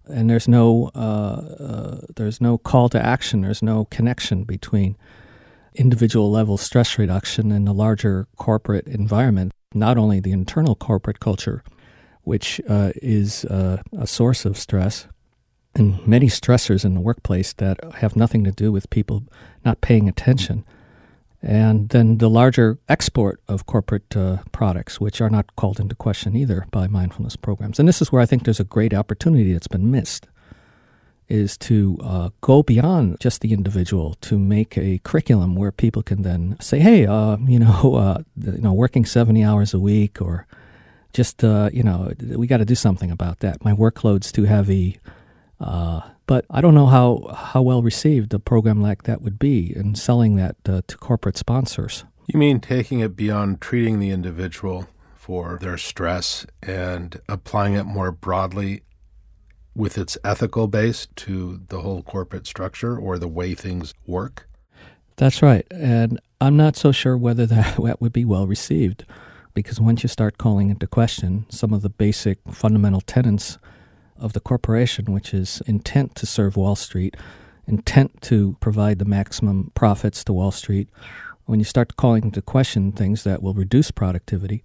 and 0.07 0.29
there's 0.29 0.49
no 0.49 0.91
uh, 0.93 0.97
uh, 0.97 2.01
there's 2.17 2.41
no 2.41 2.57
call 2.57 2.89
to 2.89 3.01
action. 3.01 3.41
There's 3.41 3.63
no 3.63 3.85
connection 3.85 4.43
between 4.43 4.97
individual 5.75 6.31
level 6.31 6.57
stress 6.57 6.97
reduction 6.97 7.51
in 7.51 7.65
the 7.65 7.73
larger 7.73 8.27
corporate 8.37 8.87
environment. 8.87 9.51
Not 9.73 9.97
only 9.97 10.19
the 10.19 10.31
internal 10.31 10.75
corporate 10.75 11.19
culture, 11.19 11.63
which 12.21 12.61
uh, 12.69 12.91
is 12.95 13.45
uh, 13.45 13.81
a 13.97 14.07
source 14.07 14.45
of 14.45 14.57
stress, 14.57 15.07
and 15.75 16.05
many 16.07 16.27
stressors 16.27 16.85
in 16.85 16.93
the 16.93 17.01
workplace 17.01 17.53
that 17.53 17.79
have 17.95 18.15
nothing 18.15 18.43
to 18.43 18.51
do 18.51 18.71
with 18.71 18.89
people 18.89 19.23
not 19.65 19.81
paying 19.81 20.07
attention. 20.07 20.63
And 21.41 21.89
then 21.89 22.19
the 22.19 22.29
larger 22.29 22.79
export 22.87 23.41
of 23.49 23.65
corporate 23.65 24.15
uh, 24.15 24.37
products, 24.51 25.01
which 25.01 25.19
are 25.19 25.29
not 25.29 25.55
called 25.55 25.79
into 25.79 25.95
question 25.95 26.35
either 26.35 26.65
by 26.71 26.87
mindfulness 26.87 27.35
programs. 27.35 27.79
And 27.79 27.87
this 27.87 28.01
is 28.01 28.11
where 28.11 28.21
I 28.21 28.25
think 28.25 28.43
there's 28.43 28.61
a 28.61 28.65
great 28.65 28.93
opportunity 28.93 29.51
that's 29.51 29.67
been 29.67 29.91
missed 29.91 30.27
is 31.29 31.57
to 31.57 31.97
uh, 32.01 32.29
go 32.41 32.63
beyond 32.63 33.19
just 33.19 33.41
the 33.41 33.53
individual 33.53 34.15
to 34.21 34.37
make 34.37 34.77
a 34.77 34.99
curriculum 35.03 35.55
where 35.55 35.71
people 35.71 36.03
can 36.03 36.21
then 36.23 36.57
say, 36.59 36.79
"Hey, 36.79 37.05
uh, 37.05 37.37
you 37.45 37.59
know, 37.59 37.95
uh, 37.95 38.23
you 38.37 38.61
know, 38.61 38.73
working 38.73 39.05
seventy 39.05 39.43
hours 39.43 39.73
a 39.73 39.79
week, 39.79 40.21
or 40.21 40.47
just 41.13 41.43
uh, 41.43 41.69
you 41.73 41.83
know 41.83 42.13
we 42.35 42.47
got 42.47 42.57
to 42.57 42.65
do 42.65 42.75
something 42.75 43.11
about 43.11 43.39
that. 43.39 43.63
My 43.63 43.73
workload's 43.73 44.31
too 44.31 44.45
heavy. 44.45 44.99
Uh, 45.59 46.01
but 46.25 46.45
I 46.49 46.61
don't 46.61 46.73
know 46.73 46.87
how 46.87 47.33
how 47.35 47.61
well 47.61 47.81
received 47.81 48.33
a 48.33 48.39
program 48.39 48.81
like 48.81 49.03
that 49.03 49.21
would 49.21 49.39
be 49.39 49.75
in 49.75 49.95
selling 49.95 50.35
that 50.35 50.55
uh, 50.67 50.81
to 50.87 50.97
corporate 50.97 51.37
sponsors. 51.37 52.05
You 52.27 52.39
mean 52.39 52.59
taking 52.59 53.01
it 53.01 53.15
beyond 53.15 53.61
treating 53.61 53.99
the 53.99 54.09
individual 54.09 54.87
for 55.15 55.57
their 55.61 55.77
stress 55.77 56.45
and 56.61 57.19
applying 57.27 57.75
it 57.75 57.83
more 57.83 58.11
broadly 58.11 58.83
with 59.75 59.97
its 59.97 60.17
ethical 60.23 60.67
base 60.67 61.07
to 61.15 61.61
the 61.69 61.81
whole 61.81 62.03
corporate 62.03 62.45
structure 62.47 62.97
or 62.97 63.17
the 63.17 63.27
way 63.27 63.53
things 63.53 63.93
work? 64.05 64.47
That's 65.15 65.41
right. 65.41 65.65
And 65.71 66.19
I'm 66.41 66.57
not 66.57 66.75
so 66.75 66.91
sure 66.91 67.17
whether 67.17 67.45
that, 67.47 68.01
would 68.01 68.13
be 68.13 68.25
well 68.25 68.47
received 68.47 69.05
because 69.53 69.79
once 69.79 70.03
you 70.03 70.09
start 70.09 70.37
calling 70.37 70.69
into 70.69 70.87
question 70.87 71.45
some 71.49 71.73
of 71.73 71.81
the 71.81 71.89
basic 71.89 72.39
fundamental 72.51 73.01
tenets 73.01 73.57
of 74.17 74.33
the 74.33 74.39
corporation, 74.39 75.11
which 75.11 75.33
is 75.33 75.61
intent 75.67 76.15
to 76.15 76.25
serve 76.25 76.57
Wall 76.57 76.75
Street, 76.75 77.15
intent 77.67 78.21
to 78.21 78.57
provide 78.59 78.99
the 78.99 79.05
maximum 79.05 79.71
profits 79.75 80.23
to 80.23 80.33
Wall 80.33 80.51
Street, 80.51 80.89
when 81.45 81.59
you 81.59 81.65
start 81.65 81.97
calling 81.97 82.23
into 82.23 82.41
question 82.41 82.91
things 82.91 83.23
that 83.23 83.43
will 83.43 83.53
reduce 83.53 83.91
productivity 83.91 84.63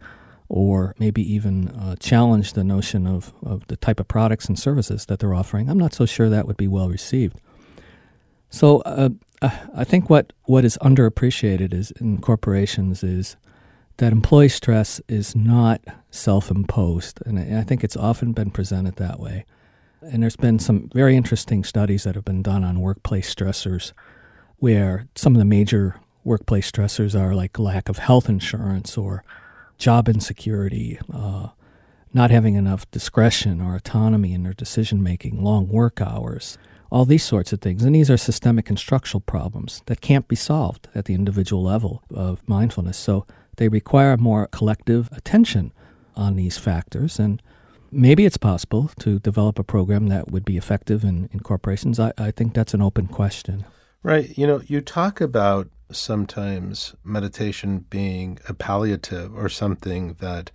or 0.49 0.95
maybe 0.99 1.23
even 1.23 1.69
uh, 1.69 1.97
challenge 1.97 2.55
the 2.55 2.65
notion 2.65 3.07
of, 3.07 3.33
of 3.43 3.67
the 3.69 3.77
type 3.77 4.01
of 4.01 4.09
products 4.09 4.47
and 4.47 4.59
services 4.59 5.07
that 5.07 5.19
they're 5.19 5.35
offering, 5.35 5.69
I'm 5.69 5.79
not 5.79 5.93
so 5.95 6.07
sure 6.07 6.29
that 6.29 6.47
would 6.47 6.57
be 6.57 6.69
well 6.69 6.89
received. 6.89 7.39
So 8.51 8.81
uh, 8.81 9.11
I 9.43 9.85
think 9.85 10.09
what, 10.09 10.33
what 10.45 10.65
is 10.65 10.79
underappreciated 10.79 11.75
is 11.75 11.91
in 11.93 12.21
corporations 12.21 13.05
is 13.05 13.37
that 13.99 14.13
employee 14.13 14.49
stress 14.49 15.01
is 15.09 15.37
not 15.37 15.81
self 16.11 16.51
imposed. 16.51 17.21
And 17.27 17.39
I 17.39 17.63
think 17.63 17.85
it's 17.85 17.97
often 17.97 18.33
been 18.33 18.51
presented 18.51 18.97
that 18.97 19.21
way. 19.21 19.45
And 20.01 20.23
there's 20.23 20.37
been 20.37 20.59
some 20.59 20.89
very 20.95 21.17
interesting 21.17 21.65
studies 21.65 22.05
that 22.05 22.15
have 22.15 22.25
been 22.25 22.43
done 22.43 22.65
on 22.65 22.81
workplace 22.81 23.33
stressors, 23.33 23.93
where 24.59 25.09
some 25.15 25.35
of 25.35 25.39
the 25.39 25.45
major 25.45 25.97
workplace 26.25 26.71
stressors 26.71 27.19
are 27.19 27.35
like 27.35 27.59
lack 27.59 27.89
of 27.89 27.99
health 27.99 28.29
insurance 28.29 28.97
or 28.97 29.25
job 29.79 30.09
insecurity, 30.09 30.99
uh, 31.13 31.49
not 32.13 32.31
having 32.31 32.55
enough 32.55 32.91
discretion 32.91 33.61
or 33.61 33.77
autonomy 33.77 34.33
in 34.33 34.43
their 34.43 34.53
decision 34.53 35.03
making, 35.03 35.43
long 35.43 35.69
work 35.69 36.01
hours, 36.01 36.59
all 36.91 37.05
these 37.05 37.25
sorts 37.25 37.53
of 37.53 37.61
things. 37.61 37.85
And 37.85 37.95
these 37.95 38.11
are 38.11 38.17
systemic 38.17 38.69
and 38.69 38.79
structural 38.79 39.21
problems 39.21 39.83
that 39.87 40.01
can't 40.01 40.27
be 40.27 40.37
solved 40.37 40.89
at 40.95 41.05
the 41.05 41.15
individual 41.15 41.63
level 41.63 42.03
of 42.13 42.47
mindfulness. 42.49 42.97
So 42.97 43.27
they 43.57 43.69
require 43.69 44.17
more 44.17 44.47
collective 44.49 45.09
attention 45.13 45.73
on 46.17 46.37
these 46.37 46.59
factors. 46.59 47.19
And 47.19 47.43
maybe 47.93 48.25
it's 48.25 48.37
possible 48.37 48.91
to 49.01 49.19
develop 49.19 49.59
a 49.59 49.65
program 49.65 50.09
that 50.09 50.31
would 50.31 50.45
be 50.45 50.57
effective 50.57 51.05
in, 51.05 51.29
in 51.33 51.41
corporations. 51.41 52.01
I, 52.01 52.13
I 52.19 52.31
think 52.31 52.55
that's 52.55 52.75
an 52.75 52.83
open 52.83 53.07
question. 53.07 53.65
Right. 54.03 54.37
You 54.39 54.47
know, 54.47 54.63
you 54.67 54.81
talk 54.81 55.21
about 55.21 55.69
sometimes 55.91 56.95
meditation 57.03 57.85
being 57.91 58.39
a 58.49 58.55
palliative 58.55 59.37
or 59.37 59.49
something 59.49 60.15
that 60.21 60.51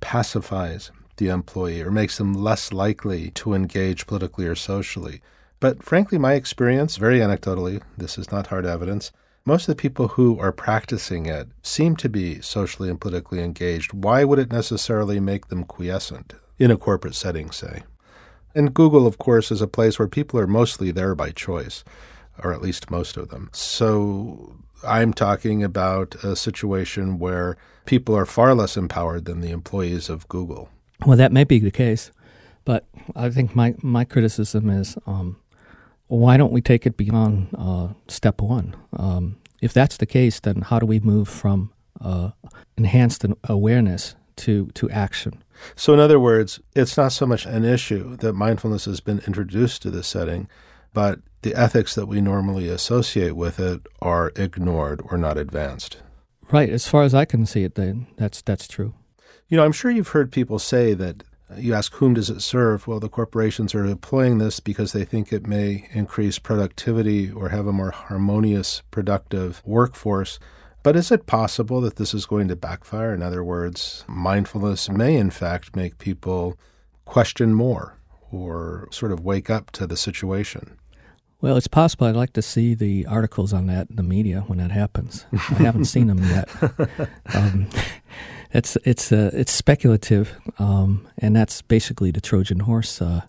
pacifies 0.00 0.90
the 1.16 1.28
employee 1.28 1.82
or 1.82 1.90
makes 1.90 2.18
them 2.18 2.32
less 2.32 2.72
likely 2.72 3.30
to 3.32 3.54
engage 3.54 4.06
politically 4.06 4.46
or 4.46 4.54
socially. 4.54 5.20
But 5.60 5.82
frankly, 5.82 6.18
my 6.18 6.34
experience, 6.34 6.96
very 6.96 7.18
anecdotally, 7.18 7.82
this 7.96 8.18
is 8.18 8.30
not 8.30 8.48
hard 8.48 8.66
evidence, 8.66 9.12
most 9.44 9.68
of 9.68 9.76
the 9.76 9.80
people 9.80 10.08
who 10.08 10.38
are 10.40 10.52
practicing 10.52 11.26
it 11.26 11.48
seem 11.62 11.96
to 11.96 12.08
be 12.08 12.40
socially 12.40 12.90
and 12.90 13.00
politically 13.00 13.42
engaged. 13.42 13.92
Why 13.92 14.24
would 14.24 14.38
it 14.38 14.52
necessarily 14.52 15.20
make 15.20 15.48
them 15.48 15.64
quiescent 15.64 16.34
in 16.58 16.70
a 16.70 16.76
corporate 16.76 17.14
setting, 17.14 17.50
say? 17.50 17.84
And 18.54 18.74
Google, 18.74 19.06
of 19.06 19.18
course, 19.18 19.50
is 19.50 19.60
a 19.60 19.68
place 19.68 19.98
where 19.98 20.08
people 20.08 20.40
are 20.40 20.46
mostly 20.46 20.90
there 20.90 21.14
by 21.14 21.30
choice, 21.30 21.84
or 22.42 22.52
at 22.52 22.62
least 22.62 22.90
most 22.90 23.16
of 23.16 23.28
them. 23.28 23.50
So 23.52 24.56
I'm 24.84 25.12
talking 25.12 25.62
about 25.62 26.14
a 26.24 26.36
situation 26.36 27.18
where 27.18 27.56
people 27.84 28.16
are 28.16 28.26
far 28.26 28.54
less 28.54 28.76
empowered 28.76 29.24
than 29.24 29.40
the 29.40 29.50
employees 29.50 30.08
of 30.08 30.28
Google. 30.28 30.68
Well, 31.04 31.16
that 31.16 31.32
may 31.32 31.44
be 31.44 31.58
the 31.58 31.70
case, 31.70 32.10
but 32.64 32.86
I 33.14 33.30
think 33.30 33.54
my, 33.54 33.74
my 33.82 34.04
criticism 34.04 34.70
is 34.70 34.96
um, 35.06 35.36
why 36.08 36.36
don't 36.36 36.52
we 36.52 36.60
take 36.60 36.86
it 36.86 36.96
beyond 36.96 37.48
uh, 37.56 37.88
step 38.08 38.40
one? 38.40 38.76
Um, 38.92 39.36
if 39.60 39.72
that's 39.72 39.96
the 39.96 40.06
case, 40.06 40.40
then 40.40 40.62
how 40.62 40.78
do 40.78 40.86
we 40.86 41.00
move 41.00 41.28
from 41.28 41.72
uh, 42.00 42.30
enhanced 42.76 43.24
awareness 43.44 44.14
to, 44.36 44.66
to 44.74 44.90
action? 44.90 45.42
So, 45.74 45.94
in 45.94 46.00
other 46.00 46.20
words, 46.20 46.60
it's 46.74 46.96
not 46.96 47.12
so 47.12 47.26
much 47.26 47.46
an 47.46 47.64
issue 47.64 48.16
that 48.16 48.34
mindfulness 48.34 48.84
has 48.84 49.00
been 49.00 49.20
introduced 49.26 49.82
to 49.82 49.90
this 49.90 50.06
setting, 50.06 50.48
but 50.92 51.20
the 51.46 51.54
ethics 51.54 51.94
that 51.94 52.06
we 52.06 52.20
normally 52.20 52.68
associate 52.68 53.36
with 53.36 53.60
it 53.60 53.86
are 54.02 54.32
ignored 54.34 55.00
or 55.04 55.16
not 55.16 55.38
advanced. 55.38 55.98
Right. 56.50 56.68
As 56.68 56.88
far 56.88 57.04
as 57.04 57.14
I 57.14 57.24
can 57.24 57.46
see 57.46 57.62
it, 57.62 57.76
then 57.76 58.08
that's 58.16 58.42
that's 58.42 58.66
true. 58.66 58.94
You 59.48 59.56
know, 59.56 59.64
I'm 59.64 59.70
sure 59.70 59.92
you've 59.92 60.08
heard 60.08 60.32
people 60.32 60.58
say 60.58 60.92
that 60.94 61.22
uh, 61.48 61.54
you 61.58 61.72
ask 61.72 61.94
whom 61.94 62.14
does 62.14 62.30
it 62.30 62.40
serve? 62.40 62.88
Well, 62.88 62.98
the 62.98 63.08
corporations 63.08 63.76
are 63.76 63.86
deploying 63.86 64.38
this 64.38 64.58
because 64.58 64.92
they 64.92 65.04
think 65.04 65.32
it 65.32 65.46
may 65.46 65.88
increase 65.92 66.40
productivity 66.40 67.30
or 67.30 67.50
have 67.50 67.68
a 67.68 67.72
more 67.72 67.92
harmonious, 67.92 68.82
productive 68.90 69.62
workforce. 69.64 70.40
But 70.82 70.96
is 70.96 71.12
it 71.12 71.26
possible 71.26 71.80
that 71.82 71.94
this 71.94 72.12
is 72.12 72.26
going 72.26 72.48
to 72.48 72.56
backfire? 72.56 73.14
In 73.14 73.22
other 73.22 73.44
words, 73.44 74.04
mindfulness 74.08 74.90
may 74.90 75.14
in 75.14 75.30
fact 75.30 75.76
make 75.76 75.98
people 75.98 76.58
question 77.04 77.54
more 77.54 77.96
or 78.32 78.88
sort 78.90 79.12
of 79.12 79.20
wake 79.20 79.48
up 79.48 79.70
to 79.72 79.86
the 79.86 79.96
situation. 79.96 80.76
Well, 81.46 81.56
it's 81.56 81.68
possible. 81.68 82.08
I'd 82.08 82.16
like 82.16 82.32
to 82.32 82.42
see 82.42 82.74
the 82.74 83.06
articles 83.06 83.52
on 83.52 83.68
that 83.68 83.88
in 83.88 83.94
the 83.94 84.02
media 84.02 84.42
when 84.48 84.58
that 84.58 84.72
happens. 84.72 85.26
I 85.32 85.62
haven't 85.62 85.84
seen 85.84 86.08
them 86.08 86.18
yet. 86.24 86.48
Um, 87.34 87.68
it's 88.52 88.76
it's 88.84 89.12
uh, 89.12 89.30
it's 89.32 89.52
speculative, 89.52 90.34
um, 90.58 91.06
and 91.18 91.36
that's 91.36 91.62
basically 91.62 92.10
the 92.10 92.20
Trojan 92.20 92.60
horse 92.60 93.00
uh, 93.00 93.22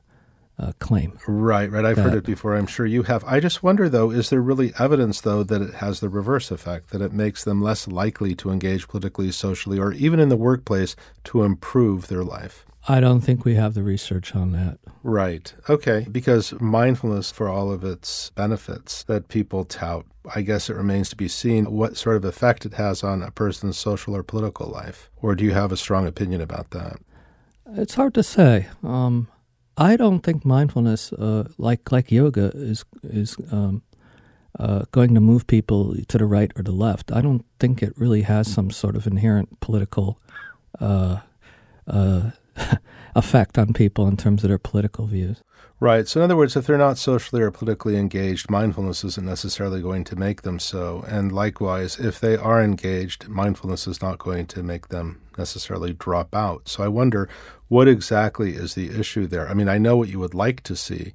uh, 0.57 0.71
claim. 0.79 1.19
Right, 1.27 1.69
right. 1.69 1.85
I've 1.85 1.97
that, 1.97 2.01
heard 2.01 2.13
it 2.15 2.25
before. 2.25 2.55
I'm 2.55 2.65
sure 2.65 2.87
you 2.87 3.03
have. 3.03 3.23
I 3.25 3.39
just 3.39 3.61
wonder, 3.61 3.87
though, 3.87 4.09
is 4.09 4.31
there 4.31 4.41
really 4.41 4.73
evidence, 4.79 5.21
though, 5.21 5.43
that 5.43 5.61
it 5.61 5.75
has 5.75 5.99
the 5.99 6.09
reverse 6.09 6.49
effect, 6.49 6.89
that 6.89 7.01
it 7.01 7.13
makes 7.13 7.43
them 7.43 7.61
less 7.61 7.87
likely 7.87 8.33
to 8.35 8.49
engage 8.49 8.87
politically, 8.87 9.31
socially, 9.31 9.77
or 9.77 9.93
even 9.93 10.19
in 10.19 10.29
the 10.29 10.37
workplace 10.37 10.95
to 11.25 11.43
improve 11.43 12.07
their 12.07 12.23
life? 12.23 12.65
I 12.89 13.01
don't 13.01 13.19
think 13.19 13.43
we 13.43 13.55
have 13.55 13.73
the 13.73 13.83
research 13.83 14.33
on 14.33 14.53
that. 14.53 14.79
Right. 15.03 15.53
Okay. 15.69 16.07
Because 16.09 16.53
mindfulness, 16.61 17.31
for 17.31 17.49
all 17.49 17.69
of 17.71 17.83
its 17.83 18.29
benefits 18.31 19.03
that 19.03 19.27
people 19.27 19.65
tout, 19.65 20.05
I 20.33 20.41
guess 20.41 20.69
it 20.69 20.75
remains 20.75 21.09
to 21.09 21.17
be 21.17 21.27
seen 21.27 21.71
what 21.71 21.97
sort 21.97 22.15
of 22.15 22.23
effect 22.23 22.65
it 22.65 22.75
has 22.75 23.03
on 23.03 23.21
a 23.21 23.31
person's 23.31 23.77
social 23.77 24.15
or 24.15 24.23
political 24.23 24.67
life. 24.67 25.09
Or 25.21 25.35
do 25.35 25.43
you 25.43 25.51
have 25.51 25.71
a 25.73 25.77
strong 25.77 26.07
opinion 26.07 26.39
about 26.39 26.71
that? 26.71 26.97
It's 27.73 27.95
hard 27.95 28.13
to 28.13 28.23
say. 28.23 28.67
Um, 28.83 29.27
I 29.77 29.97
don't 29.97 30.21
think 30.21 30.45
mindfulness, 30.45 31.11
uh, 31.13 31.49
like 31.57 31.91
like 31.91 32.11
yoga, 32.11 32.51
is 32.55 32.85
is 33.03 33.35
um, 33.51 33.83
uh, 34.57 34.85
going 34.91 35.13
to 35.13 35.21
move 35.21 35.45
people 35.45 35.95
to 36.07 36.17
the 36.17 36.25
right 36.25 36.51
or 36.55 36.63
the 36.63 36.71
left. 36.71 37.11
I 37.11 37.21
don't 37.21 37.45
think 37.59 37.83
it 37.83 37.93
really 37.97 38.21
has 38.23 38.51
some 38.51 38.71
sort 38.71 38.95
of 38.95 39.05
inherent 39.05 39.59
political 39.59 40.19
uh, 40.79 41.17
uh 41.85 42.31
effect 43.15 43.57
on 43.57 43.73
people 43.73 44.07
in 44.07 44.17
terms 44.17 44.43
of 44.43 44.49
their 44.49 44.57
political 44.57 45.07
views. 45.07 45.41
Right. 45.79 46.07
So, 46.07 46.19
in 46.19 46.23
other 46.23 46.35
words, 46.35 46.55
if 46.55 46.65
they're 46.65 46.77
not 46.77 46.97
socially 46.97 47.39
or 47.39 47.51
politically 47.51 47.97
engaged, 47.97 48.49
mindfulness 48.49 49.03
isn't 49.03 49.25
necessarily 49.25 49.79
going 49.79 50.05
to 50.05 50.15
make 50.15 50.41
them 50.41 50.57
so. 50.57 51.05
And 51.07 51.31
likewise, 51.31 51.99
if 51.99 52.19
they 52.19 52.35
are 52.35 52.63
engaged, 52.63 53.27
mindfulness 53.27 53.85
is 53.85 54.01
not 54.01 54.17
going 54.17 54.47
to 54.47 54.63
make 54.63 54.87
them 54.87 55.21
necessarily 55.37 55.93
drop 55.93 56.33
out. 56.33 56.67
So, 56.67 56.83
I 56.83 56.87
wonder 56.87 57.29
what 57.67 57.87
exactly 57.87 58.55
is 58.55 58.73
the 58.73 58.89
issue 58.89 59.27
there? 59.27 59.47
I 59.47 59.53
mean, 59.53 59.69
I 59.69 59.77
know 59.77 59.97
what 59.97 60.09
you 60.09 60.17
would 60.17 60.33
like 60.33 60.63
to 60.63 60.75
see, 60.75 61.13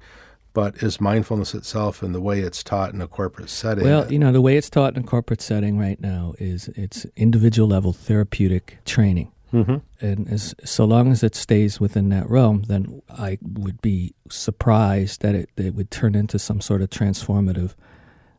but 0.53 0.77
is 0.81 1.01
mindfulness 1.01 1.53
itself 1.53 2.01
and 2.01 2.15
the 2.15 2.21
way 2.21 2.39
it's 2.39 2.63
taught 2.63 2.93
in 2.93 3.01
a 3.01 3.07
corporate 3.07 3.49
setting? 3.49 3.83
Well, 3.83 4.09
you 4.09 4.19
know, 4.19 4.31
the 4.31 4.39
way 4.39 4.55
it's 4.55 4.69
taught 4.69 4.95
in 4.95 5.03
a 5.03 5.05
corporate 5.05 5.41
setting 5.41 5.77
right 5.77 5.99
now 5.99 6.35
is 6.39 6.69
it's 6.69 7.05
individual 7.17 7.67
level 7.67 7.91
therapeutic 7.91 8.77
training. 8.85 9.32
Mm-hmm. 9.53 10.05
And 10.05 10.29
as 10.29 10.55
so 10.63 10.83
long 10.83 11.11
as 11.11 11.23
it 11.23 11.35
stays 11.35 11.79
within 11.79 12.09
that 12.09 12.29
realm, 12.29 12.63
then 12.63 13.01
I 13.09 13.37
would 13.41 13.81
be 13.81 14.15
surprised 14.29 15.21
that 15.21 15.35
it, 15.35 15.49
it 15.55 15.75
would 15.75 15.91
turn 15.91 16.15
into 16.15 16.39
some 16.39 16.59
sort 16.59 16.81
of 16.81 16.89
transformative 16.89 17.75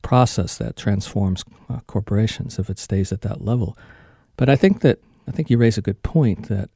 process 0.03 0.59
that 0.59 0.77
transforms 0.77 1.45
uh, 1.71 1.79
corporations 1.87 2.59
if 2.59 2.69
it 2.69 2.79
stays 2.79 3.13
at 3.13 3.23
that 3.23 3.41
level. 3.41 3.79
But 4.37 4.49
I 4.49 4.57
think 4.57 4.81
that 4.81 4.99
I 5.29 5.31
think 5.31 5.49
you 5.51 5.57
raise 5.57 5.79
a 5.79 5.83
good 5.83 6.03
point 6.03 6.49
that 6.49 6.69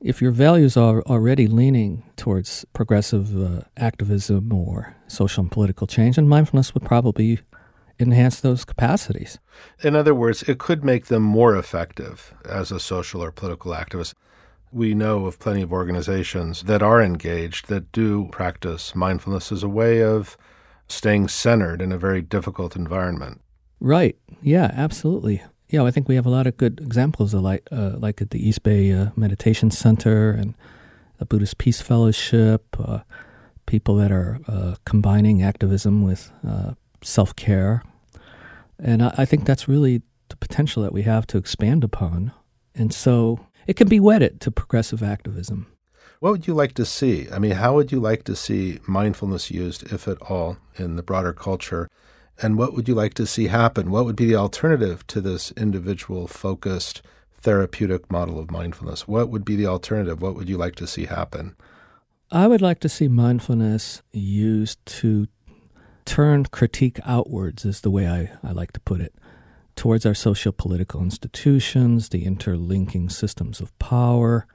if 0.00 0.22
your 0.22 0.30
values 0.30 0.76
are 0.76 1.02
already 1.02 1.46
leaning 1.46 2.02
towards 2.16 2.64
progressive 2.72 3.36
uh, 3.36 3.62
activism 3.76 4.52
or 4.52 4.94
social 5.08 5.42
and 5.42 5.50
political 5.50 5.86
change, 5.86 6.16
and 6.18 6.28
mindfulness 6.28 6.74
would 6.74 6.84
probably 6.84 7.40
enhance 7.98 8.40
those 8.40 8.64
capacities. 8.64 9.38
In 9.82 9.94
other 9.94 10.14
words, 10.14 10.42
it 10.42 10.58
could 10.58 10.84
make 10.84 11.06
them 11.06 11.22
more 11.22 11.56
effective 11.56 12.34
as 12.44 12.70
a 12.70 12.80
social 12.80 13.22
or 13.22 13.30
political 13.30 13.72
activist. 13.72 14.14
We 14.72 14.94
know 14.94 15.26
of 15.26 15.38
plenty 15.38 15.62
of 15.62 15.72
organizations 15.72 16.62
that 16.64 16.82
are 16.82 17.00
engaged 17.00 17.68
that 17.68 17.92
do 17.92 18.28
practice 18.32 18.94
mindfulness 18.94 19.52
as 19.52 19.62
a 19.62 19.68
way 19.68 20.02
of 20.02 20.36
staying 20.88 21.28
centered 21.28 21.80
in 21.80 21.92
a 21.92 21.98
very 21.98 22.22
difficult 22.22 22.76
environment. 22.76 23.40
Right. 23.80 24.16
Yeah, 24.42 24.70
absolutely. 24.74 25.42
Yeah, 25.68 25.84
I 25.84 25.90
think 25.90 26.08
we 26.08 26.16
have 26.16 26.26
a 26.26 26.30
lot 26.30 26.46
of 26.46 26.56
good 26.56 26.80
examples 26.80 27.34
of 27.34 27.42
like, 27.42 27.66
uh, 27.72 27.92
like 27.96 28.20
at 28.20 28.30
the 28.30 28.48
East 28.48 28.62
Bay 28.62 28.92
uh, 28.92 29.10
Meditation 29.16 29.70
Center 29.70 30.30
and 30.30 30.54
the 31.18 31.24
Buddhist 31.24 31.58
Peace 31.58 31.80
Fellowship, 31.80 32.76
uh, 32.78 33.00
people 33.66 33.96
that 33.96 34.12
are 34.12 34.40
uh, 34.46 34.74
combining 34.84 35.42
activism 35.42 36.02
with 36.02 36.30
uh, 36.46 36.74
self 37.04 37.36
care. 37.36 37.82
And 38.78 39.02
I, 39.02 39.14
I 39.18 39.24
think 39.24 39.44
that's 39.44 39.68
really 39.68 40.02
the 40.28 40.36
potential 40.36 40.82
that 40.82 40.92
we 40.92 41.02
have 41.02 41.26
to 41.28 41.38
expand 41.38 41.84
upon. 41.84 42.32
And 42.74 42.92
so 42.92 43.46
it 43.66 43.74
can 43.74 43.88
be 43.88 44.00
wedded 44.00 44.40
to 44.42 44.50
progressive 44.50 45.02
activism. 45.02 45.66
What 46.20 46.30
would 46.30 46.46
you 46.46 46.54
like 46.54 46.72
to 46.74 46.84
see? 46.84 47.28
I 47.30 47.38
mean, 47.38 47.52
how 47.52 47.74
would 47.74 47.92
you 47.92 48.00
like 48.00 48.24
to 48.24 48.34
see 48.34 48.78
mindfulness 48.86 49.50
used, 49.50 49.92
if 49.92 50.08
at 50.08 50.20
all, 50.22 50.56
in 50.76 50.96
the 50.96 51.02
broader 51.02 51.32
culture? 51.32 51.88
And 52.40 52.56
what 52.56 52.72
would 52.74 52.88
you 52.88 52.94
like 52.94 53.14
to 53.14 53.26
see 53.26 53.48
happen? 53.48 53.90
What 53.90 54.06
would 54.06 54.16
be 54.16 54.26
the 54.26 54.36
alternative 54.36 55.06
to 55.08 55.20
this 55.20 55.52
individual 55.52 56.26
focused 56.26 57.02
therapeutic 57.36 58.10
model 58.10 58.38
of 58.38 58.50
mindfulness? 58.50 59.06
What 59.06 59.28
would 59.28 59.44
be 59.44 59.54
the 59.54 59.66
alternative? 59.66 60.22
What 60.22 60.34
would 60.34 60.48
you 60.48 60.56
like 60.56 60.76
to 60.76 60.86
see 60.86 61.04
happen? 61.04 61.56
I 62.32 62.48
would 62.48 62.62
like 62.62 62.80
to 62.80 62.88
see 62.88 63.06
mindfulness 63.06 64.02
used 64.12 64.84
to 64.86 65.28
turn 66.04 66.44
critique 66.46 67.00
outwards, 67.04 67.64
is 67.64 67.80
the 67.80 67.90
way 67.90 68.08
I, 68.08 68.32
I 68.42 68.52
like 68.52 68.72
to 68.72 68.80
put 68.80 69.00
it, 69.00 69.14
towards 69.76 70.06
our 70.06 70.14
socio 70.14 70.52
political 70.52 71.02
institutions, 71.02 72.08
the 72.10 72.24
interlinking 72.24 73.10
systems 73.10 73.60
of 73.60 73.76
power, 73.78 74.46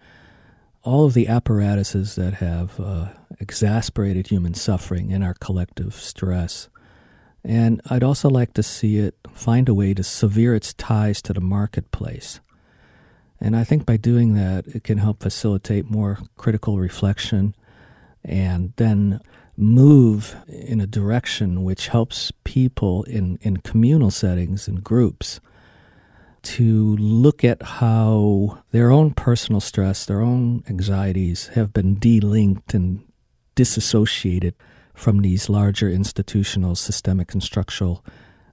all 0.83 1.05
of 1.05 1.13
the 1.13 1.27
apparatuses 1.27 2.15
that 2.15 2.35
have 2.35 2.79
uh, 2.79 3.09
exasperated 3.39 4.27
human 4.27 4.53
suffering 4.53 5.11
and 5.11 5.23
our 5.23 5.33
collective 5.33 5.93
stress. 5.93 6.69
And 7.43 7.81
I'd 7.89 8.03
also 8.03 8.29
like 8.29 8.53
to 8.53 8.63
see 8.63 8.97
it 8.97 9.15
find 9.33 9.69
a 9.69 9.73
way 9.73 9.93
to 9.93 10.03
sever 10.03 10.55
its 10.55 10.73
ties 10.73 11.21
to 11.23 11.33
the 11.33 11.41
marketplace. 11.41 12.39
And 13.41 13.55
I 13.55 13.63
think 13.63 13.85
by 13.85 13.97
doing 13.97 14.33
that, 14.33 14.67
it 14.67 14.83
can 14.83 14.97
help 14.97 15.21
facilitate 15.21 15.89
more 15.89 16.19
critical 16.35 16.77
reflection 16.77 17.55
and 18.23 18.73
then 18.75 19.21
move 19.59 20.37
in 20.47 20.79
a 20.79 20.87
direction 20.87 21.63
which 21.63 21.89
helps 21.89 22.31
people 22.45 23.03
in, 23.03 23.37
in 23.41 23.57
communal 23.57 24.09
settings 24.09 24.69
and 24.69 24.83
groups 24.83 25.41
to 26.41 26.95
look 26.95 27.43
at 27.43 27.61
how 27.61 28.63
their 28.71 28.89
own 28.89 29.11
personal 29.13 29.59
stress, 29.59 30.05
their 30.05 30.21
own 30.21 30.63
anxieties 30.69 31.47
have 31.49 31.73
been 31.73 31.97
delinked 31.97 32.73
and 32.73 33.03
disassociated 33.55 34.55
from 34.93 35.19
these 35.19 35.49
larger 35.49 35.89
institutional, 35.89 36.75
systemic, 36.75 37.33
and 37.33 37.43
structural 37.43 38.05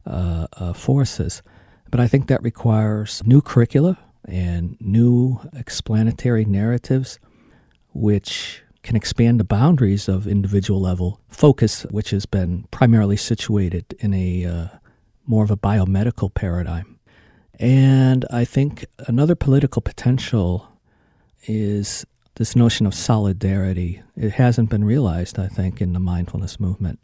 uh, 0.05 0.49
uh, 0.55 0.73
forces. 0.73 1.41
But 1.89 2.01
I 2.01 2.09
think 2.09 2.27
that 2.27 2.43
requires 2.43 3.23
new 3.25 3.41
curricula 3.41 3.97
and 4.25 4.77
new 4.81 5.39
explanatory 5.55 6.45
narratives, 6.45 7.21
which 7.95 8.63
can 8.87 8.97
expand 8.97 9.41
the 9.41 9.45
boundaries 9.45 10.09
of 10.09 10.27
individual 10.29 10.81
level 10.81 11.21
focus, 11.29 11.83
which 11.91 12.11
has 12.11 12.25
been 12.25 12.67
primarily 12.71 13.17
situated 13.17 13.85
in 13.99 14.15
a 14.15 14.45
uh, 14.45 14.67
more 15.27 15.43
of 15.43 15.51
a 15.51 15.57
biomedical 15.57 16.33
paradigm. 16.33 16.99
And 17.59 18.25
I 18.31 18.45
think 18.45 18.87
another 19.09 19.35
political 19.35 19.83
potential 19.83 20.69
is 21.49 22.07
this 22.37 22.55
notion 22.55 22.87
of 22.87 22.95
solidarity. 22.95 24.03
It 24.17 24.33
hasn't 24.33 24.71
been 24.71 24.85
realized, 24.85 25.37
I 25.39 25.49
think, 25.49 25.81
in 25.81 25.93
the 25.93 25.99
mindfulness 25.99 26.61
movement. 26.61 27.01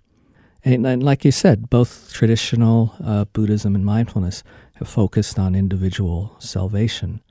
And, 0.65 0.87
and 0.87 1.03
like 1.03 1.25
you 1.25 1.33
said, 1.33 1.69
both 1.69 2.13
traditional 2.13 2.95
uh, 3.05 3.25
Buddhism 3.25 3.75
and 3.75 3.85
mindfulness 3.85 4.45
have 4.75 4.89
focused 4.89 5.37
on 5.37 5.57
individual 5.57 6.37
salvation. 6.39 7.23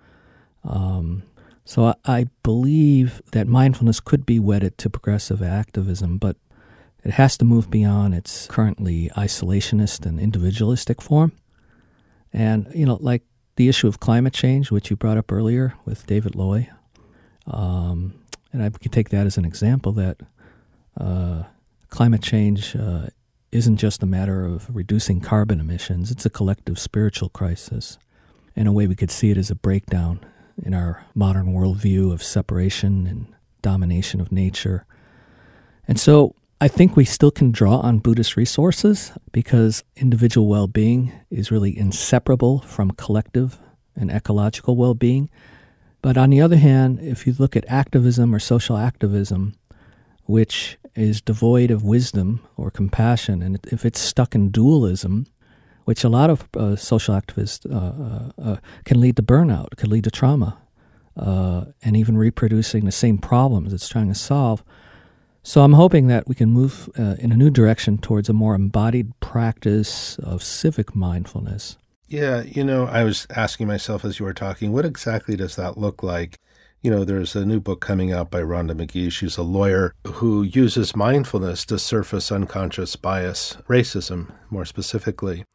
Um, 0.65 1.23
so 1.72 1.95
I, 2.03 2.28
believe 2.43 3.22
that 3.32 3.47
mindfulness 3.47 4.01
could 4.01 4.26
be 4.26 4.39
wedded 4.39 4.78
to 4.80 4.89
progressive 4.89 5.41
activism, 5.41 6.17
but 6.17 6.36
it 7.05 7.13
has 7.13 7.38
to 7.38 7.45
move 7.45 7.72
beyond 7.72 8.13
its 8.13 8.45
currently 8.47 9.09
isolationist 9.15 10.05
and 10.05 10.19
individualistic 10.19 11.01
form. 11.01 11.32
And, 12.34 12.67
you 12.76 12.86
know, 12.86 12.97
like 12.99 13.24
the 13.55 13.69
issue 13.69 13.88
of 13.88 14.01
climate 14.01 14.34
change, 14.34 14.69
which 14.69 14.89
you 14.89 14.97
brought 14.97 15.17
up 15.17 15.32
earlier 15.32 15.76
with 15.86 16.05
David 16.05 16.36
Loy, 16.36 16.69
um, 17.47 18.15
and 18.51 18.61
I 18.61 18.69
can 18.69 18.91
take 18.91 19.07
that 19.11 19.26
as 19.26 19.38
an 19.38 19.45
example 19.45 19.93
that 19.93 20.17
uh, 20.99 21.43
climate 21.89 22.22
change 22.22 22.76
uh, 22.76 23.07
isn't 23.53 23.78
just 23.78 24.03
a 24.03 24.05
matter 24.05 24.43
of 24.43 24.76
reducing 24.76 25.22
carbon 25.22 25.61
emissions, 25.61 26.11
it's 26.11 26.26
a 26.26 26.30
collective 26.30 26.78
spiritual 26.78 27.30
crisis. 27.30 27.97
In 28.57 28.67
a 28.67 28.74
way, 28.74 28.88
we 28.88 28.95
could 28.95 29.09
see 29.09 29.32
it 29.32 29.38
as 29.38 29.49
a 29.49 29.55
breakdown 29.55 30.19
in 30.62 30.74
our 30.74 31.05
modern 31.16 31.53
worldview 31.53 32.12
of 32.12 32.24
separation 32.24 33.07
and 33.07 33.34
domination 33.62 34.22
of 34.22 34.32
nature. 34.32 34.86
And 35.88 35.99
so 35.99 36.36
I 36.59 36.68
think 36.68 36.95
we 36.95 37.05
still 37.05 37.32
can 37.32 37.51
draw 37.51 37.78
on 37.80 37.99
Buddhist 37.99 38.38
resources 38.38 39.12
because 39.32 39.84
individual 39.95 40.47
well 40.47 40.68
being 40.68 41.12
is 41.30 41.51
really 41.51 41.78
inseparable 41.78 42.59
from 42.59 42.91
collective 42.91 43.57
and 43.95 44.12
ecological 44.12 44.76
well 44.76 44.93
being. 44.93 45.30
But 46.01 46.18
on 46.18 46.30
the 46.30 46.41
other 46.41 46.57
hand, 46.57 46.99
if 47.01 47.26
you 47.26 47.36
look 47.38 47.55
at 47.55 47.66
activism 47.68 48.34
or 48.34 48.39
social 48.39 48.78
activism, 48.78 49.55
which 50.26 50.78
is 50.95 51.22
devoid 51.22 51.72
of 51.72 51.84
wisdom 51.84 52.41
or 52.57 52.72
compassion, 52.72 53.41
and 53.41 53.59
if 53.72 53.86
it's 53.86 53.99
stuck 53.99 54.36
in 54.36 54.49
dualism, 54.49 55.26
which 55.86 56.03
a 56.03 56.09
lot 56.09 56.29
of 56.29 56.47
uh, 56.55 56.75
social 56.75 57.15
activists 57.15 57.65
uh, 57.69 58.41
uh, 58.41 58.51
uh 58.51 58.57
can 58.86 58.99
lead 58.99 59.15
to 59.15 59.23
burnout, 59.23 59.75
can 59.77 59.89
lead 59.89 60.03
to 60.03 60.11
trauma, 60.11 60.57
uh, 61.17 61.65
and 61.82 61.95
even 61.97 62.17
reproducing 62.17 62.86
the 62.86 62.91
same 62.91 63.17
problems 63.17 63.73
it's 63.73 63.89
trying 63.89 64.07
to 64.07 64.15
solve. 64.15 64.63
So 65.43 65.63
I'm 65.63 65.73
hoping 65.73 66.07
that 66.07 66.27
we 66.27 66.36
can 66.36 66.51
move 66.51 66.88
in 66.95 67.32
a 67.32 67.36
new 67.36 67.49
direction 67.49 67.97
towards 67.97 68.29
a 68.29 68.34
more 68.34 68.53
embodied 68.53 69.19
practice 69.21 70.19
of 70.19 70.43
civic 70.43 70.95
mindfulness. 70.95 71.77
Yeah, 72.11 72.43
you 72.43 72.65
know, 72.65 72.88
I 72.88 73.05
was 73.05 73.25
asking 73.36 73.67
myself 73.67 74.03
as 74.03 74.19
you 74.19 74.25
were 74.25 74.34
talking, 74.34 74.73
what 74.73 74.86
exactly 74.86 75.38
does 75.38 75.55
that 75.55 75.77
look 75.77 76.03
like? 76.03 76.39
You 76.82 76.91
know, 76.91 77.05
there's 77.05 77.38
a 77.38 77.45
new 77.45 77.61
book 77.61 77.79
coming 77.79 78.11
out 78.11 78.29
by 78.29 78.41
Rhonda 78.41 78.75
Magee. 78.75 79.09
She's 79.09 79.38
a 79.38 79.43
lawyer 79.43 79.95
who 80.05 80.43
uses 80.43 80.93
mindfulness 80.93 81.65
to 81.67 81.79
surface 81.79 82.29
unconscious 82.29 82.97
bias, 82.97 83.55
racism 83.69 84.34
more 84.49 84.65
specifically. 84.65 85.45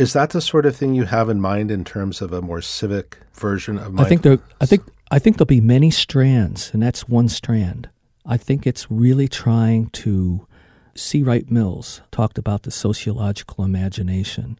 Is 0.00 0.14
that 0.14 0.30
the 0.30 0.40
sort 0.40 0.64
of 0.64 0.74
thing 0.74 0.94
you 0.94 1.04
have 1.04 1.28
in 1.28 1.42
mind 1.42 1.70
in 1.70 1.84
terms 1.84 2.22
of 2.22 2.32
a 2.32 2.40
more 2.40 2.62
civic 2.62 3.18
version 3.34 3.76
of 3.76 3.92
mindfulness? 3.92 4.06
I 4.06 4.08
think 4.08 4.22
there 4.22 4.38
I 4.58 4.66
think 4.66 4.82
I 5.10 5.18
think 5.18 5.36
there'll 5.36 5.46
be 5.46 5.60
many 5.60 5.90
strands 5.90 6.70
and 6.72 6.82
that's 6.82 7.06
one 7.06 7.28
strand. 7.28 7.90
I 8.24 8.38
think 8.38 8.66
it's 8.66 8.90
really 8.90 9.28
trying 9.28 9.90
to 9.90 10.46
C. 10.94 11.22
Wright 11.22 11.50
Mills 11.50 12.00
talked 12.10 12.38
about 12.38 12.62
the 12.62 12.70
sociological 12.70 13.62
imagination. 13.62 14.58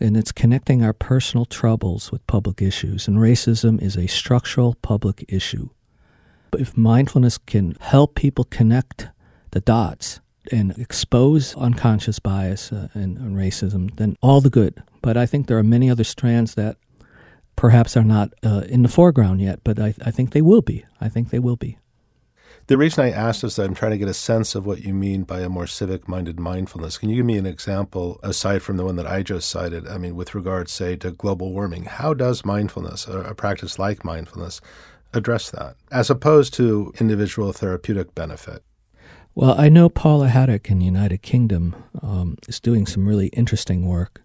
And 0.00 0.18
it's 0.18 0.32
connecting 0.32 0.84
our 0.84 0.92
personal 0.92 1.46
troubles 1.46 2.12
with 2.12 2.26
public 2.26 2.60
issues. 2.60 3.08
And 3.08 3.16
racism 3.16 3.82
is 3.82 3.96
a 3.96 4.06
structural 4.06 4.74
public 4.82 5.24
issue. 5.28 5.70
But 6.50 6.60
if 6.60 6.76
mindfulness 6.76 7.38
can 7.38 7.74
help 7.80 8.14
people 8.14 8.44
connect 8.44 9.08
the 9.50 9.60
dots 9.60 10.20
and 10.52 10.76
expose 10.78 11.54
unconscious 11.56 12.18
bias 12.18 12.72
uh, 12.72 12.88
and, 12.94 13.18
and, 13.18 13.36
racism, 13.36 13.94
then 13.96 14.16
all 14.20 14.40
the 14.40 14.50
good. 14.50 14.82
But 15.02 15.16
I 15.16 15.26
think 15.26 15.46
there 15.46 15.58
are 15.58 15.62
many 15.62 15.90
other 15.90 16.04
strands 16.04 16.54
that 16.54 16.76
perhaps 17.56 17.96
are 17.96 18.04
not 18.04 18.32
uh, 18.44 18.62
in 18.68 18.82
the 18.82 18.88
foreground 18.88 19.40
yet, 19.40 19.60
but 19.64 19.78
I, 19.78 19.94
I 20.04 20.10
think 20.10 20.32
they 20.32 20.42
will 20.42 20.62
be. 20.62 20.84
I 21.00 21.08
think 21.08 21.30
they 21.30 21.38
will 21.38 21.56
be. 21.56 21.78
The 22.68 22.76
reason 22.76 23.04
I 23.04 23.10
asked 23.10 23.44
is 23.44 23.56
that 23.56 23.64
I'm 23.64 23.74
trying 23.74 23.92
to 23.92 23.98
get 23.98 24.08
a 24.08 24.14
sense 24.14 24.54
of 24.54 24.66
what 24.66 24.82
you 24.82 24.92
mean 24.92 25.22
by 25.22 25.40
a 25.40 25.48
more 25.48 25.66
civic 25.66 26.06
minded 26.06 26.38
mindfulness. 26.38 26.98
Can 26.98 27.08
you 27.08 27.16
give 27.16 27.24
me 27.24 27.38
an 27.38 27.46
example 27.46 28.20
aside 28.22 28.62
from 28.62 28.76
the 28.76 28.84
one 28.84 28.96
that 28.96 29.06
I 29.06 29.22
just 29.22 29.48
cited? 29.48 29.88
I 29.88 29.96
mean, 29.96 30.14
with 30.14 30.34
regard, 30.34 30.68
say, 30.68 30.94
to 30.96 31.10
global 31.10 31.50
warming, 31.50 31.84
how 31.84 32.12
does 32.12 32.44
mindfulness, 32.44 33.06
a 33.06 33.34
practice 33.34 33.78
like 33.78 34.04
mindfulness, 34.04 34.60
address 35.14 35.50
that 35.50 35.76
as 35.90 36.10
opposed 36.10 36.52
to 36.54 36.92
individual 37.00 37.54
therapeutic 37.54 38.14
benefit? 38.14 38.62
Well, 39.38 39.54
I 39.56 39.68
know 39.68 39.88
Paula 39.88 40.26
Haddock 40.26 40.68
in 40.68 40.80
the 40.80 40.84
United 40.84 41.22
Kingdom 41.22 41.76
um, 42.02 42.38
is 42.48 42.58
doing 42.58 42.86
some 42.86 43.06
really 43.06 43.28
interesting 43.28 43.86
work, 43.86 44.24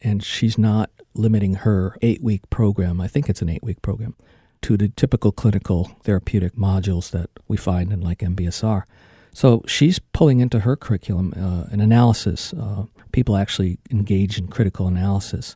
and 0.00 0.20
she's 0.20 0.58
not 0.58 0.90
limiting 1.14 1.54
her 1.62 1.96
eight 2.02 2.20
week 2.24 2.50
program. 2.50 3.00
I 3.00 3.06
think 3.06 3.28
it's 3.28 3.40
an 3.40 3.48
eight 3.48 3.62
week 3.62 3.80
program 3.82 4.16
to 4.62 4.76
the 4.76 4.88
typical 4.88 5.30
clinical 5.30 5.92
therapeutic 6.02 6.56
modules 6.56 7.12
that 7.12 7.30
we 7.46 7.56
find 7.56 7.92
in 7.92 8.00
like 8.00 8.18
MBSR. 8.18 8.82
So 9.32 9.62
she's 9.68 10.00
pulling 10.00 10.40
into 10.40 10.58
her 10.58 10.74
curriculum 10.74 11.32
uh, 11.36 11.72
an 11.72 11.80
analysis. 11.80 12.52
Uh, 12.52 12.86
people 13.12 13.36
actually 13.36 13.78
engage 13.92 14.40
in 14.40 14.48
critical 14.48 14.88
analysis 14.88 15.54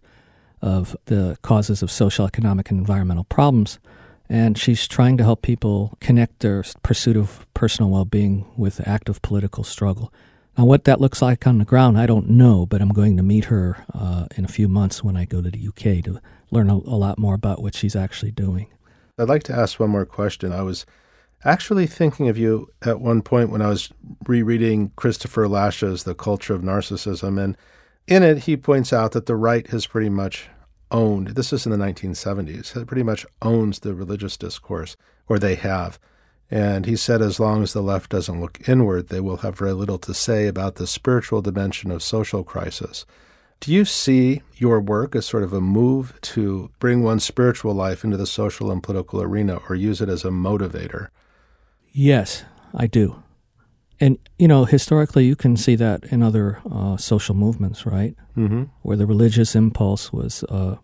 of 0.62 0.96
the 1.06 1.36
causes 1.42 1.82
of 1.82 1.90
social, 1.90 2.24
economic, 2.24 2.70
and 2.70 2.78
environmental 2.78 3.24
problems. 3.24 3.80
And 4.28 4.58
she's 4.58 4.88
trying 4.88 5.16
to 5.18 5.24
help 5.24 5.42
people 5.42 5.96
connect 6.00 6.40
their 6.40 6.64
pursuit 6.82 7.16
of 7.16 7.46
personal 7.54 7.90
well 7.90 8.04
being 8.04 8.46
with 8.56 8.86
active 8.86 9.22
political 9.22 9.64
struggle. 9.64 10.12
Now, 10.58 10.64
what 10.64 10.84
that 10.84 11.00
looks 11.00 11.20
like 11.20 11.46
on 11.46 11.58
the 11.58 11.64
ground, 11.64 11.98
I 11.98 12.06
don't 12.06 12.30
know, 12.30 12.64
but 12.64 12.80
I'm 12.80 12.88
going 12.88 13.16
to 13.18 13.22
meet 13.22 13.46
her 13.46 13.84
uh, 13.94 14.26
in 14.36 14.44
a 14.44 14.48
few 14.48 14.68
months 14.68 15.04
when 15.04 15.16
I 15.16 15.26
go 15.26 15.42
to 15.42 15.50
the 15.50 15.68
UK 15.68 16.02
to 16.04 16.20
learn 16.50 16.70
a, 16.70 16.74
a 16.74 16.96
lot 16.96 17.18
more 17.18 17.34
about 17.34 17.60
what 17.60 17.74
she's 17.74 17.94
actually 17.94 18.30
doing. 18.30 18.68
I'd 19.18 19.28
like 19.28 19.42
to 19.44 19.54
ask 19.54 19.78
one 19.78 19.90
more 19.90 20.06
question. 20.06 20.52
I 20.52 20.62
was 20.62 20.86
actually 21.44 21.86
thinking 21.86 22.28
of 22.28 22.38
you 22.38 22.68
at 22.82 23.00
one 23.00 23.22
point 23.22 23.50
when 23.50 23.62
I 23.62 23.68
was 23.68 23.90
rereading 24.26 24.92
Christopher 24.96 25.46
Lasch's 25.46 26.04
The 26.04 26.14
Culture 26.14 26.54
of 26.54 26.62
Narcissism. 26.62 27.42
And 27.42 27.56
in 28.06 28.22
it, 28.22 28.38
he 28.44 28.56
points 28.56 28.92
out 28.92 29.12
that 29.12 29.26
the 29.26 29.36
right 29.36 29.66
has 29.68 29.86
pretty 29.86 30.08
much 30.08 30.48
owned, 30.90 31.28
this 31.28 31.52
is 31.52 31.66
in 31.66 31.72
the 31.72 31.78
1970s, 31.78 32.76
it 32.76 32.86
pretty 32.86 33.02
much 33.02 33.26
owns 33.42 33.80
the 33.80 33.94
religious 33.94 34.36
discourse, 34.36 34.96
or 35.28 35.38
they 35.38 35.54
have. 35.54 35.98
And 36.50 36.86
he 36.86 36.96
said, 36.96 37.22
as 37.22 37.40
long 37.40 37.62
as 37.62 37.72
the 37.72 37.82
left 37.82 38.10
doesn't 38.10 38.40
look 38.40 38.68
inward, 38.68 39.08
they 39.08 39.20
will 39.20 39.38
have 39.38 39.58
very 39.58 39.72
little 39.72 39.98
to 39.98 40.14
say 40.14 40.46
about 40.46 40.76
the 40.76 40.86
spiritual 40.86 41.42
dimension 41.42 41.90
of 41.90 42.02
social 42.02 42.44
crisis. 42.44 43.04
Do 43.60 43.72
you 43.72 43.84
see 43.84 44.42
your 44.56 44.80
work 44.80 45.16
as 45.16 45.26
sort 45.26 45.42
of 45.42 45.52
a 45.52 45.60
move 45.60 46.18
to 46.20 46.70
bring 46.78 47.02
one's 47.02 47.24
spiritual 47.24 47.74
life 47.74 48.04
into 48.04 48.16
the 48.16 48.26
social 48.26 48.70
and 48.70 48.82
political 48.82 49.20
arena 49.22 49.60
or 49.68 49.74
use 49.74 50.00
it 50.00 50.08
as 50.08 50.24
a 50.24 50.28
motivator? 50.28 51.08
Yes, 51.92 52.44
I 52.74 52.86
do. 52.86 53.22
And, 54.00 54.18
you 54.38 54.46
know, 54.46 54.64
historically, 54.64 55.24
you 55.24 55.36
can 55.36 55.56
see 55.56 55.76
that 55.76 56.04
in 56.04 56.22
other 56.22 56.60
uh, 56.70 56.96
social 56.96 57.34
movements, 57.34 57.86
right? 57.86 58.14
Mm-hmm. 58.36 58.64
Where 58.82 58.96
the 58.96 59.06
religious 59.06 59.54
impulse 59.54 60.12
was 60.12 60.44
uh, 60.44 60.76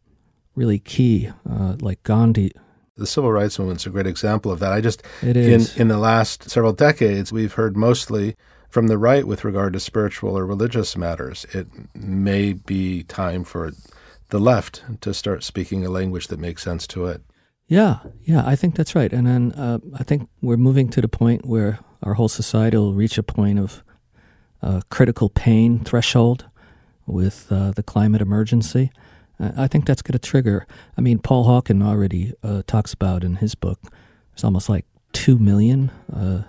really 0.55 0.79
key, 0.79 1.31
uh, 1.49 1.77
like 1.81 2.03
Gandhi. 2.03 2.53
The 2.97 3.07
civil 3.07 3.33
rights 3.33 3.59
movement's 3.59 3.87
a 3.87 3.91
great 3.91 4.07
example 4.07 4.51
of 4.51 4.61
that. 4.61 4.73
I 4.73 4.81
just, 4.81 5.03
it 5.23 5.37
is. 5.37 5.75
In, 5.77 5.83
in 5.83 5.89
the 5.89 5.99
last 5.99 6.51
several 6.51 6.73
decades, 6.73 7.33
we've 7.33 7.55
heard 7.55 7.77
mostly 7.77 8.37
from 8.69 8.87
the 8.87 8.99
right 8.99 9.27
with 9.27 9.45
regard 9.45 9.75
to 9.75 9.81
spiritual 9.81 10.37
or 10.37 10.47
religious 10.47 10.97
matters. 10.97 11.45
It 11.53 11.69
may 11.95 12.55
be 12.55 13.03
time 13.03 13.45
for 13.45 13.73
the 14.31 14.39
left 14.39 14.83
to 15.03 15.13
start 15.13 15.45
speaking 15.45 15.85
a 15.85 15.91
language 15.91 16.29
that 16.29 16.39
makes 16.39 16.63
sense 16.63 16.87
to 16.89 17.07
it. 17.07 17.23
Yeah, 17.67 17.99
yeah, 18.23 18.43
I 18.47 18.57
think 18.57 18.75
that's 18.75 18.95
right. 18.95 19.13
And 19.13 19.27
then 19.27 19.53
uh, 19.53 19.79
I 19.99 20.05
think 20.05 20.29
we're 20.41 20.57
moving 20.57 20.89
to 20.91 21.01
the 21.03 21.09
point 21.09 21.45
where 21.45 21.79
our 22.03 22.15
whole 22.15 22.29
society 22.29 22.77
will 22.77 22.95
reach 22.95 23.19
a 23.19 23.23
point 23.23 23.59
of 23.59 23.83
uh, 24.63 24.81
critical 24.91 25.29
pain 25.29 25.81
threshold 25.81 26.47
with 27.07 27.47
uh, 27.51 27.73
the 27.73 27.83
climate 27.83 28.21
emergency. 28.21 28.91
I 29.41 29.67
think 29.67 29.87
that's 29.87 30.03
going 30.03 30.13
to 30.13 30.21
trigger. 30.21 30.67
I 30.97 31.01
mean, 31.01 31.19
Paul 31.19 31.45
Hawken 31.47 31.85
already 31.85 32.33
uh, 32.45 32.63
talks 32.67 32.93
about 32.93 33.25
in 33.25 33.37
his 33.37 33.57
book. 33.57 33.81
It's 34.35 34.45
almost 34.45 34.69
like 34.69 34.85
two 35.13 35.39
million 35.39 35.91
uh, 36.13 36.43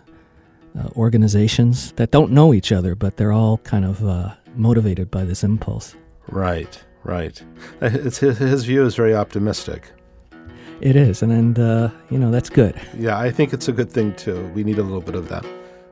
uh, 0.77 0.89
organizations 0.95 1.91
that 1.93 2.11
don't 2.11 2.31
know 2.31 2.53
each 2.53 2.71
other, 2.71 2.95
but 2.95 3.17
they're 3.17 3.31
all 3.31 3.57
kind 3.59 3.85
of 3.85 4.05
uh, 4.05 4.35
motivated 4.55 5.09
by 5.09 5.23
this 5.23 5.43
impulse. 5.43 5.95
Right, 6.27 6.83
right. 7.03 7.41
Uh, 7.81 7.89
his 7.89 8.63
view 8.63 8.85
is 8.85 8.95
very 8.95 9.13
optimistic. 9.13 9.91
It 10.81 10.95
is, 10.95 11.21
and, 11.21 11.31
and 11.31 11.59
uh, 11.59 11.89
you 12.09 12.17
know, 12.17 12.31
that's 12.31 12.49
good. 12.49 12.79
Yeah, 12.97 13.17
I 13.17 13.31
think 13.31 13.53
it's 13.53 13.67
a 13.67 13.71
good 13.71 13.91
thing 13.91 14.13
too. 14.15 14.47
We 14.53 14.63
need 14.63 14.79
a 14.79 14.83
little 14.83 15.01
bit 15.01 15.15
of 15.15 15.29
that. 15.29 15.45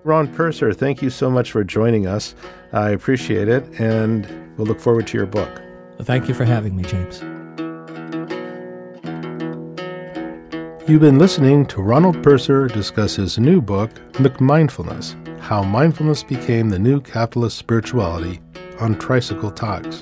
Ron 0.04 0.28
Purser, 0.34 0.74
thank 0.74 1.02
you 1.02 1.10
so 1.10 1.30
much 1.30 1.52
for 1.52 1.64
joining 1.64 2.08
us. 2.08 2.34
I 2.74 2.90
appreciate 2.90 3.48
it, 3.48 3.64
and 3.80 4.28
we'll 4.58 4.68
look 4.68 4.80
forward 4.80 5.08
to 5.08 5.18
your 5.18 5.28
book. 5.28 5.62
Well, 5.98 6.06
thank 6.06 6.28
you 6.28 6.34
for 6.34 6.44
having 6.44 6.76
me, 6.76 6.84
James. 6.84 7.22
You've 10.90 11.02
been 11.02 11.20
listening 11.20 11.68
to 11.68 11.82
Ronald 11.82 12.24
Purser 12.24 12.68
discuss 12.68 13.16
his 13.16 13.38
new 13.38 13.62
book, 13.62 13.92
McMindfulness 14.14 15.40
How 15.40 15.62
Mindfulness 15.62 16.24
Became 16.24 16.70
the 16.70 16.80
New 16.80 17.00
Capitalist 17.00 17.58
Spirituality, 17.58 18.42
on 18.80 18.98
Tricycle 18.98 19.52
Talks. 19.52 20.02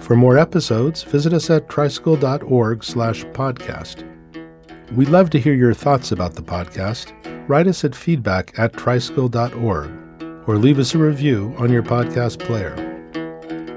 For 0.00 0.16
more 0.16 0.38
episodes, 0.38 1.02
visit 1.02 1.32
us 1.32 1.50
at 1.50 1.68
tricycle.org 1.68 2.82
slash 2.82 3.24
podcast. 3.26 4.06
We'd 4.96 5.08
love 5.08 5.30
to 5.30 5.38
hear 5.38 5.54
your 5.54 5.74
thoughts 5.74 6.10
about 6.10 6.34
the 6.34 6.42
podcast. 6.42 7.12
Write 7.48 7.68
us 7.68 7.84
at 7.84 7.94
feedback 7.94 8.58
at 8.58 8.72
tricycle.org 8.72 9.90
or 10.48 10.56
leave 10.56 10.78
us 10.78 10.94
a 10.94 10.98
review 10.98 11.54
on 11.58 11.70
your 11.70 11.82
podcast 11.82 12.40
player. 12.40 12.74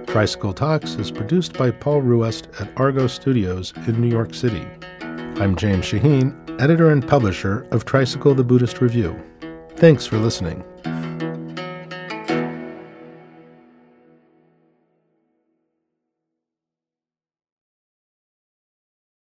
Tricycle 0.07 0.53
Talks 0.53 0.95
is 0.95 1.11
produced 1.11 1.53
by 1.53 1.71
Paul 1.71 2.01
Ruest 2.01 2.47
at 2.59 2.69
Argo 2.77 3.07
Studios 3.07 3.73
in 3.87 3.99
New 3.99 4.09
York 4.09 4.33
City. 4.33 4.65
I'm 5.01 5.55
James 5.55 5.85
Shaheen, 5.85 6.35
editor 6.61 6.91
and 6.91 7.07
publisher 7.07 7.67
of 7.71 7.85
Tricycle 7.85 8.33
the 8.33 8.43
Buddhist 8.43 8.81
Review. 8.81 9.19
Thanks 9.75 10.05
for 10.05 10.17
listening. 10.17 10.63